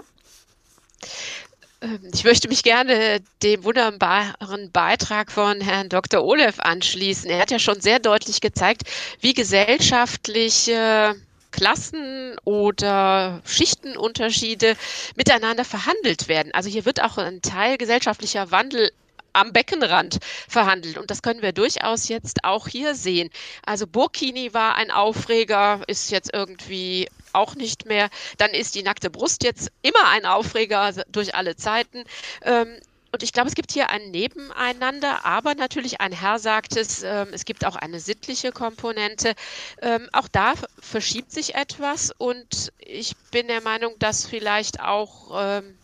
Ähm, 1.82 2.00
ich 2.14 2.24
möchte 2.24 2.48
mich 2.48 2.64
gerne 2.64 3.20
dem 3.44 3.64
wunderbaren 3.64 4.72
Beitrag 4.72 5.32
von 5.32 5.62
Herrn 5.62 5.90
Dr. 5.90 6.24
Olev 6.24 6.60
anschließen. 6.60 7.30
Er 7.30 7.40
hat 7.40 7.52
ja 7.52 7.60
schon 7.60 7.80
sehr 7.80 8.00
deutlich 8.00 8.42
gezeigt, 8.42 8.84
wie 9.22 9.36
gesellschaftliche 9.36 11.16
Klassen 11.56 12.36
oder 12.44 13.42
Schichtenunterschiede 13.46 14.76
miteinander 15.16 15.64
verhandelt 15.64 16.28
werden. 16.28 16.54
Also 16.54 16.70
hier 16.70 16.84
wird 16.84 17.02
auch 17.02 17.18
ein 17.18 17.42
Teil 17.42 17.78
gesellschaftlicher 17.78 18.52
Wandel 18.52 18.92
am 19.32 19.54
Beckenrand 19.54 20.20
verhandelt. 20.50 20.98
Und 20.98 21.12
das 21.12 21.22
können 21.22 21.42
wir 21.42 21.54
durchaus 21.54 22.10
jetzt 22.10 22.44
auch 22.44 22.68
hier 22.68 22.94
sehen. 22.94 23.30
Also 23.66 23.88
Burkini 23.88 24.54
war 24.54 24.76
ein 24.76 24.92
Aufreger, 24.92 25.82
ist 25.88 26.12
jetzt 26.12 26.34
irgendwie 26.34 27.08
auch 27.32 27.56
nicht 27.56 27.86
mehr. 27.86 28.10
Dann 28.38 28.52
ist 28.52 28.76
die 28.76 28.84
nackte 28.84 29.10
Brust 29.10 29.44
jetzt 29.44 29.70
immer 29.82 30.10
ein 30.10 30.26
Aufreger 30.26 30.92
durch 31.08 31.36
alle 31.36 31.56
Zeiten. 31.56 32.04
Ähm, 32.44 32.80
und 33.16 33.24
ich 33.24 33.32
glaube, 33.32 33.48
es 33.48 33.56
gibt 33.56 33.72
hier 33.72 33.90
ein 33.92 34.12
Nebeneinander, 34.12 35.24
aber 35.24 35.56
natürlich 35.56 36.02
ein 36.02 36.12
Herr 36.12 36.38
sagt 36.38 36.76
es, 36.76 37.02
ähm, 37.02 37.30
es 37.32 37.46
gibt 37.46 37.66
auch 37.66 37.78
eine 37.78 38.02
sittliche 38.02 38.52
Komponente. 38.52 39.36
Ähm, 39.82 40.10
auch 40.12 40.28
da 40.28 40.56
verschiebt 40.82 41.32
sich 41.32 41.56
etwas 41.56 42.12
und 42.18 42.74
ich 42.78 43.16
bin 43.32 43.48
der 43.48 43.62
Meinung, 43.62 43.98
dass 44.00 44.26
vielleicht 44.26 44.82
auch 44.82 45.32
ähm, 45.34 45.78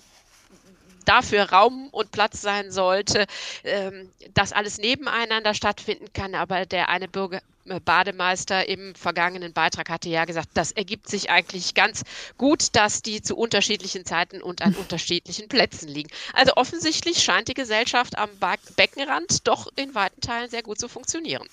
dafür 1.05 1.43
Raum 1.51 1.87
und 1.93 2.11
Platz 2.11 2.41
sein 2.41 2.69
sollte, 2.71 3.25
dass 4.35 4.51
alles 4.51 4.77
nebeneinander 4.77 5.55
stattfinden 5.55 6.13
kann, 6.13 6.35
aber 6.35 6.65
der 6.67 6.89
eine 6.89 7.07
Bürger, 7.07 7.41
Bademeister 7.85 8.67
im 8.67 8.95
vergangenen 8.95 9.53
Beitrag 9.53 9.89
hatte 9.89 10.09
ja 10.09 10.25
gesagt, 10.25 10.49
das 10.53 10.71
ergibt 10.71 11.09
sich 11.09 11.29
eigentlich 11.29 11.73
ganz 11.73 12.03
gut, 12.37 12.75
dass 12.75 13.01
die 13.01 13.21
zu 13.21 13.35
unterschiedlichen 13.35 14.05
Zeiten 14.05 14.41
und 14.41 14.61
an 14.61 14.75
unterschiedlichen 14.79 15.47
Plätzen 15.47 15.87
liegen. 15.87 16.09
Also 16.33 16.53
offensichtlich 16.55 17.23
scheint 17.23 17.47
die 17.47 17.53
Gesellschaft 17.53 18.17
am 18.17 18.29
Beckenrand 18.75 19.47
doch 19.47 19.67
in 19.75 19.93
weiten 19.95 20.21
Teilen 20.21 20.49
sehr 20.49 20.63
gut 20.63 20.79
zu 20.79 20.87
funktionieren. 20.87 21.47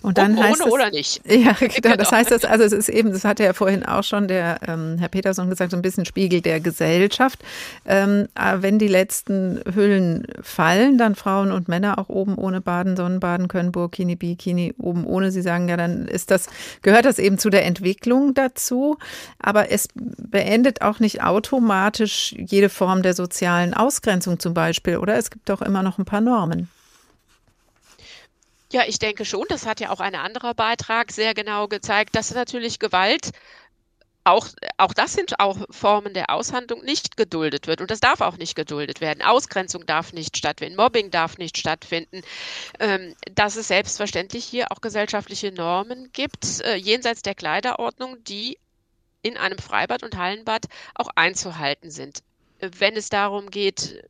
Und 0.00 0.18
dann 0.18 0.36
Ob 0.36 0.44
heißt 0.44 0.60
ohne 0.60 0.68
es, 0.68 0.72
oder 0.72 0.90
nicht. 0.90 1.22
Ja, 1.42 1.56
genau, 1.58 1.96
das 1.96 2.12
heißt, 2.12 2.30
das, 2.30 2.44
also 2.44 2.64
es 2.64 2.72
ist 2.72 2.88
eben, 2.88 3.10
das 3.10 3.24
hatte 3.24 3.42
ja 3.42 3.52
vorhin 3.52 3.84
auch 3.84 4.04
schon 4.04 4.28
der 4.28 4.60
ähm, 4.66 4.96
Herr 4.98 5.08
Peterson 5.08 5.50
gesagt, 5.50 5.72
so 5.72 5.76
ein 5.76 5.82
bisschen 5.82 6.04
Spiegel 6.04 6.40
der 6.40 6.60
Gesellschaft. 6.60 7.40
Ähm, 7.84 8.28
aber 8.34 8.62
wenn 8.62 8.78
die 8.78 8.88
letzten 8.88 9.60
Hüllen 9.74 10.26
fallen, 10.40 10.98
dann 10.98 11.14
Frauen 11.14 11.50
und 11.50 11.68
Männer 11.68 11.98
auch 11.98 12.08
oben 12.08 12.36
ohne 12.36 12.60
Baden, 12.60 12.96
Sonnenbaden 12.96 13.48
können, 13.48 13.72
Burkini, 13.72 14.16
Bikini 14.16 14.74
oben 14.78 15.06
ohne. 15.06 15.30
Sie 15.30 15.41
sagen 15.42 15.68
ja, 15.68 15.76
dann 15.76 16.08
ist 16.08 16.30
das, 16.30 16.48
gehört 16.82 17.04
das 17.04 17.18
eben 17.18 17.38
zu 17.38 17.50
der 17.50 17.64
Entwicklung 17.64 18.34
dazu. 18.34 18.98
Aber 19.38 19.70
es 19.70 19.88
beendet 19.94 20.82
auch 20.82 21.00
nicht 21.00 21.22
automatisch 21.22 22.34
jede 22.38 22.68
Form 22.68 23.02
der 23.02 23.14
sozialen 23.14 23.74
Ausgrenzung 23.74 24.38
zum 24.38 24.54
Beispiel, 24.54 24.96
oder? 24.96 25.16
Es 25.16 25.30
gibt 25.30 25.48
doch 25.48 25.62
immer 25.62 25.82
noch 25.82 25.98
ein 25.98 26.04
paar 26.04 26.20
Normen. 26.20 26.68
Ja, 28.72 28.84
ich 28.86 28.98
denke 28.98 29.26
schon. 29.26 29.44
Das 29.50 29.66
hat 29.66 29.80
ja 29.80 29.90
auch 29.90 30.00
ein 30.00 30.14
anderer 30.14 30.54
Beitrag 30.54 31.12
sehr 31.12 31.34
genau 31.34 31.68
gezeigt, 31.68 32.16
dass 32.16 32.32
natürlich 32.32 32.78
Gewalt 32.78 33.32
auch, 34.24 34.48
auch 34.76 34.92
das 34.92 35.14
sind 35.14 35.40
auch 35.40 35.58
Formen 35.70 36.14
der 36.14 36.30
Aushandlung 36.30 36.84
nicht 36.84 37.16
geduldet 37.16 37.66
wird. 37.66 37.80
Und 37.80 37.90
das 37.90 38.00
darf 38.00 38.20
auch 38.20 38.36
nicht 38.36 38.54
geduldet 38.54 39.00
werden. 39.00 39.22
Ausgrenzung 39.22 39.86
darf 39.86 40.12
nicht 40.12 40.36
stattfinden, 40.36 40.76
Mobbing 40.76 41.10
darf 41.10 41.38
nicht 41.38 41.58
stattfinden. 41.58 42.22
Ähm, 42.78 43.14
dass 43.34 43.56
es 43.56 43.68
selbstverständlich 43.68 44.44
hier 44.44 44.70
auch 44.70 44.80
gesellschaftliche 44.80 45.52
Normen 45.52 46.10
gibt, 46.12 46.60
äh, 46.60 46.76
jenseits 46.76 47.22
der 47.22 47.34
Kleiderordnung, 47.34 48.22
die 48.24 48.58
in 49.22 49.36
einem 49.36 49.58
Freibad 49.58 50.02
und 50.02 50.16
Hallenbad 50.16 50.66
auch 50.94 51.08
einzuhalten 51.14 51.90
sind. 51.90 52.22
Wenn 52.60 52.96
es 52.96 53.08
darum 53.08 53.50
geht, 53.50 54.04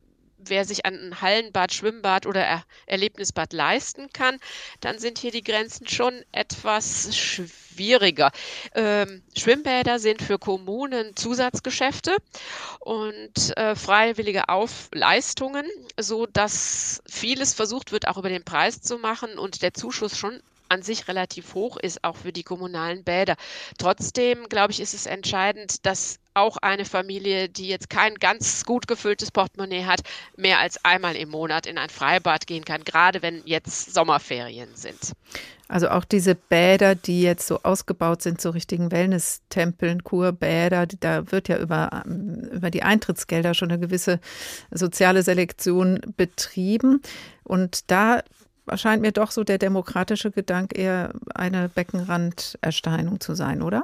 wer 0.49 0.65
sich 0.65 0.85
ein 0.85 1.21
Hallenbad, 1.21 1.73
Schwimmbad 1.73 2.25
oder 2.25 2.43
er 2.45 2.63
Erlebnisbad 2.85 3.53
leisten 3.53 4.11
kann, 4.13 4.39
dann 4.81 4.99
sind 4.99 5.17
hier 5.17 5.31
die 5.31 5.43
Grenzen 5.43 5.87
schon 5.87 6.23
etwas 6.31 7.15
schwieriger. 7.15 8.31
Ähm, 8.75 9.23
Schwimmbäder 9.37 9.99
sind 9.99 10.21
für 10.21 10.39
Kommunen 10.39 11.15
Zusatzgeschäfte 11.15 12.15
und 12.79 13.57
äh, 13.57 13.75
freiwillige 13.75 14.49
Aufleistungen, 14.49 15.65
so 15.99 16.25
dass 16.25 17.01
vieles 17.09 17.53
versucht 17.53 17.91
wird, 17.91 18.07
auch 18.07 18.17
über 18.17 18.29
den 18.29 18.43
Preis 18.43 18.81
zu 18.81 18.97
machen 18.97 19.37
und 19.37 19.61
der 19.61 19.73
Zuschuss 19.73 20.17
schon 20.17 20.41
an 20.73 20.81
sich 20.81 21.07
relativ 21.07 21.53
hoch 21.53 21.77
ist, 21.77 22.03
auch 22.03 22.17
für 22.17 22.33
die 22.33 22.43
kommunalen 22.43 23.03
Bäder. 23.03 23.35
Trotzdem, 23.77 24.49
glaube 24.49 24.71
ich, 24.71 24.81
ist 24.81 24.93
es 24.93 25.05
entscheidend, 25.05 25.85
dass 25.85 26.19
auch 26.33 26.57
eine 26.57 26.85
Familie, 26.85 27.47
die 27.47 27.67
jetzt 27.67 27.89
kein 27.89 28.15
ganz 28.15 28.65
gut 28.65 28.87
gefülltes 28.87 29.31
Portemonnaie 29.31 29.85
hat, 29.85 30.01
mehr 30.35 30.59
als 30.59 30.83
einmal 30.83 31.15
im 31.15 31.29
Monat 31.29 31.67
in 31.67 31.77
ein 31.77 31.89
Freibad 31.89 32.47
gehen 32.47 32.65
kann, 32.65 32.83
gerade 32.83 33.21
wenn 33.21 33.43
jetzt 33.45 33.93
Sommerferien 33.93 34.69
sind. 34.75 35.13
Also 35.67 35.89
auch 35.89 36.05
diese 36.05 36.35
Bäder, 36.35 36.93
die 36.95 37.21
jetzt 37.21 37.47
so 37.47 37.61
ausgebaut 37.63 38.21
sind, 38.21 38.41
so 38.41 38.49
richtigen 38.49 38.91
Wellness-Tempeln, 38.91 40.03
Kurbäder, 40.03 40.85
da 40.85 41.31
wird 41.31 41.47
ja 41.47 41.57
über, 41.57 42.03
über 42.05 42.69
die 42.69 42.83
Eintrittsgelder 42.83 43.53
schon 43.53 43.71
eine 43.71 43.79
gewisse 43.79 44.19
soziale 44.71 45.23
Selektion 45.23 46.01
betrieben. 46.17 47.01
Und 47.43 47.89
da 47.89 48.21
erscheint 48.67 49.01
mir 49.01 49.11
doch 49.11 49.31
so 49.31 49.43
der 49.43 49.57
demokratische 49.57 50.31
Gedanke 50.31 50.75
eher 50.75 51.13
eine 51.33 51.69
Beckenranderscheinung 51.69 53.19
zu 53.19 53.35
sein, 53.35 53.61
oder? 53.61 53.83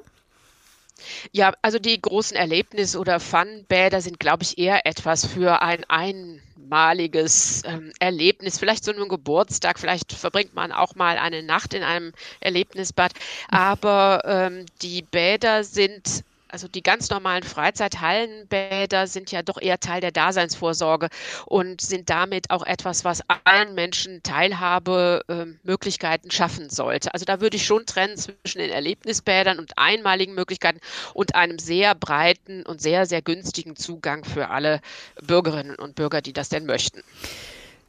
Ja, 1.32 1.53
also 1.61 1.80
die 1.80 2.01
großen 2.01 2.36
Erlebnis- 2.36 2.95
oder 2.95 3.19
Fun-Bäder 3.19 4.01
sind, 4.01 4.19
glaube 4.19 4.43
ich, 4.43 4.57
eher 4.57 4.86
etwas 4.86 5.25
für 5.25 5.61
ein 5.61 5.86
einmaliges 5.88 7.63
ähm, 7.65 7.93
Erlebnis. 7.99 8.59
Vielleicht 8.59 8.84
so 8.84 8.91
einen 8.91 9.07
Geburtstag, 9.07 9.80
vielleicht 9.80 10.11
verbringt 10.11 10.53
man 10.53 10.71
auch 10.71 10.95
mal 10.95 11.17
eine 11.17 11.43
Nacht 11.43 11.73
in 11.73 11.84
einem 11.84 12.11
Erlebnisbad. 12.41 13.13
Aber 13.49 14.21
ähm, 14.25 14.65
die 14.82 15.01
Bäder 15.01 15.63
sind 15.63 16.23
also 16.49 16.67
die 16.67 16.83
ganz 16.83 17.09
normalen 17.09 17.43
Freizeithallenbäder 17.43 19.07
sind 19.07 19.31
ja 19.31 19.41
doch 19.41 19.61
eher 19.61 19.79
Teil 19.79 20.01
der 20.01 20.11
Daseinsvorsorge 20.11 21.07
und 21.45 21.79
sind 21.81 22.09
damit 22.09 22.49
auch 22.49 22.65
etwas, 22.65 23.05
was 23.05 23.21
allen 23.45 23.75
Menschen 23.75 24.23
Teilhabemöglichkeiten 24.23 26.31
schaffen 26.31 26.69
sollte. 26.69 27.13
Also 27.13 27.25
da 27.25 27.39
würde 27.41 27.57
ich 27.57 27.65
schon 27.65 27.85
trennen 27.85 28.17
zwischen 28.17 28.59
den 28.59 28.71
Erlebnisbädern 28.71 29.59
und 29.59 29.77
einmaligen 29.77 30.33
Möglichkeiten 30.33 30.79
und 31.13 31.35
einem 31.35 31.59
sehr 31.59 31.93
breiten 31.95 32.65
und 32.65 32.81
sehr, 32.81 33.05
sehr 33.05 33.21
günstigen 33.21 33.75
Zugang 33.75 34.25
für 34.25 34.49
alle 34.49 34.81
Bürgerinnen 35.21 35.75
und 35.75 35.95
Bürger, 35.95 36.21
die 36.21 36.33
das 36.33 36.49
denn 36.49 36.65
möchten. 36.65 37.03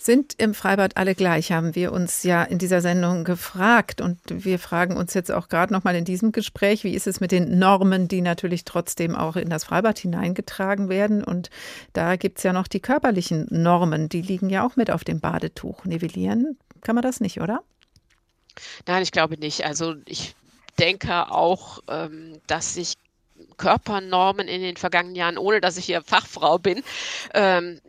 Sind 0.03 0.33
im 0.39 0.55
Freibad 0.55 0.97
alle 0.97 1.15
gleich, 1.15 1.53
haben 1.53 1.75
wir 1.75 1.93
uns 1.93 2.23
ja 2.23 2.43
in 2.43 2.57
dieser 2.57 2.81
Sendung 2.81 3.23
gefragt. 3.23 4.01
Und 4.01 4.19
wir 4.29 4.59
fragen 4.59 4.97
uns 4.97 5.13
jetzt 5.13 5.31
auch 5.31 5.51
gerade 5.51 5.75
nochmal 5.75 5.95
in 5.95 6.07
diesem 6.07 6.33
Gespräch, 6.33 6.85
wie 6.85 6.95
ist 6.95 7.07
es 7.07 7.21
mit 7.21 7.33
den 7.33 7.59
Normen, 7.59 8.09
die 8.09 8.23
natürlich 8.23 8.65
trotzdem 8.65 9.15
auch 9.15 9.37
in 9.37 9.51
das 9.51 9.65
Freibad 9.65 9.99
hineingetragen 9.99 10.89
werden. 10.89 11.23
Und 11.23 11.51
da 11.93 12.17
gibt 12.17 12.39
es 12.39 12.45
ja 12.45 12.55
noch 12.55 12.67
die 12.67 12.81
körperlichen 12.81 13.47
Normen, 13.51 14.09
die 14.09 14.23
liegen 14.23 14.49
ja 14.49 14.67
auch 14.67 14.75
mit 14.75 14.91
auf 14.91 15.05
dem 15.05 15.21
Badetuch. 15.21 15.85
Nivellieren 15.85 16.57
kann 16.81 16.95
man 16.95 17.03
das 17.03 17.21
nicht, 17.21 17.43
oder? 17.43 17.63
Nein, 18.87 19.03
ich 19.03 19.13
glaube 19.13 19.37
nicht. 19.37 19.67
Also 19.67 19.97
ich 20.07 20.35
denke 20.79 21.31
auch, 21.31 21.81
ähm, 21.89 22.41
dass 22.47 22.73
sich 22.73 22.95
Körpernormen 23.59 24.49
in 24.49 24.63
den 24.63 24.79
vergangenen 24.79 25.15
Jahren, 25.15 25.37
ohne 25.37 25.61
dass 25.61 25.77
ich 25.77 25.85
hier 25.85 26.01
Fachfrau 26.01 26.59
bin, 26.59 26.83
ähm, 27.35 27.83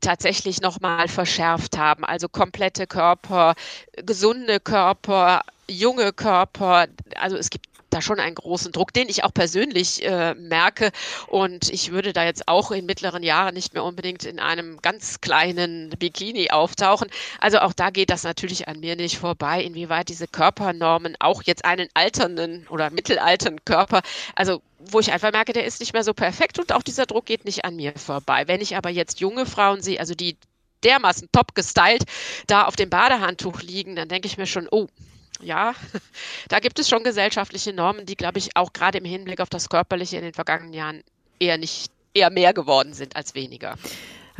tatsächlich 0.00 0.60
nochmal 0.60 1.08
verschärft 1.08 1.76
haben. 1.78 2.04
Also 2.04 2.28
komplette 2.28 2.86
Körper, 2.86 3.54
gesunde 4.04 4.60
Körper, 4.60 5.42
junge 5.68 6.12
Körper. 6.12 6.86
Also 7.16 7.36
es 7.36 7.50
gibt 7.50 7.66
da 7.90 8.00
schon 8.00 8.20
einen 8.20 8.36
großen 8.36 8.72
Druck, 8.72 8.92
den 8.92 9.08
ich 9.08 9.24
auch 9.24 9.34
persönlich 9.34 10.04
äh, 10.04 10.34
merke. 10.34 10.90
Und 11.26 11.68
ich 11.70 11.90
würde 11.90 12.12
da 12.12 12.24
jetzt 12.24 12.48
auch 12.48 12.70
in 12.70 12.86
mittleren 12.86 13.22
Jahren 13.22 13.54
nicht 13.54 13.74
mehr 13.74 13.84
unbedingt 13.84 14.24
in 14.24 14.38
einem 14.38 14.80
ganz 14.80 15.20
kleinen 15.20 15.90
Bikini 15.90 16.50
auftauchen. 16.50 17.10
Also 17.40 17.58
auch 17.58 17.72
da 17.72 17.90
geht 17.90 18.10
das 18.10 18.22
natürlich 18.22 18.68
an 18.68 18.80
mir 18.80 18.96
nicht 18.96 19.18
vorbei, 19.18 19.62
inwieweit 19.62 20.08
diese 20.08 20.28
Körpernormen 20.28 21.16
auch 21.18 21.42
jetzt 21.42 21.64
einen 21.64 21.88
alternden 21.94 22.66
oder 22.68 22.90
mittelalternden 22.90 23.64
Körper, 23.64 24.02
also 24.34 24.62
wo 24.86 25.00
ich 25.00 25.12
einfach 25.12 25.32
merke, 25.32 25.52
der 25.52 25.64
ist 25.64 25.80
nicht 25.80 25.92
mehr 25.92 26.04
so 26.04 26.14
perfekt 26.14 26.58
und 26.58 26.72
auch 26.72 26.82
dieser 26.82 27.06
Druck 27.06 27.26
geht 27.26 27.44
nicht 27.44 27.64
an 27.64 27.76
mir 27.76 27.92
vorbei. 27.96 28.48
Wenn 28.48 28.60
ich 28.60 28.76
aber 28.76 28.90
jetzt 28.90 29.20
junge 29.20 29.46
Frauen 29.46 29.82
sehe, 29.82 30.00
also 30.00 30.14
die 30.14 30.36
dermaßen 30.84 31.28
top 31.32 31.54
gestylt 31.54 32.04
da 32.46 32.64
auf 32.64 32.76
dem 32.76 32.88
Badehandtuch 32.90 33.60
liegen, 33.62 33.96
dann 33.96 34.08
denke 34.08 34.26
ich 34.26 34.38
mir 34.38 34.46
schon, 34.46 34.68
oh, 34.70 34.86
ja, 35.42 35.74
da 36.48 36.60
gibt 36.60 36.78
es 36.78 36.88
schon 36.88 37.04
gesellschaftliche 37.04 37.72
Normen, 37.72 38.06
die, 38.06 38.16
glaube 38.16 38.38
ich, 38.38 38.56
auch 38.56 38.72
gerade 38.72 38.98
im 38.98 39.04
Hinblick 39.04 39.40
auf 39.40 39.50
das 39.50 39.68
Körperliche 39.68 40.16
in 40.16 40.22
den 40.22 40.34
vergangenen 40.34 40.72
Jahren 40.72 41.02
eher 41.38 41.58
nicht, 41.58 41.90
eher 42.14 42.30
mehr 42.30 42.52
geworden 42.52 42.94
sind 42.94 43.16
als 43.16 43.34
weniger. 43.34 43.76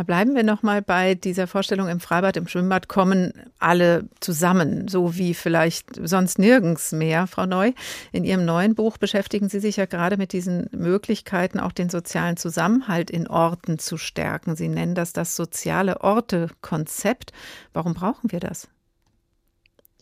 Da 0.00 0.04
bleiben 0.04 0.34
wir 0.34 0.44
nochmal 0.44 0.80
bei 0.80 1.14
dieser 1.14 1.46
Vorstellung 1.46 1.86
im 1.90 2.00
Freibad, 2.00 2.38
im 2.38 2.48
Schwimmbad 2.48 2.88
kommen 2.88 3.34
alle 3.58 4.08
zusammen, 4.20 4.88
so 4.88 5.18
wie 5.18 5.34
vielleicht 5.34 5.88
sonst 6.02 6.38
nirgends 6.38 6.92
mehr. 6.92 7.26
Frau 7.26 7.44
Neu, 7.44 7.72
in 8.10 8.24
Ihrem 8.24 8.46
neuen 8.46 8.74
Buch 8.74 8.96
beschäftigen 8.96 9.50
Sie 9.50 9.60
sich 9.60 9.76
ja 9.76 9.84
gerade 9.84 10.16
mit 10.16 10.32
diesen 10.32 10.70
Möglichkeiten, 10.72 11.60
auch 11.60 11.72
den 11.72 11.90
sozialen 11.90 12.38
Zusammenhalt 12.38 13.10
in 13.10 13.28
Orten 13.28 13.78
zu 13.78 13.98
stärken. 13.98 14.56
Sie 14.56 14.68
nennen 14.68 14.94
das 14.94 15.12
das 15.12 15.36
soziale 15.36 16.00
Orte-Konzept. 16.00 17.34
Warum 17.74 17.92
brauchen 17.92 18.32
wir 18.32 18.40
das? 18.40 18.68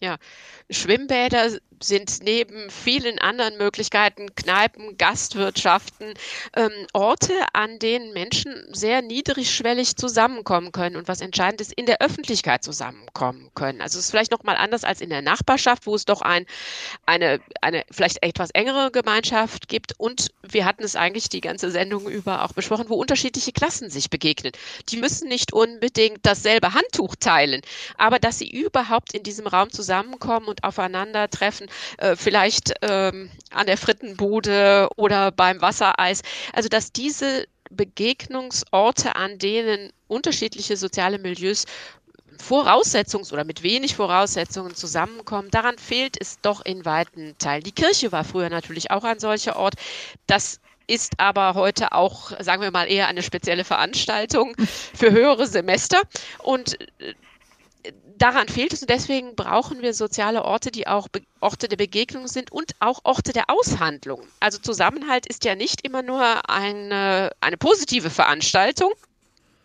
Ja, 0.00 0.16
Schwimmbäder 0.70 1.58
sind 1.82 2.22
neben 2.22 2.70
vielen 2.70 3.18
anderen 3.18 3.56
Möglichkeiten, 3.58 4.34
Kneipen, 4.34 4.96
Gastwirtschaften, 4.98 6.14
ähm, 6.56 6.70
Orte, 6.92 7.32
an 7.52 7.78
denen 7.78 8.12
Menschen 8.12 8.54
sehr 8.72 9.02
niedrigschwellig 9.02 9.96
zusammenkommen 9.96 10.72
können 10.72 10.96
und 10.96 11.08
was 11.08 11.20
entscheidend 11.20 11.60
ist, 11.60 11.72
in 11.72 11.86
der 11.86 12.00
Öffentlichkeit 12.00 12.64
zusammenkommen 12.64 13.50
können. 13.54 13.80
Also 13.80 13.98
es 13.98 14.06
ist 14.06 14.10
vielleicht 14.10 14.32
nochmal 14.32 14.56
anders 14.56 14.84
als 14.84 15.00
in 15.00 15.10
der 15.10 15.22
Nachbarschaft, 15.22 15.86
wo 15.86 15.94
es 15.94 16.04
doch 16.04 16.22
ein, 16.22 16.46
eine, 17.06 17.40
eine 17.60 17.84
vielleicht 17.90 18.22
etwas 18.22 18.50
engere 18.50 18.90
Gemeinschaft 18.90 19.68
gibt. 19.68 19.94
Und 19.98 20.28
wir 20.42 20.64
hatten 20.64 20.82
es 20.82 20.96
eigentlich 20.96 21.28
die 21.28 21.40
ganze 21.40 21.70
Sendung 21.70 22.08
über 22.08 22.44
auch 22.44 22.52
besprochen, 22.52 22.88
wo 22.88 22.94
unterschiedliche 22.94 23.52
Klassen 23.52 23.90
sich 23.90 24.10
begegnen. 24.10 24.52
Die 24.88 24.96
müssen 24.96 25.28
nicht 25.28 25.52
unbedingt 25.52 26.20
dasselbe 26.22 26.74
Handtuch 26.74 27.14
teilen, 27.16 27.62
aber 27.96 28.18
dass 28.18 28.38
sie 28.38 28.50
überhaupt 28.50 29.14
in 29.14 29.22
diesem 29.22 29.46
Raum 29.46 29.70
zusammenkommen 29.70 30.46
und 30.46 30.64
aufeinandertreffen, 30.64 31.67
äh, 31.98 32.16
vielleicht 32.16 32.74
ähm, 32.82 33.30
an 33.50 33.66
der 33.66 33.76
Frittenbude 33.76 34.88
oder 34.96 35.30
beim 35.30 35.60
Wassereis. 35.60 36.22
Also 36.52 36.68
dass 36.68 36.92
diese 36.92 37.46
Begegnungsorte, 37.70 39.16
an 39.16 39.38
denen 39.38 39.92
unterschiedliche 40.06 40.76
soziale 40.76 41.18
Milieus 41.18 41.64
Voraussetzungen 42.40 43.26
oder 43.32 43.44
mit 43.44 43.62
wenig 43.62 43.96
Voraussetzungen 43.96 44.74
zusammenkommen, 44.74 45.50
daran 45.50 45.76
fehlt 45.76 46.16
es 46.20 46.40
doch 46.40 46.64
in 46.64 46.84
weiten 46.84 47.34
Teilen. 47.38 47.64
Die 47.64 47.72
Kirche 47.72 48.12
war 48.12 48.24
früher 48.24 48.48
natürlich 48.48 48.90
auch 48.90 49.04
ein 49.04 49.18
solcher 49.18 49.56
Ort. 49.56 49.74
Das 50.26 50.60
ist 50.86 51.14
aber 51.18 51.54
heute 51.54 51.92
auch, 51.92 52.32
sagen 52.40 52.62
wir 52.62 52.70
mal, 52.70 52.90
eher 52.90 53.08
eine 53.08 53.22
spezielle 53.22 53.64
Veranstaltung 53.64 54.54
für 54.94 55.10
höhere 55.10 55.46
Semester. 55.46 56.00
Und 56.38 56.80
äh, 57.00 57.14
daran 58.18 58.48
fehlt 58.48 58.72
es 58.72 58.82
und 58.82 58.90
deswegen 58.90 59.34
brauchen 59.36 59.82
wir 59.82 59.94
soziale 59.94 60.44
Orte, 60.44 60.70
die 60.70 60.86
auch 60.86 61.08
Be 61.08 61.22
Orte 61.40 61.68
der 61.68 61.76
Begegnung 61.76 62.26
sind 62.26 62.50
und 62.50 62.72
auch 62.80 63.00
Orte 63.04 63.32
der 63.32 63.44
Aushandlung. 63.48 64.26
Also 64.40 64.58
Zusammenhalt 64.58 65.26
ist 65.26 65.44
ja 65.44 65.54
nicht 65.54 65.86
immer 65.86 66.02
nur 66.02 66.50
eine, 66.50 67.30
eine 67.40 67.56
positive 67.56 68.10
Veranstaltung, 68.10 68.92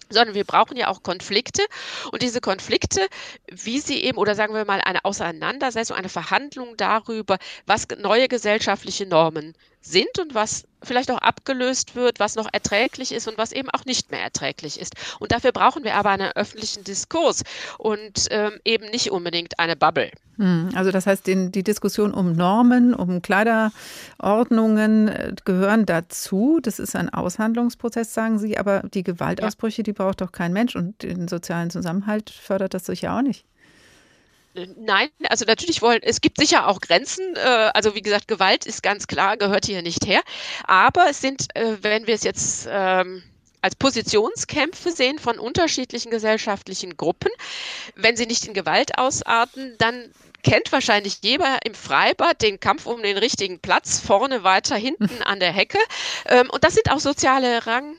sondern 0.09 0.35
wir 0.35 0.43
brauchen 0.43 0.77
ja 0.77 0.89
auch 0.89 1.01
Konflikte. 1.01 1.63
Und 2.11 2.21
diese 2.21 2.41
Konflikte, 2.41 3.07
wie 3.49 3.79
sie 3.79 4.03
eben, 4.03 4.19
oder 4.19 4.35
sagen 4.35 4.53
wir 4.53 4.65
mal, 4.65 4.81
eine 4.81 5.03
Auseinandersetzung, 5.03 5.97
eine 5.97 6.09
Verhandlung 6.09 6.77
darüber, 6.77 7.39
was 7.65 7.87
neue 7.97 8.27
gesellschaftliche 8.27 9.07
Normen 9.07 9.55
sind 9.83 10.19
und 10.19 10.33
was 10.33 10.63
vielleicht 10.81 11.11
auch 11.11 11.19
abgelöst 11.19 11.95
wird, 11.95 12.19
was 12.19 12.35
noch 12.35 12.47
erträglich 12.51 13.11
ist 13.13 13.27
und 13.27 13.37
was 13.37 13.51
eben 13.51 13.69
auch 13.69 13.85
nicht 13.85 14.11
mehr 14.11 14.21
erträglich 14.21 14.79
ist. 14.79 14.95
Und 15.19 15.31
dafür 15.31 15.51
brauchen 15.51 15.83
wir 15.83 15.95
aber 15.95 16.09
einen 16.09 16.31
öffentlichen 16.31 16.83
Diskurs 16.83 17.43
und 17.77 18.27
ähm, 18.31 18.53
eben 18.65 18.89
nicht 18.89 19.11
unbedingt 19.11 19.59
eine 19.59 19.75
Bubble. 19.75 20.11
Hm, 20.37 20.69
also 20.73 20.91
das 20.91 21.05
heißt, 21.05 21.27
den, 21.27 21.51
die 21.51 21.63
Diskussion 21.63 22.13
um 22.13 22.33
Normen, 22.33 22.93
um 22.93 23.21
Kleiderordnungen 23.21 25.07
äh, 25.07 25.33
gehören 25.45 25.85
dazu. 25.85 26.59
Das 26.61 26.79
ist 26.79 26.95
ein 26.95 27.09
Aushandlungsprozess, 27.09 28.13
sagen 28.13 28.39
Sie, 28.39 28.57
aber 28.57 28.81
die 28.93 29.03
Gewaltausbrüche, 29.03 29.83
die 29.83 29.93
braucht 29.93 30.21
doch 30.21 30.31
kein 30.31 30.53
Mensch 30.53 30.75
und 30.75 31.03
den 31.03 31.27
sozialen 31.27 31.69
Zusammenhalt 31.69 32.29
fördert 32.29 32.73
das 32.73 32.85
sicher 32.85 33.15
auch 33.15 33.21
nicht. 33.21 33.45
Nein, 34.53 35.09
also 35.29 35.45
natürlich 35.45 35.81
wollen, 35.81 36.01
es 36.03 36.21
gibt 36.21 36.37
sicher 36.37 36.67
auch 36.67 36.79
Grenzen. 36.79 37.35
Äh, 37.35 37.71
also 37.73 37.95
wie 37.95 38.01
gesagt, 38.01 38.27
Gewalt 38.27 38.65
ist 38.65 38.83
ganz 38.83 39.07
klar, 39.07 39.37
gehört 39.37 39.65
hier 39.65 39.81
nicht 39.81 40.05
her. 40.05 40.21
Aber 40.65 41.07
es 41.09 41.21
sind, 41.21 41.55
äh, 41.55 41.77
wenn 41.81 42.05
wir 42.05 42.13
es 42.13 42.23
jetzt 42.23 42.67
ähm, 42.69 43.23
als 43.61 43.75
Positionskämpfe 43.75 44.91
sehen 44.91 45.17
von 45.17 45.39
unterschiedlichen 45.39 46.11
gesellschaftlichen 46.11 46.97
Gruppen, 46.97 47.31
wenn 47.95 48.15
sie 48.15 48.27
nicht 48.27 48.45
in 48.45 48.53
Gewalt 48.53 48.97
ausarten, 48.97 49.75
dann 49.79 50.11
kennt 50.43 50.71
wahrscheinlich 50.71 51.19
jeder 51.21 51.59
im 51.65 51.73
Freibad 51.73 52.41
den 52.41 52.59
Kampf 52.59 52.85
um 52.85 53.01
den 53.01 53.17
richtigen 53.17 53.59
Platz, 53.59 53.99
vorne 53.99 54.43
weiter, 54.43 54.75
hinten 54.75 55.09
an 55.23 55.39
der 55.39 55.53
Hecke. 55.53 55.79
Ähm, 56.27 56.49
und 56.51 56.63
das 56.63 56.75
sind 56.75 56.91
auch 56.91 56.99
soziale 56.99 57.65
Rang. 57.65 57.95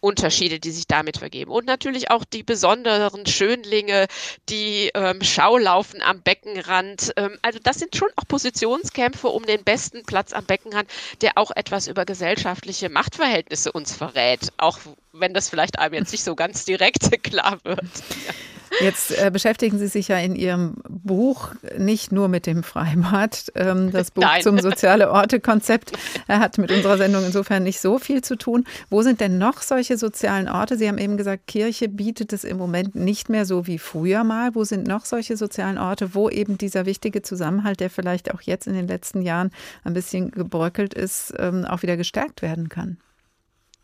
Unterschiede, 0.00 0.60
die 0.60 0.70
sich 0.70 0.86
damit 0.86 1.18
vergeben. 1.18 1.50
Und 1.50 1.66
natürlich 1.66 2.10
auch 2.10 2.24
die 2.24 2.42
besonderen 2.42 3.26
Schönlinge, 3.26 4.06
die 4.48 4.90
ähm, 4.94 5.22
Schaulaufen 5.22 6.02
am 6.02 6.22
Beckenrand. 6.22 7.12
Ähm, 7.16 7.38
also 7.42 7.58
das 7.62 7.78
sind 7.78 7.94
schon 7.96 8.08
auch 8.16 8.26
Positionskämpfe 8.26 9.28
um 9.28 9.44
den 9.44 9.64
besten 9.64 10.04
Platz 10.04 10.32
am 10.32 10.44
Beckenrand, 10.44 10.90
der 11.20 11.36
auch 11.36 11.50
etwas 11.50 11.86
über 11.86 12.04
gesellschaftliche 12.04 12.88
Machtverhältnisse 12.88 13.72
uns 13.72 13.94
verrät, 13.94 14.52
auch 14.56 14.78
wenn 15.12 15.34
das 15.34 15.50
vielleicht 15.50 15.78
einem 15.78 15.94
jetzt 15.94 16.12
nicht 16.12 16.24
so 16.24 16.34
ganz 16.34 16.64
direkt 16.64 17.22
klar 17.22 17.58
wird. 17.64 17.80
Ja. 18.26 18.34
Jetzt 18.78 19.10
äh, 19.18 19.30
beschäftigen 19.30 19.78
Sie 19.78 19.88
sich 19.88 20.08
ja 20.08 20.18
in 20.18 20.36
Ihrem 20.36 20.76
Buch 20.88 21.52
nicht 21.76 22.12
nur 22.12 22.28
mit 22.28 22.46
dem 22.46 22.62
Freibad. 22.62 23.50
Ähm, 23.54 23.90
das 23.90 24.10
Buch 24.10 24.22
Nein. 24.22 24.42
zum 24.42 24.58
soziale 24.60 25.10
Orte-Konzept 25.10 25.92
hat 26.28 26.56
mit 26.58 26.70
unserer 26.70 26.96
Sendung 26.96 27.24
insofern 27.24 27.64
nicht 27.64 27.80
so 27.80 27.98
viel 27.98 28.22
zu 28.22 28.36
tun. 28.36 28.64
Wo 28.88 29.02
sind 29.02 29.20
denn 29.20 29.38
noch 29.38 29.62
solche 29.62 29.96
sozialen 29.96 30.48
Orte? 30.48 30.78
Sie 30.78 30.88
haben 30.88 30.98
eben 30.98 31.16
gesagt, 31.16 31.46
Kirche 31.46 31.88
bietet 31.88 32.32
es 32.32 32.44
im 32.44 32.58
Moment 32.58 32.94
nicht 32.94 33.28
mehr 33.28 33.44
so 33.44 33.66
wie 33.66 33.78
früher 33.78 34.24
mal. 34.24 34.54
Wo 34.54 34.64
sind 34.64 34.86
noch 34.86 35.04
solche 35.04 35.36
sozialen 35.36 35.78
Orte, 35.78 36.14
wo 36.14 36.30
eben 36.30 36.56
dieser 36.56 36.86
wichtige 36.86 37.22
Zusammenhalt, 37.22 37.80
der 37.80 37.90
vielleicht 37.90 38.32
auch 38.32 38.42
jetzt 38.42 38.66
in 38.66 38.74
den 38.74 38.86
letzten 38.86 39.22
Jahren 39.22 39.50
ein 39.84 39.94
bisschen 39.94 40.30
gebröckelt 40.30 40.94
ist, 40.94 41.34
ähm, 41.38 41.64
auch 41.64 41.82
wieder 41.82 41.96
gestärkt 41.96 42.42
werden 42.42 42.68
kann? 42.68 42.98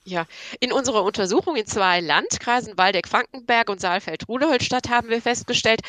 Ja, 0.09 0.25
in 0.61 0.71
unserer 0.71 1.03
Untersuchung 1.03 1.57
in 1.57 1.67
zwei 1.67 2.01
Landkreisen, 2.01 2.79
Waldeck-Frankenberg 2.79 3.69
und 3.69 3.81
Saalfeld-Rudeholstadt, 3.81 4.89
haben 4.89 5.09
wir 5.09 5.21
festgestellt, 5.21 5.81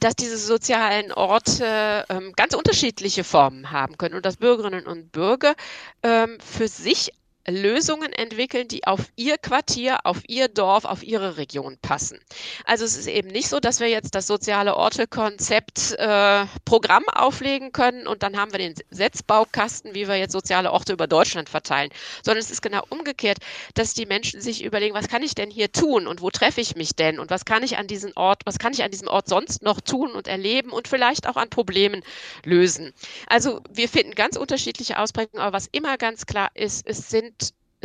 dass 0.00 0.16
diese 0.16 0.38
sozialen 0.38 1.12
Orte 1.12 2.06
ähm, 2.08 2.32
ganz 2.36 2.54
unterschiedliche 2.54 3.22
Formen 3.22 3.70
haben 3.72 3.98
können 3.98 4.14
und 4.14 4.24
dass 4.24 4.38
Bürgerinnen 4.38 4.86
und 4.86 5.12
Bürger 5.12 5.54
ähm, 6.02 6.38
für 6.40 6.68
sich 6.68 7.12
Lösungen 7.48 8.12
entwickeln, 8.12 8.68
die 8.68 8.86
auf 8.86 9.00
ihr 9.16 9.38
Quartier, 9.38 9.98
auf 10.04 10.22
ihr 10.26 10.48
Dorf, 10.48 10.84
auf 10.84 11.02
ihre 11.02 11.36
Region 11.36 11.78
passen. 11.80 12.18
Also 12.64 12.84
es 12.84 12.96
ist 12.96 13.06
eben 13.06 13.28
nicht 13.28 13.48
so, 13.48 13.60
dass 13.60 13.80
wir 13.80 13.88
jetzt 13.88 14.14
das 14.14 14.26
soziale 14.26 14.76
Orte-Konzept 14.76 15.92
äh, 15.98 16.46
Programm 16.64 17.08
auflegen 17.08 17.72
können 17.72 18.06
und 18.06 18.22
dann 18.22 18.36
haben 18.36 18.52
wir 18.52 18.58
den 18.58 18.74
Setzbaukasten, 18.90 19.94
wie 19.94 20.08
wir 20.08 20.16
jetzt 20.16 20.32
soziale 20.32 20.72
Orte 20.72 20.92
über 20.92 21.06
Deutschland 21.06 21.48
verteilen, 21.48 21.90
sondern 22.24 22.42
es 22.42 22.50
ist 22.50 22.62
genau 22.62 22.82
umgekehrt, 22.88 23.38
dass 23.74 23.94
die 23.94 24.06
Menschen 24.06 24.40
sich 24.40 24.64
überlegen, 24.64 24.94
was 24.94 25.08
kann 25.08 25.22
ich 25.22 25.34
denn 25.34 25.50
hier 25.50 25.70
tun 25.70 26.06
und 26.06 26.20
wo 26.20 26.30
treffe 26.30 26.60
ich 26.60 26.74
mich 26.74 26.96
denn 26.96 27.20
und 27.20 27.30
was 27.30 27.44
kann 27.44 27.62
ich 27.62 27.78
an 27.78 27.86
diesem 27.86 28.12
Ort, 28.16 28.42
was 28.44 28.58
kann 28.58 28.72
ich 28.72 28.82
an 28.82 28.90
diesem 28.90 29.08
Ort 29.08 29.28
sonst 29.28 29.62
noch 29.62 29.80
tun 29.80 30.12
und 30.12 30.26
erleben 30.26 30.70
und 30.70 30.88
vielleicht 30.88 31.28
auch 31.28 31.36
an 31.36 31.48
Problemen 31.48 32.02
lösen. 32.44 32.92
Also 33.28 33.60
wir 33.70 33.88
finden 33.88 34.14
ganz 34.14 34.36
unterschiedliche 34.36 34.98
Ausprägungen, 34.98 35.42
aber 35.42 35.56
was 35.56 35.68
immer 35.70 35.96
ganz 35.96 36.26
klar 36.26 36.50
ist, 36.54 36.86
es 36.86 37.08
sind 37.08 37.35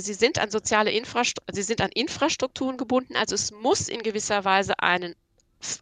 sie 0.01 0.13
sind 0.13 0.39
an 0.39 0.51
soziale 0.51 0.91
Infrastrukturen, 0.91 1.55
sie 1.55 1.63
sind 1.63 1.81
an 1.81 1.91
Infrastrukturen 1.91 2.77
gebunden, 2.77 3.15
also 3.15 3.35
es 3.35 3.51
muss 3.51 3.89
in 3.89 4.03
gewisser 4.03 4.43
Weise 4.45 4.79
einen 4.79 5.15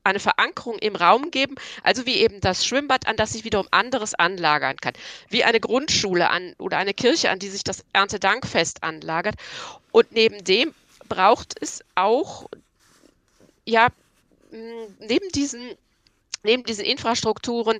eine 0.03 0.19
Verankerung 0.19 0.77
im 0.79 0.95
Raum 0.95 1.31
geben, 1.31 1.55
also 1.83 2.05
wie 2.05 2.15
eben 2.15 2.41
das 2.41 2.65
Schwimmbad, 2.65 3.07
an 3.07 3.15
das 3.15 3.31
sich 3.31 3.43
wiederum 3.45 3.67
anderes 3.71 4.13
anlagern 4.13 4.77
kann, 4.77 4.93
wie 5.29 5.43
eine 5.43 5.59
Grundschule 5.59 6.29
an 6.29 6.53
oder 6.57 6.77
eine 6.77 6.93
Kirche, 6.93 7.29
an 7.29 7.39
die 7.39 7.49
sich 7.49 7.63
das 7.63 7.85
Erntedankfest 7.93 8.83
anlagert. 8.83 9.35
Und 9.91 10.11
neben 10.11 10.43
dem 10.43 10.73
braucht 11.07 11.55
es 11.61 11.83
auch, 11.95 12.49
ja, 13.65 13.87
neben 14.51 15.29
diesen, 15.29 15.75
neben 16.43 16.63
diesen 16.63 16.85
Infrastrukturen 16.85 17.79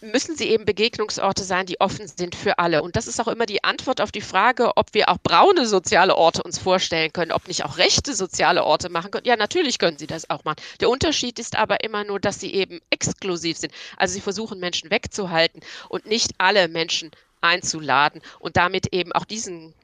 müssen 0.00 0.36
sie 0.36 0.48
eben 0.48 0.64
Begegnungsorte 0.64 1.42
sein, 1.42 1.66
die 1.66 1.80
offen 1.80 2.06
sind 2.06 2.34
für 2.34 2.58
alle. 2.58 2.82
Und 2.82 2.96
das 2.96 3.06
ist 3.06 3.20
auch 3.20 3.28
immer 3.28 3.46
die 3.46 3.64
Antwort 3.64 4.00
auf 4.00 4.12
die 4.12 4.20
Frage, 4.20 4.76
ob 4.76 4.94
wir 4.94 5.08
auch 5.08 5.18
braune 5.18 5.66
soziale 5.66 6.16
Orte 6.16 6.42
uns 6.42 6.58
vorstellen 6.58 7.12
können, 7.12 7.32
ob 7.32 7.48
nicht 7.48 7.64
auch 7.64 7.78
rechte 7.78 8.14
soziale 8.14 8.64
Orte 8.64 8.88
machen 8.90 9.10
können. 9.10 9.26
Ja, 9.26 9.36
natürlich 9.36 9.78
können 9.78 9.98
sie 9.98 10.06
das 10.06 10.30
auch 10.30 10.44
machen. 10.44 10.58
Der 10.80 10.88
Unterschied 10.88 11.38
ist 11.38 11.56
aber 11.56 11.82
immer 11.82 12.04
nur, 12.04 12.20
dass 12.20 12.40
sie 12.40 12.54
eben 12.54 12.80
exklusiv 12.90 13.58
sind. 13.58 13.72
Also 13.96 14.14
sie 14.14 14.20
versuchen 14.20 14.60
Menschen 14.60 14.90
wegzuhalten 14.90 15.60
und 15.88 16.06
nicht 16.06 16.32
alle 16.38 16.68
Menschen 16.68 17.10
einzuladen 17.40 18.22
und 18.38 18.56
damit 18.56 18.92
eben 18.92 19.12
auch 19.12 19.24
diesen 19.24 19.74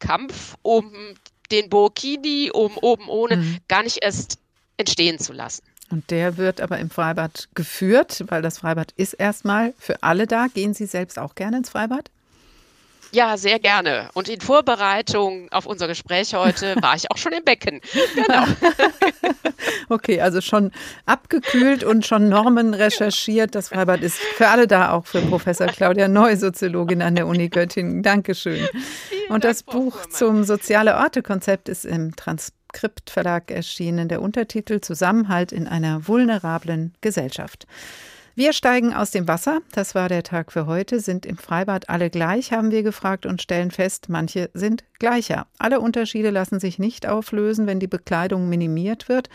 Kampf 0.00 0.56
um 0.62 0.92
den 1.50 1.70
Burkini, 1.70 2.50
um 2.52 2.76
oben 2.78 3.08
ohne, 3.08 3.36
mhm. 3.36 3.58
gar 3.68 3.82
nicht 3.82 3.98
erst 4.02 4.38
entstehen 4.76 5.18
zu 5.18 5.32
lassen. 5.32 5.62
Und 5.90 6.10
der 6.10 6.36
wird 6.36 6.60
aber 6.60 6.78
im 6.78 6.90
Freibad 6.90 7.48
geführt, 7.54 8.24
weil 8.28 8.42
das 8.42 8.58
Freibad 8.58 8.92
ist 8.96 9.14
erstmal 9.14 9.72
für 9.78 10.02
alle 10.02 10.26
da. 10.26 10.46
Gehen 10.52 10.74
Sie 10.74 10.86
selbst 10.86 11.18
auch 11.18 11.34
gerne 11.34 11.58
ins 11.58 11.70
Freibad? 11.70 12.10
Ja, 13.10 13.38
sehr 13.38 13.58
gerne. 13.58 14.10
Und 14.12 14.28
in 14.28 14.40
Vorbereitung 14.40 15.48
auf 15.50 15.64
unser 15.64 15.86
Gespräch 15.88 16.34
heute 16.34 16.76
war 16.82 16.94
ich 16.94 17.10
auch 17.10 17.16
schon 17.16 17.32
im 17.32 17.42
Becken. 17.42 17.80
Genau. 18.14 18.44
okay, 19.88 20.20
also 20.20 20.42
schon 20.42 20.72
abgekühlt 21.06 21.84
und 21.84 22.06
schon 22.06 22.28
Normen 22.28 22.74
recherchiert. 22.74 23.54
Das 23.54 23.70
Freibad 23.70 24.02
ist 24.02 24.18
für 24.18 24.48
alle 24.48 24.66
da, 24.66 24.92
auch 24.92 25.06
für 25.06 25.22
Professor 25.22 25.68
Claudia 25.68 26.08
Neu, 26.08 26.36
Soziologin 26.36 27.00
an 27.00 27.14
der 27.14 27.26
Uni 27.26 27.48
Göttingen. 27.48 28.02
Dankeschön. 28.02 28.68
Und 29.30 29.44
das 29.44 29.62
Buch 29.62 30.06
zum 30.06 30.44
Soziale 30.44 30.96
Orte-Konzept 30.96 31.70
ist 31.70 31.86
im 31.86 32.14
Transport 32.14 32.57
Skript 32.78 33.10
Verlag 33.10 33.50
erschienen, 33.50 34.08
der 34.08 34.22
Untertitel 34.22 34.80
Zusammenhalt 34.80 35.50
in 35.50 35.66
einer 35.66 36.06
vulnerablen 36.06 36.94
Gesellschaft. 37.00 37.66
Wir 38.36 38.52
steigen 38.52 38.94
aus 38.94 39.10
dem 39.10 39.26
Wasser, 39.26 39.62
das 39.72 39.96
war 39.96 40.08
der 40.08 40.22
Tag 40.22 40.52
für 40.52 40.66
heute, 40.66 41.00
sind 41.00 41.26
im 41.26 41.38
Freibad 41.38 41.88
alle 41.88 42.08
gleich, 42.08 42.52
haben 42.52 42.70
wir 42.70 42.84
gefragt 42.84 43.26
und 43.26 43.42
stellen 43.42 43.72
fest, 43.72 44.08
manche 44.08 44.48
sind 44.54 44.84
gleicher. 45.00 45.48
Alle 45.58 45.80
Unterschiede 45.80 46.30
lassen 46.30 46.60
sich 46.60 46.78
nicht 46.78 47.08
auflösen, 47.08 47.66
wenn 47.66 47.80
die 47.80 47.88
Bekleidung 47.88 48.48
minimiert 48.48 49.08
wird. 49.08 49.28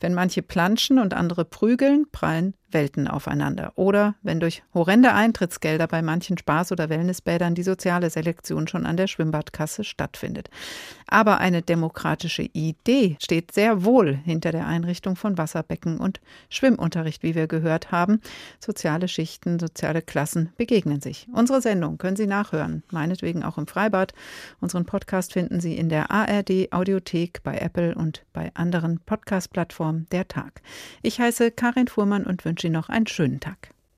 Wenn 0.00 0.12
manche 0.12 0.42
planschen 0.42 0.98
und 0.98 1.14
andere 1.14 1.44
prügeln, 1.44 2.06
prallen 2.10 2.54
Welten 2.70 3.08
aufeinander. 3.08 3.72
Oder 3.76 4.14
wenn 4.22 4.40
durch 4.40 4.62
horrende 4.74 5.12
Eintrittsgelder 5.14 5.86
bei 5.86 6.02
manchen 6.02 6.36
Spaß- 6.36 6.72
oder 6.72 6.88
Wellnessbädern 6.88 7.54
die 7.54 7.62
soziale 7.62 8.10
Selektion 8.10 8.68
schon 8.68 8.86
an 8.86 8.96
der 8.96 9.06
Schwimmbadkasse 9.06 9.84
stattfindet. 9.84 10.50
Aber 11.06 11.38
eine 11.38 11.62
demokratische 11.62 12.42
Idee 12.42 13.16
steht 13.22 13.52
sehr 13.52 13.84
wohl 13.84 14.14
hinter 14.14 14.52
der 14.52 14.66
Einrichtung 14.66 15.16
von 15.16 15.38
Wasserbecken 15.38 15.98
und 15.98 16.20
Schwimmunterricht, 16.50 17.22
wie 17.22 17.34
wir 17.34 17.46
gehört 17.46 17.90
haben. 17.90 18.20
Soziale 18.60 19.08
Schichten, 19.08 19.58
soziale 19.58 20.02
Klassen 20.02 20.50
begegnen 20.56 21.00
sich. 21.00 21.26
Unsere 21.32 21.62
Sendung 21.62 21.98
können 21.98 22.16
Sie 22.16 22.26
nachhören, 22.26 22.82
meinetwegen 22.90 23.42
auch 23.42 23.58
im 23.58 23.66
Freibad. 23.66 24.12
Unseren 24.60 24.84
Podcast 24.84 25.32
finden 25.32 25.60
Sie 25.60 25.76
in 25.76 25.88
der 25.88 26.10
ARD 26.10 26.72
Audiothek, 26.72 27.42
bei 27.42 27.58
Apple 27.58 27.94
und 27.94 28.24
bei 28.32 28.50
anderen 28.54 29.00
Podcast-Plattformen 29.00 30.06
der 30.12 30.28
Tag. 30.28 30.60
Ich 31.02 31.20
heiße 31.20 31.50
Karin 31.50 31.88
Fuhrmann 31.88 32.24
und 32.24 32.44
wünsche 32.58 32.66
Ihnen 32.66 32.74
noch 32.74 32.88
einen 32.88 33.06
schönen 33.06 33.38
Tag. 33.38 33.70